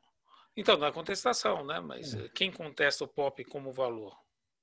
Então, 0.57 0.77
não 0.79 0.87
é 0.87 0.93
contestação, 0.93 1.65
né? 1.65 1.81
Mas 1.81 2.15
é. 2.15 2.29
quem 2.31 2.51
contesta 2.51 3.05
o 3.05 3.09
pop 3.09 3.45
como 3.45 3.73
valor? 3.73 4.17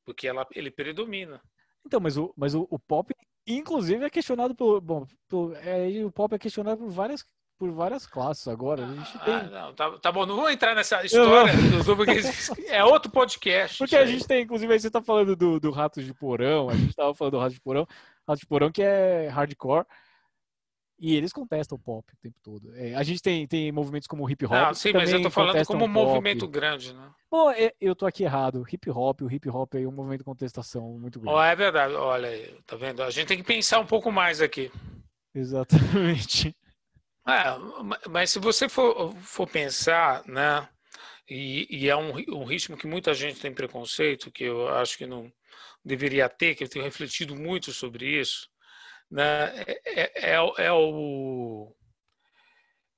Porque 0.03 0.27
ela, 0.27 0.47
ele 0.53 0.71
predomina. 0.71 1.41
Então, 1.85 1.99
mas 1.99 2.17
o, 2.17 2.33
mas 2.35 2.55
o, 2.55 2.67
o 2.69 2.79
pop, 2.79 3.13
inclusive, 3.45 4.03
é 4.03 4.09
questionado 4.09 4.55
por. 4.55 4.81
Bom, 4.81 5.05
por, 5.27 5.55
é, 5.57 6.03
o 6.03 6.11
pop 6.11 6.33
é 6.33 6.39
questionado 6.39 6.79
por 6.79 6.89
várias 6.89 7.25
por 7.63 7.71
várias 7.71 8.05
classes 8.05 8.45
agora. 8.45 8.83
A 8.83 8.93
gente 8.93 9.19
tem... 9.19 9.33
Ah, 9.33 9.43
não, 9.43 9.73
tá, 9.73 9.91
tá, 9.99 10.11
bom, 10.11 10.25
não 10.25 10.35
vou 10.35 10.49
entrar 10.49 10.75
nessa 10.75 11.01
história, 11.05 11.53
porque 11.95 12.19
é 12.67 12.83
outro 12.83 13.09
podcast. 13.09 13.77
Porque 13.77 13.95
a 13.95 14.05
gente 14.05 14.27
tem, 14.27 14.43
inclusive, 14.43 14.73
aí 14.73 14.77
você 14.77 14.91
tá 14.91 15.01
falando 15.01 15.33
do, 15.33 15.61
do 15.61 15.71
Ratos 15.71 16.03
de 16.03 16.13
Porão, 16.13 16.69
a 16.69 16.75
gente 16.75 16.93
tava 16.93 17.15
falando 17.15 17.31
do 17.31 17.39
Ratos 17.39 17.53
de 17.53 17.61
Porão, 17.61 17.87
Ratos 18.27 18.41
de 18.41 18.47
Porão 18.47 18.69
que 18.69 18.83
é 18.83 19.29
hardcore. 19.29 19.85
E 20.99 21.15
eles 21.15 21.31
contestam 21.31 21.77
o 21.77 21.79
pop 21.79 22.05
o 22.13 22.17
tempo 22.21 22.35
todo. 22.43 22.73
É, 22.75 22.95
a 22.95 23.03
gente 23.03 23.21
tem, 23.21 23.47
tem 23.47 23.71
movimentos 23.71 24.07
como 24.07 24.25
o 24.25 24.29
hip 24.29 24.45
hop. 24.45 24.51
Não, 24.51 24.73
sim, 24.73 24.91
mas 24.91 25.11
eu 25.11 25.21
tô 25.21 25.29
falando 25.29 25.65
como 25.65 25.85
um 25.85 25.87
movimento 25.87 26.45
grande, 26.45 26.93
né? 26.93 27.09
Bom, 27.31 27.49
é, 27.51 27.73
eu 27.79 27.95
tô 27.95 28.05
aqui 28.05 28.23
errado. 28.23 28.65
Hip 28.69 28.89
hop, 28.89 29.21
o 29.21 29.31
hip 29.31 29.49
hop 29.49 29.73
é 29.75 29.87
um 29.87 29.91
movimento 29.91 30.19
de 30.19 30.25
contestação 30.25 30.97
muito 30.99 31.19
grande. 31.21 31.37
Oh, 31.37 31.41
é 31.41 31.55
verdade, 31.55 31.93
olha 31.93 32.27
aí, 32.27 32.57
tá 32.67 32.75
vendo? 32.75 33.01
A 33.03 33.09
gente 33.09 33.27
tem 33.27 33.37
que 33.37 33.43
pensar 33.43 33.79
um 33.79 33.85
pouco 33.85 34.11
mais 34.11 34.41
aqui. 34.41 34.69
Exatamente. 35.33 36.53
É, 37.27 38.09
mas 38.09 38.31
se 38.31 38.39
você 38.39 38.67
for, 38.67 39.15
for 39.21 39.47
pensar, 39.47 40.25
né? 40.25 40.67
E, 41.29 41.67
e 41.69 41.89
é 41.89 41.95
um, 41.95 42.11
um 42.29 42.43
ritmo 42.43 42.77
que 42.77 42.85
muita 42.85 43.13
gente 43.13 43.39
tem 43.39 43.53
preconceito, 43.53 44.31
que 44.31 44.43
eu 44.43 44.67
acho 44.69 44.97
que 44.97 45.05
não 45.05 45.31
deveria 45.83 46.27
ter, 46.27 46.55
que 46.55 46.65
eu 46.65 46.69
tenho 46.69 46.83
refletido 46.83 47.35
muito 47.35 47.71
sobre 47.71 48.19
isso 48.19 48.51
né, 49.13 49.53
é, 49.61 49.81
é, 49.85 50.01
é, 50.15 50.33
é, 50.65 50.71
o, 50.71 51.75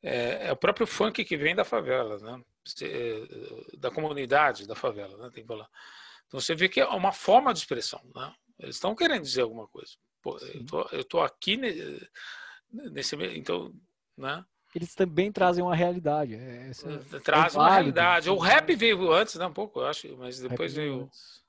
é, 0.02 0.48
é, 0.48 0.52
o 0.54 0.56
próprio 0.56 0.88
funk 0.88 1.26
que 1.26 1.36
vem 1.36 1.54
da 1.54 1.66
favela, 1.66 2.18
né, 2.20 2.42
é, 2.82 3.78
da 3.78 3.92
comunidade 3.92 4.66
da 4.66 4.76
favela, 4.76 5.18
né, 5.18 5.30
tem 5.34 5.44
que 5.44 5.48
falar. 5.48 5.68
Então 6.28 6.40
você 6.40 6.56
vê 6.56 6.70
que 6.70 6.80
é 6.80 6.88
uma 6.88 7.12
forma 7.12 7.54
de 7.54 7.60
expressão, 7.60 8.02
né? 8.16 8.34
Eles 8.58 8.76
estão 8.76 8.96
querendo 8.96 9.24
dizer 9.24 9.42
alguma 9.42 9.68
coisa. 9.68 9.92
Pô, 10.22 10.38
eu 10.38 10.66
tô, 10.66 10.82
eu 10.94 11.04
tô 11.04 11.20
aqui 11.20 11.58
nesse, 12.72 13.16
então, 13.36 13.74
né? 14.18 14.46
Eles 14.74 14.94
também 14.94 15.32
trazem 15.32 15.64
uma 15.64 15.76
realidade. 15.76 16.36
Essa, 16.36 17.00
trazem 17.22 17.60
uma 17.60 17.72
realidade. 17.72 18.30
O 18.30 18.38
rap 18.38 18.76
veio 18.76 19.12
antes, 19.12 19.36
né, 19.36 19.46
um 19.46 19.54
pouco, 19.54 19.80
eu 19.80 19.88
acho, 19.88 20.18
mas 20.18 20.40
depois 20.40 20.74
veio. 20.74 21.04
Antes. 21.04 21.46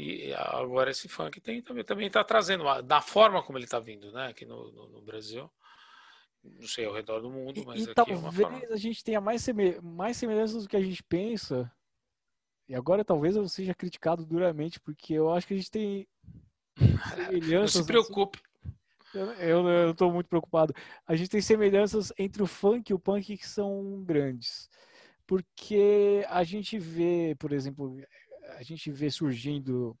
E 0.00 0.32
agora 0.32 0.92
esse 0.92 1.08
funk 1.08 1.40
tem 1.40 1.60
também 1.60 1.82
também 1.82 2.06
está 2.06 2.22
trazendo 2.22 2.62
da 2.82 3.00
forma 3.00 3.42
como 3.42 3.58
ele 3.58 3.64
está 3.64 3.80
vindo, 3.80 4.12
né? 4.12 4.28
Aqui 4.28 4.46
no, 4.46 4.70
no, 4.70 4.88
no, 4.90 5.02
Brasil, 5.02 5.50
não 6.44 6.68
sei 6.68 6.84
ao 6.84 6.94
redor 6.94 7.20
do 7.20 7.28
mundo, 7.28 7.64
mas 7.66 7.84
e, 7.84 7.90
e 7.90 7.94
talvez 7.94 8.22
é 8.22 8.72
a 8.72 8.76
gente 8.76 9.02
tenha 9.02 9.20
mais, 9.20 9.42
seme... 9.42 9.80
mais 9.80 10.16
semelhanças 10.16 10.62
do 10.62 10.68
que 10.68 10.76
a 10.76 10.80
gente 10.80 11.02
pensa. 11.02 11.68
E 12.68 12.76
agora 12.76 13.04
talvez 13.04 13.34
eu 13.34 13.48
seja 13.48 13.74
criticado 13.74 14.24
duramente 14.24 14.78
porque 14.78 15.14
eu 15.14 15.32
acho 15.32 15.48
que 15.48 15.54
a 15.54 15.56
gente 15.56 15.70
tem 15.70 16.06
semelhanças. 17.16 17.74
Não 17.74 17.82
se 17.82 17.84
preocupe. 17.84 18.38
Assim, 19.14 19.18
eu 19.40 19.90
estou 19.90 20.12
muito 20.12 20.28
preocupado. 20.28 20.74
A 21.06 21.16
gente 21.16 21.30
tem 21.30 21.40
semelhanças 21.40 22.12
entre 22.18 22.42
o 22.42 22.46
funk 22.46 22.90
e 22.90 22.94
o 22.94 22.98
punk 22.98 23.36
que 23.36 23.46
são 23.46 24.02
grandes. 24.04 24.68
Porque 25.26 26.24
a 26.28 26.42
gente 26.44 26.78
vê, 26.78 27.34
por 27.38 27.52
exemplo, 27.52 27.96
a 28.56 28.62
gente 28.62 28.90
vê 28.90 29.10
surgindo 29.10 29.96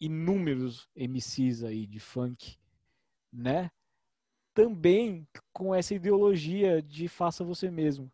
inúmeros 0.00 0.88
MCs 0.96 1.62
aí 1.62 1.86
de 1.86 2.00
funk, 2.00 2.58
né? 3.32 3.70
Também 4.54 5.26
com 5.52 5.74
essa 5.74 5.94
ideologia 5.94 6.82
de 6.82 7.08
faça 7.08 7.44
você 7.44 7.70
mesmo. 7.70 8.12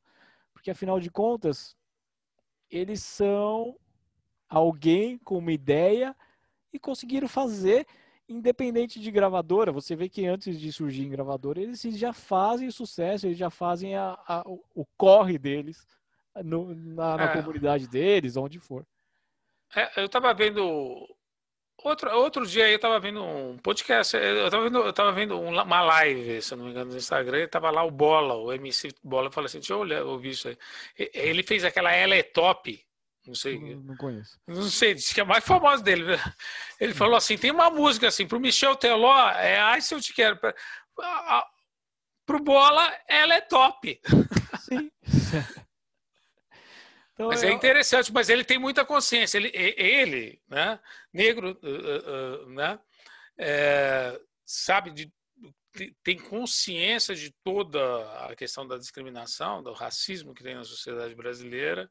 Porque 0.53 0.70
afinal 0.70 1.01
de 1.01 1.11
contas, 1.11 1.76
eles 2.70 3.03
são 3.03 3.78
alguém 4.49 5.18
com 5.18 5.39
uma 5.39 5.53
ideia 5.53 6.16
e 6.72 6.78
conseguiram 6.78 7.28
fazer 7.28 7.86
independente 8.28 9.00
de 9.00 9.10
gravadora. 9.10 9.72
Você 9.72 9.96
vê 9.96 10.08
que 10.08 10.26
antes 10.26 10.60
de 10.60 10.72
surgir 10.72 11.04
em 11.04 11.10
gravadora, 11.10 11.60
eles 11.60 11.80
já 11.80 12.12
fazem 12.12 12.68
o 12.68 12.72
sucesso, 12.72 13.26
eles 13.26 13.38
já 13.38 13.50
fazem 13.50 13.96
a, 13.96 14.18
a, 14.26 14.42
o 14.46 14.84
corre 14.96 15.38
deles 15.38 15.86
no, 16.44 16.74
na, 16.74 17.16
na 17.16 17.24
é. 17.24 17.36
comunidade 17.36 17.88
deles, 17.88 18.36
onde 18.36 18.58
for. 18.58 18.86
É, 19.74 20.00
eu 20.00 20.06
estava 20.06 20.32
vendo. 20.34 21.08
Outro, 21.84 22.10
outro 22.16 22.44
dia 22.44 22.64
aí 22.64 22.72
eu 22.72 22.76
estava 22.76 22.98
vendo 22.98 23.22
um 23.22 23.56
podcast, 23.56 24.16
eu 24.16 24.46
estava 24.46 24.64
vendo, 24.64 24.78
eu 24.80 24.92
tava 24.92 25.12
vendo 25.12 25.40
uma 25.40 25.80
live, 25.80 26.42
se 26.42 26.52
eu 26.52 26.58
não 26.58 26.64
me 26.64 26.72
engano, 26.72 26.90
no 26.90 26.96
Instagram, 26.96 27.38
e 27.38 27.46
tava 27.46 27.70
lá 27.70 27.84
o 27.84 27.90
Bola, 27.90 28.34
o 28.34 28.52
MC 28.52 28.88
Bola, 29.00 29.30
falou 29.30 29.46
assim, 29.46 29.58
deixa 29.58 29.74
eu 29.74 29.78
olhar, 29.78 30.02
ouvir 30.04 30.30
isso 30.30 30.48
aí. 30.48 30.58
Ele 30.96 31.40
fez 31.44 31.62
aquela 31.62 31.92
Ela 31.92 32.16
é 32.16 32.22
Top, 32.24 32.84
não 33.28 33.34
sei. 33.34 33.58
Não, 33.58 33.82
não 33.82 33.96
conheço. 33.96 34.40
Não 34.46 34.62
sei, 34.64 34.94
disse 34.94 35.12
que 35.12 35.20
é 35.20 35.22
a 35.22 35.26
mais 35.26 35.44
famosa 35.44 35.82
dele. 35.82 36.04
Ele 36.80 36.94
falou 36.94 37.14
assim, 37.14 37.36
tem 37.36 37.50
uma 37.50 37.70
música 37.70 38.08
assim, 38.08 38.26
pro 38.26 38.40
Michel 38.40 38.74
Teló, 38.74 39.28
é 39.30 39.58
Ai 39.60 39.82
Se 39.82 39.94
Eu 39.94 40.00
Te 40.00 40.14
Quero. 40.14 40.38
Pro 42.24 42.42
Bola, 42.42 42.90
ela 43.06 43.34
é 43.34 43.40
top. 43.42 44.00
Sim. 44.64 44.90
Então, 47.14 47.30
mas 47.30 47.42
é 47.42 47.50
interessante, 47.50 48.12
mas 48.12 48.28
ele 48.28 48.44
tem 48.44 48.60
muita 48.60 48.84
consciência. 48.84 49.38
Ele, 49.38 49.50
ele 49.52 50.40
né, 50.48 50.78
negro, 51.12 51.58
uh, 51.64 52.46
uh, 52.46 52.48
né, 52.50 52.78
é, 53.36 54.20
sabe, 54.44 54.92
de, 54.92 55.12
tem 56.02 56.18
consciência 56.18 57.14
de 57.14 57.30
toda 57.42 57.80
a 58.26 58.36
questão 58.36 58.66
da 58.66 58.76
discriminação, 58.76 59.62
do 59.62 59.72
racismo 59.72 60.34
que 60.34 60.42
tem 60.42 60.54
na 60.54 60.64
sociedade 60.64 61.14
brasileira. 61.14 61.90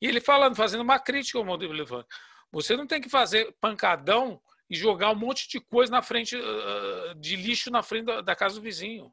E 0.00 0.06
ele 0.06 0.20
falando, 0.20 0.56
fazendo 0.56 0.82
uma 0.82 0.98
crítica 0.98 1.38
ao 1.38 1.44
modelo 1.44 1.72
Levante. 1.72 2.08
Você 2.50 2.76
não 2.76 2.86
tem 2.86 3.00
que 3.00 3.08
fazer 3.08 3.54
pancadão 3.60 4.40
e 4.68 4.76
jogar 4.76 5.10
um 5.10 5.16
monte 5.16 5.48
de 5.48 5.60
coisa 5.60 5.90
na 5.90 6.02
frente, 6.02 6.36
de 7.18 7.36
lixo 7.36 7.70
na 7.70 7.82
frente 7.82 8.06
da, 8.22 8.36
casa 8.36 8.56
do 8.56 8.62
vizinho 8.62 9.12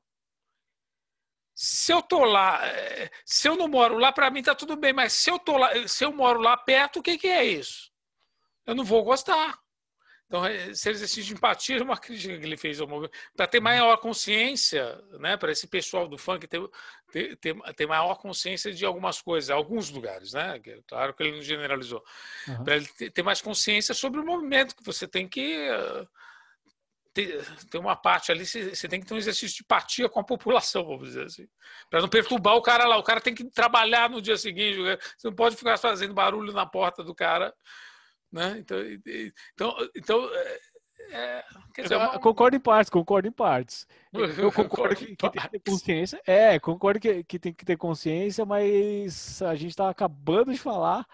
se 1.62 1.92
eu 1.92 2.02
tô 2.02 2.24
lá, 2.24 2.66
eh, 2.66 3.12
se 3.26 3.46
eu 3.50 3.58
não 3.58 3.68
moro 3.68 3.98
lá, 3.98 4.14
para 4.14 4.32
mim 4.32 4.42
tá 4.42 4.56
tudo 4.56 4.78
bem, 4.78 4.94
mas 4.94 5.12
se 5.12 5.30
eu 5.30 5.38
tô 5.38 5.58
lá, 5.58 5.70
se 5.90 6.06
eu 6.06 6.14
moro 6.14 6.40
lá 6.40 6.56
perto, 6.56 7.00
o 7.00 7.04
que, 7.04 7.18
que 7.18 7.28
é 7.28 7.44
isso? 7.44 7.92
Eu 8.66 8.74
não 8.74 8.86
vou 8.86 9.04
gostar. 9.04 9.60
Então, 10.30 10.46
eh, 10.46 10.68
esse 10.70 10.88
exercício 10.88 11.24
de 11.24 11.34
empatia 11.34 11.80
é 11.80 11.82
uma 11.82 11.98
crítica 11.98 12.38
que 12.38 12.46
ele 12.46 12.56
fez 12.56 12.80
ao 12.80 12.88
movimento, 12.88 13.18
para 13.36 13.48
ter 13.48 13.60
maior 13.60 13.98
consciência, 13.98 14.96
né, 15.20 15.36
para 15.36 15.52
esse 15.52 15.68
pessoal 15.68 16.08
do 16.08 16.20
funk 16.20 16.48
ter, 16.48 16.62
ter, 17.12 17.36
ter, 17.38 17.56
ter, 17.74 17.88
maior 17.88 18.14
consciência 18.16 18.72
de 18.72 18.86
algumas 18.86 19.20
coisas, 19.20 19.50
alguns 19.50 19.90
lugares, 19.90 20.34
né? 20.34 20.62
Claro 20.88 21.16
que 21.16 21.24
ele 21.24 21.38
não 21.38 21.42
generalizou. 21.42 22.04
Uhum. 22.48 22.64
Para 22.64 22.76
ele 22.76 22.88
ter, 22.90 23.10
ter 23.10 23.24
mais 23.24 23.42
consciência 23.42 23.96
sobre 23.96 24.20
o 24.20 24.26
movimento 24.26 24.76
que 24.76 24.84
você 24.84 25.08
tem 25.08 25.28
que. 25.28 25.68
Uh, 25.68 26.08
tem 27.70 27.82
uma 27.82 27.96
parte 27.96 28.32
ali, 28.32 28.46
você 28.46 28.88
tem 28.88 29.02
que 29.02 29.08
ter 29.08 29.14
um 29.14 29.18
exercício 29.18 29.58
de 29.58 29.64
empatia 29.64 30.08
com 30.08 30.20
a 30.20 30.24
população, 30.24 30.86
vamos 30.86 31.08
dizer 31.08 31.26
assim. 31.26 31.48
Para 31.90 32.02
não 32.02 32.08
perturbar 32.08 32.56
o 32.56 32.62
cara 32.62 32.88
lá. 32.88 32.98
O 32.98 33.04
cara 33.04 33.20
tem 33.20 33.34
que 33.34 33.44
trabalhar 33.46 34.10
no 34.10 34.22
dia 34.22 34.38
seguinte. 34.38 34.78
Você 35.18 35.28
não 35.28 35.36
pode 35.36 35.58
ficar 35.58 35.78
fazendo 35.78 36.14
barulho 36.14 36.54
na 36.54 36.68
porta 36.68 37.04
do 37.04 37.16
cara. 37.16 37.54
Né? 38.32 38.58
Então, 38.60 38.78
então, 39.56 39.90
então 39.96 40.30
é, 40.36 40.60
é 41.12 41.82
dizer, 41.82 41.96
uma... 41.96 42.20
Concordo 42.20 42.56
em 42.56 42.60
partes, 42.60 42.90
concordo 42.90 43.28
em 43.28 43.32
partes. 43.32 43.88
Eu 44.38 44.52
concordo 44.52 44.96
que, 44.96 45.16
que, 45.16 45.30
tem 45.30 45.42
que 45.42 45.50
ter 45.50 45.60
consciência. 45.60 46.22
É, 46.26 46.60
concordo 46.60 47.00
que, 47.00 47.24
que 47.24 47.40
tem 47.40 47.54
que 47.54 47.66
ter 47.66 47.78
consciência, 47.78 48.46
mas 48.46 49.42
a 49.42 49.56
gente 49.56 49.72
está 49.72 49.90
acabando 49.90 50.52
de 50.52 50.60
falar 50.60 51.06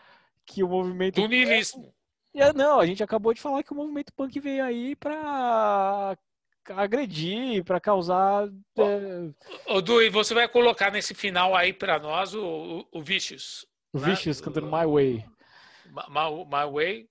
que 0.45 0.63
o 0.63 0.67
movimento. 0.67 1.21
Do 1.21 1.27
niilismo. 1.27 1.93
É, 2.33 2.51
não, 2.51 2.79
a 2.79 2.85
gente 2.85 3.01
acabou 3.01 3.33
de 3.33 3.41
falar 3.41 3.63
que 3.63 3.71
o 3.71 3.75
movimento 3.75 4.11
punk 4.13 4.39
veio 4.41 4.63
aí 4.63 4.95
para 4.95 6.17
agredir, 6.69 7.63
para 7.63 7.79
causar. 7.79 8.49
É... 8.77 9.73
Ô, 9.73 9.81
Du, 9.81 10.01
e 10.01 10.09
você 10.09 10.33
vai 10.33 10.47
colocar 10.47 10.91
nesse 10.91 11.13
final 11.13 11.55
aí 11.55 11.71
para 11.71 11.97
nós 11.97 12.33
o, 12.33 12.43
o, 12.91 12.99
o 12.99 13.01
Vicious. 13.01 13.65
O 13.93 13.99
né? 13.99 14.09
Vicious 14.09 14.41
cantando 14.41 14.67
My 14.67 14.85
Way. 14.85 15.25
My, 16.09 16.45
My 16.45 16.71
Way. 16.71 17.09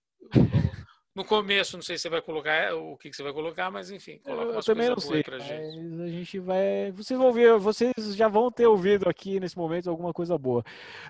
No 1.14 1.24
começo, 1.24 1.76
não 1.76 1.82
sei 1.82 1.96
se 1.96 2.02
você 2.02 2.08
vai 2.08 2.20
colocar 2.20 2.74
o 2.74 2.96
que, 2.96 3.08
que 3.08 3.14
você 3.14 3.22
vai 3.22 3.32
colocar, 3.32 3.70
mas 3.70 3.88
enfim, 3.88 4.18
coloca 4.18 4.42
eu, 4.42 4.54
eu 4.54 4.64
também 4.64 4.88
não 4.88 4.98
sei, 4.98 5.22
pra 5.22 5.38
gente. 5.38 6.02
A 6.02 6.08
gente 6.08 6.38
vai. 6.40 6.90
Vocês 6.90 7.16
vão 7.16 7.32
ver, 7.32 7.56
vocês 7.56 7.94
já 8.16 8.26
vão 8.26 8.50
ter 8.50 8.66
ouvido 8.66 9.08
aqui 9.08 9.38
nesse 9.38 9.56
momento 9.56 9.88
alguma 9.88 10.12
coisa 10.12 10.36
boa. 10.36 10.64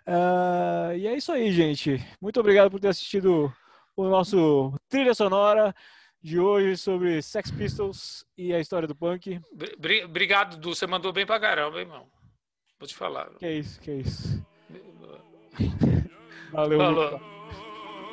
Uh, 0.06 0.94
e 0.94 1.06
é 1.06 1.16
isso 1.16 1.32
aí, 1.32 1.50
gente. 1.50 1.98
Muito 2.20 2.38
obrigado 2.38 2.70
por 2.70 2.78
ter 2.78 2.88
assistido 2.88 3.50
o 3.96 4.04
nosso 4.04 4.74
trilha 4.90 5.14
sonora 5.14 5.74
de 6.22 6.38
hoje 6.38 6.76
sobre 6.76 7.22
Sex 7.22 7.50
Pistols 7.50 8.26
e 8.36 8.52
a 8.52 8.60
história 8.60 8.86
do 8.86 8.94
punk. 8.94 9.40
Obrigado, 10.04 10.58
Du. 10.58 10.74
Você 10.74 10.86
mandou 10.86 11.14
bem 11.14 11.24
pra 11.24 11.40
caramba, 11.40 11.78
hein, 11.78 11.86
irmão. 11.86 12.06
Vou 12.78 12.86
te 12.86 12.94
falar. 12.94 13.30
Que 13.38 13.46
é 13.46 13.52
isso, 13.54 13.80
que 13.80 13.90
é 13.90 13.94
isso. 13.94 14.46
Valeu. 16.52 16.78
Falou. 16.78 17.34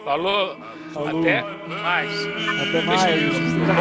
Falou. 0.03 0.55
Falou. 0.93 1.19
Até 1.19 1.43
mais. 1.67 2.27
Até 2.61 2.81
mais. 2.81 3.01
Tá 3.67 3.73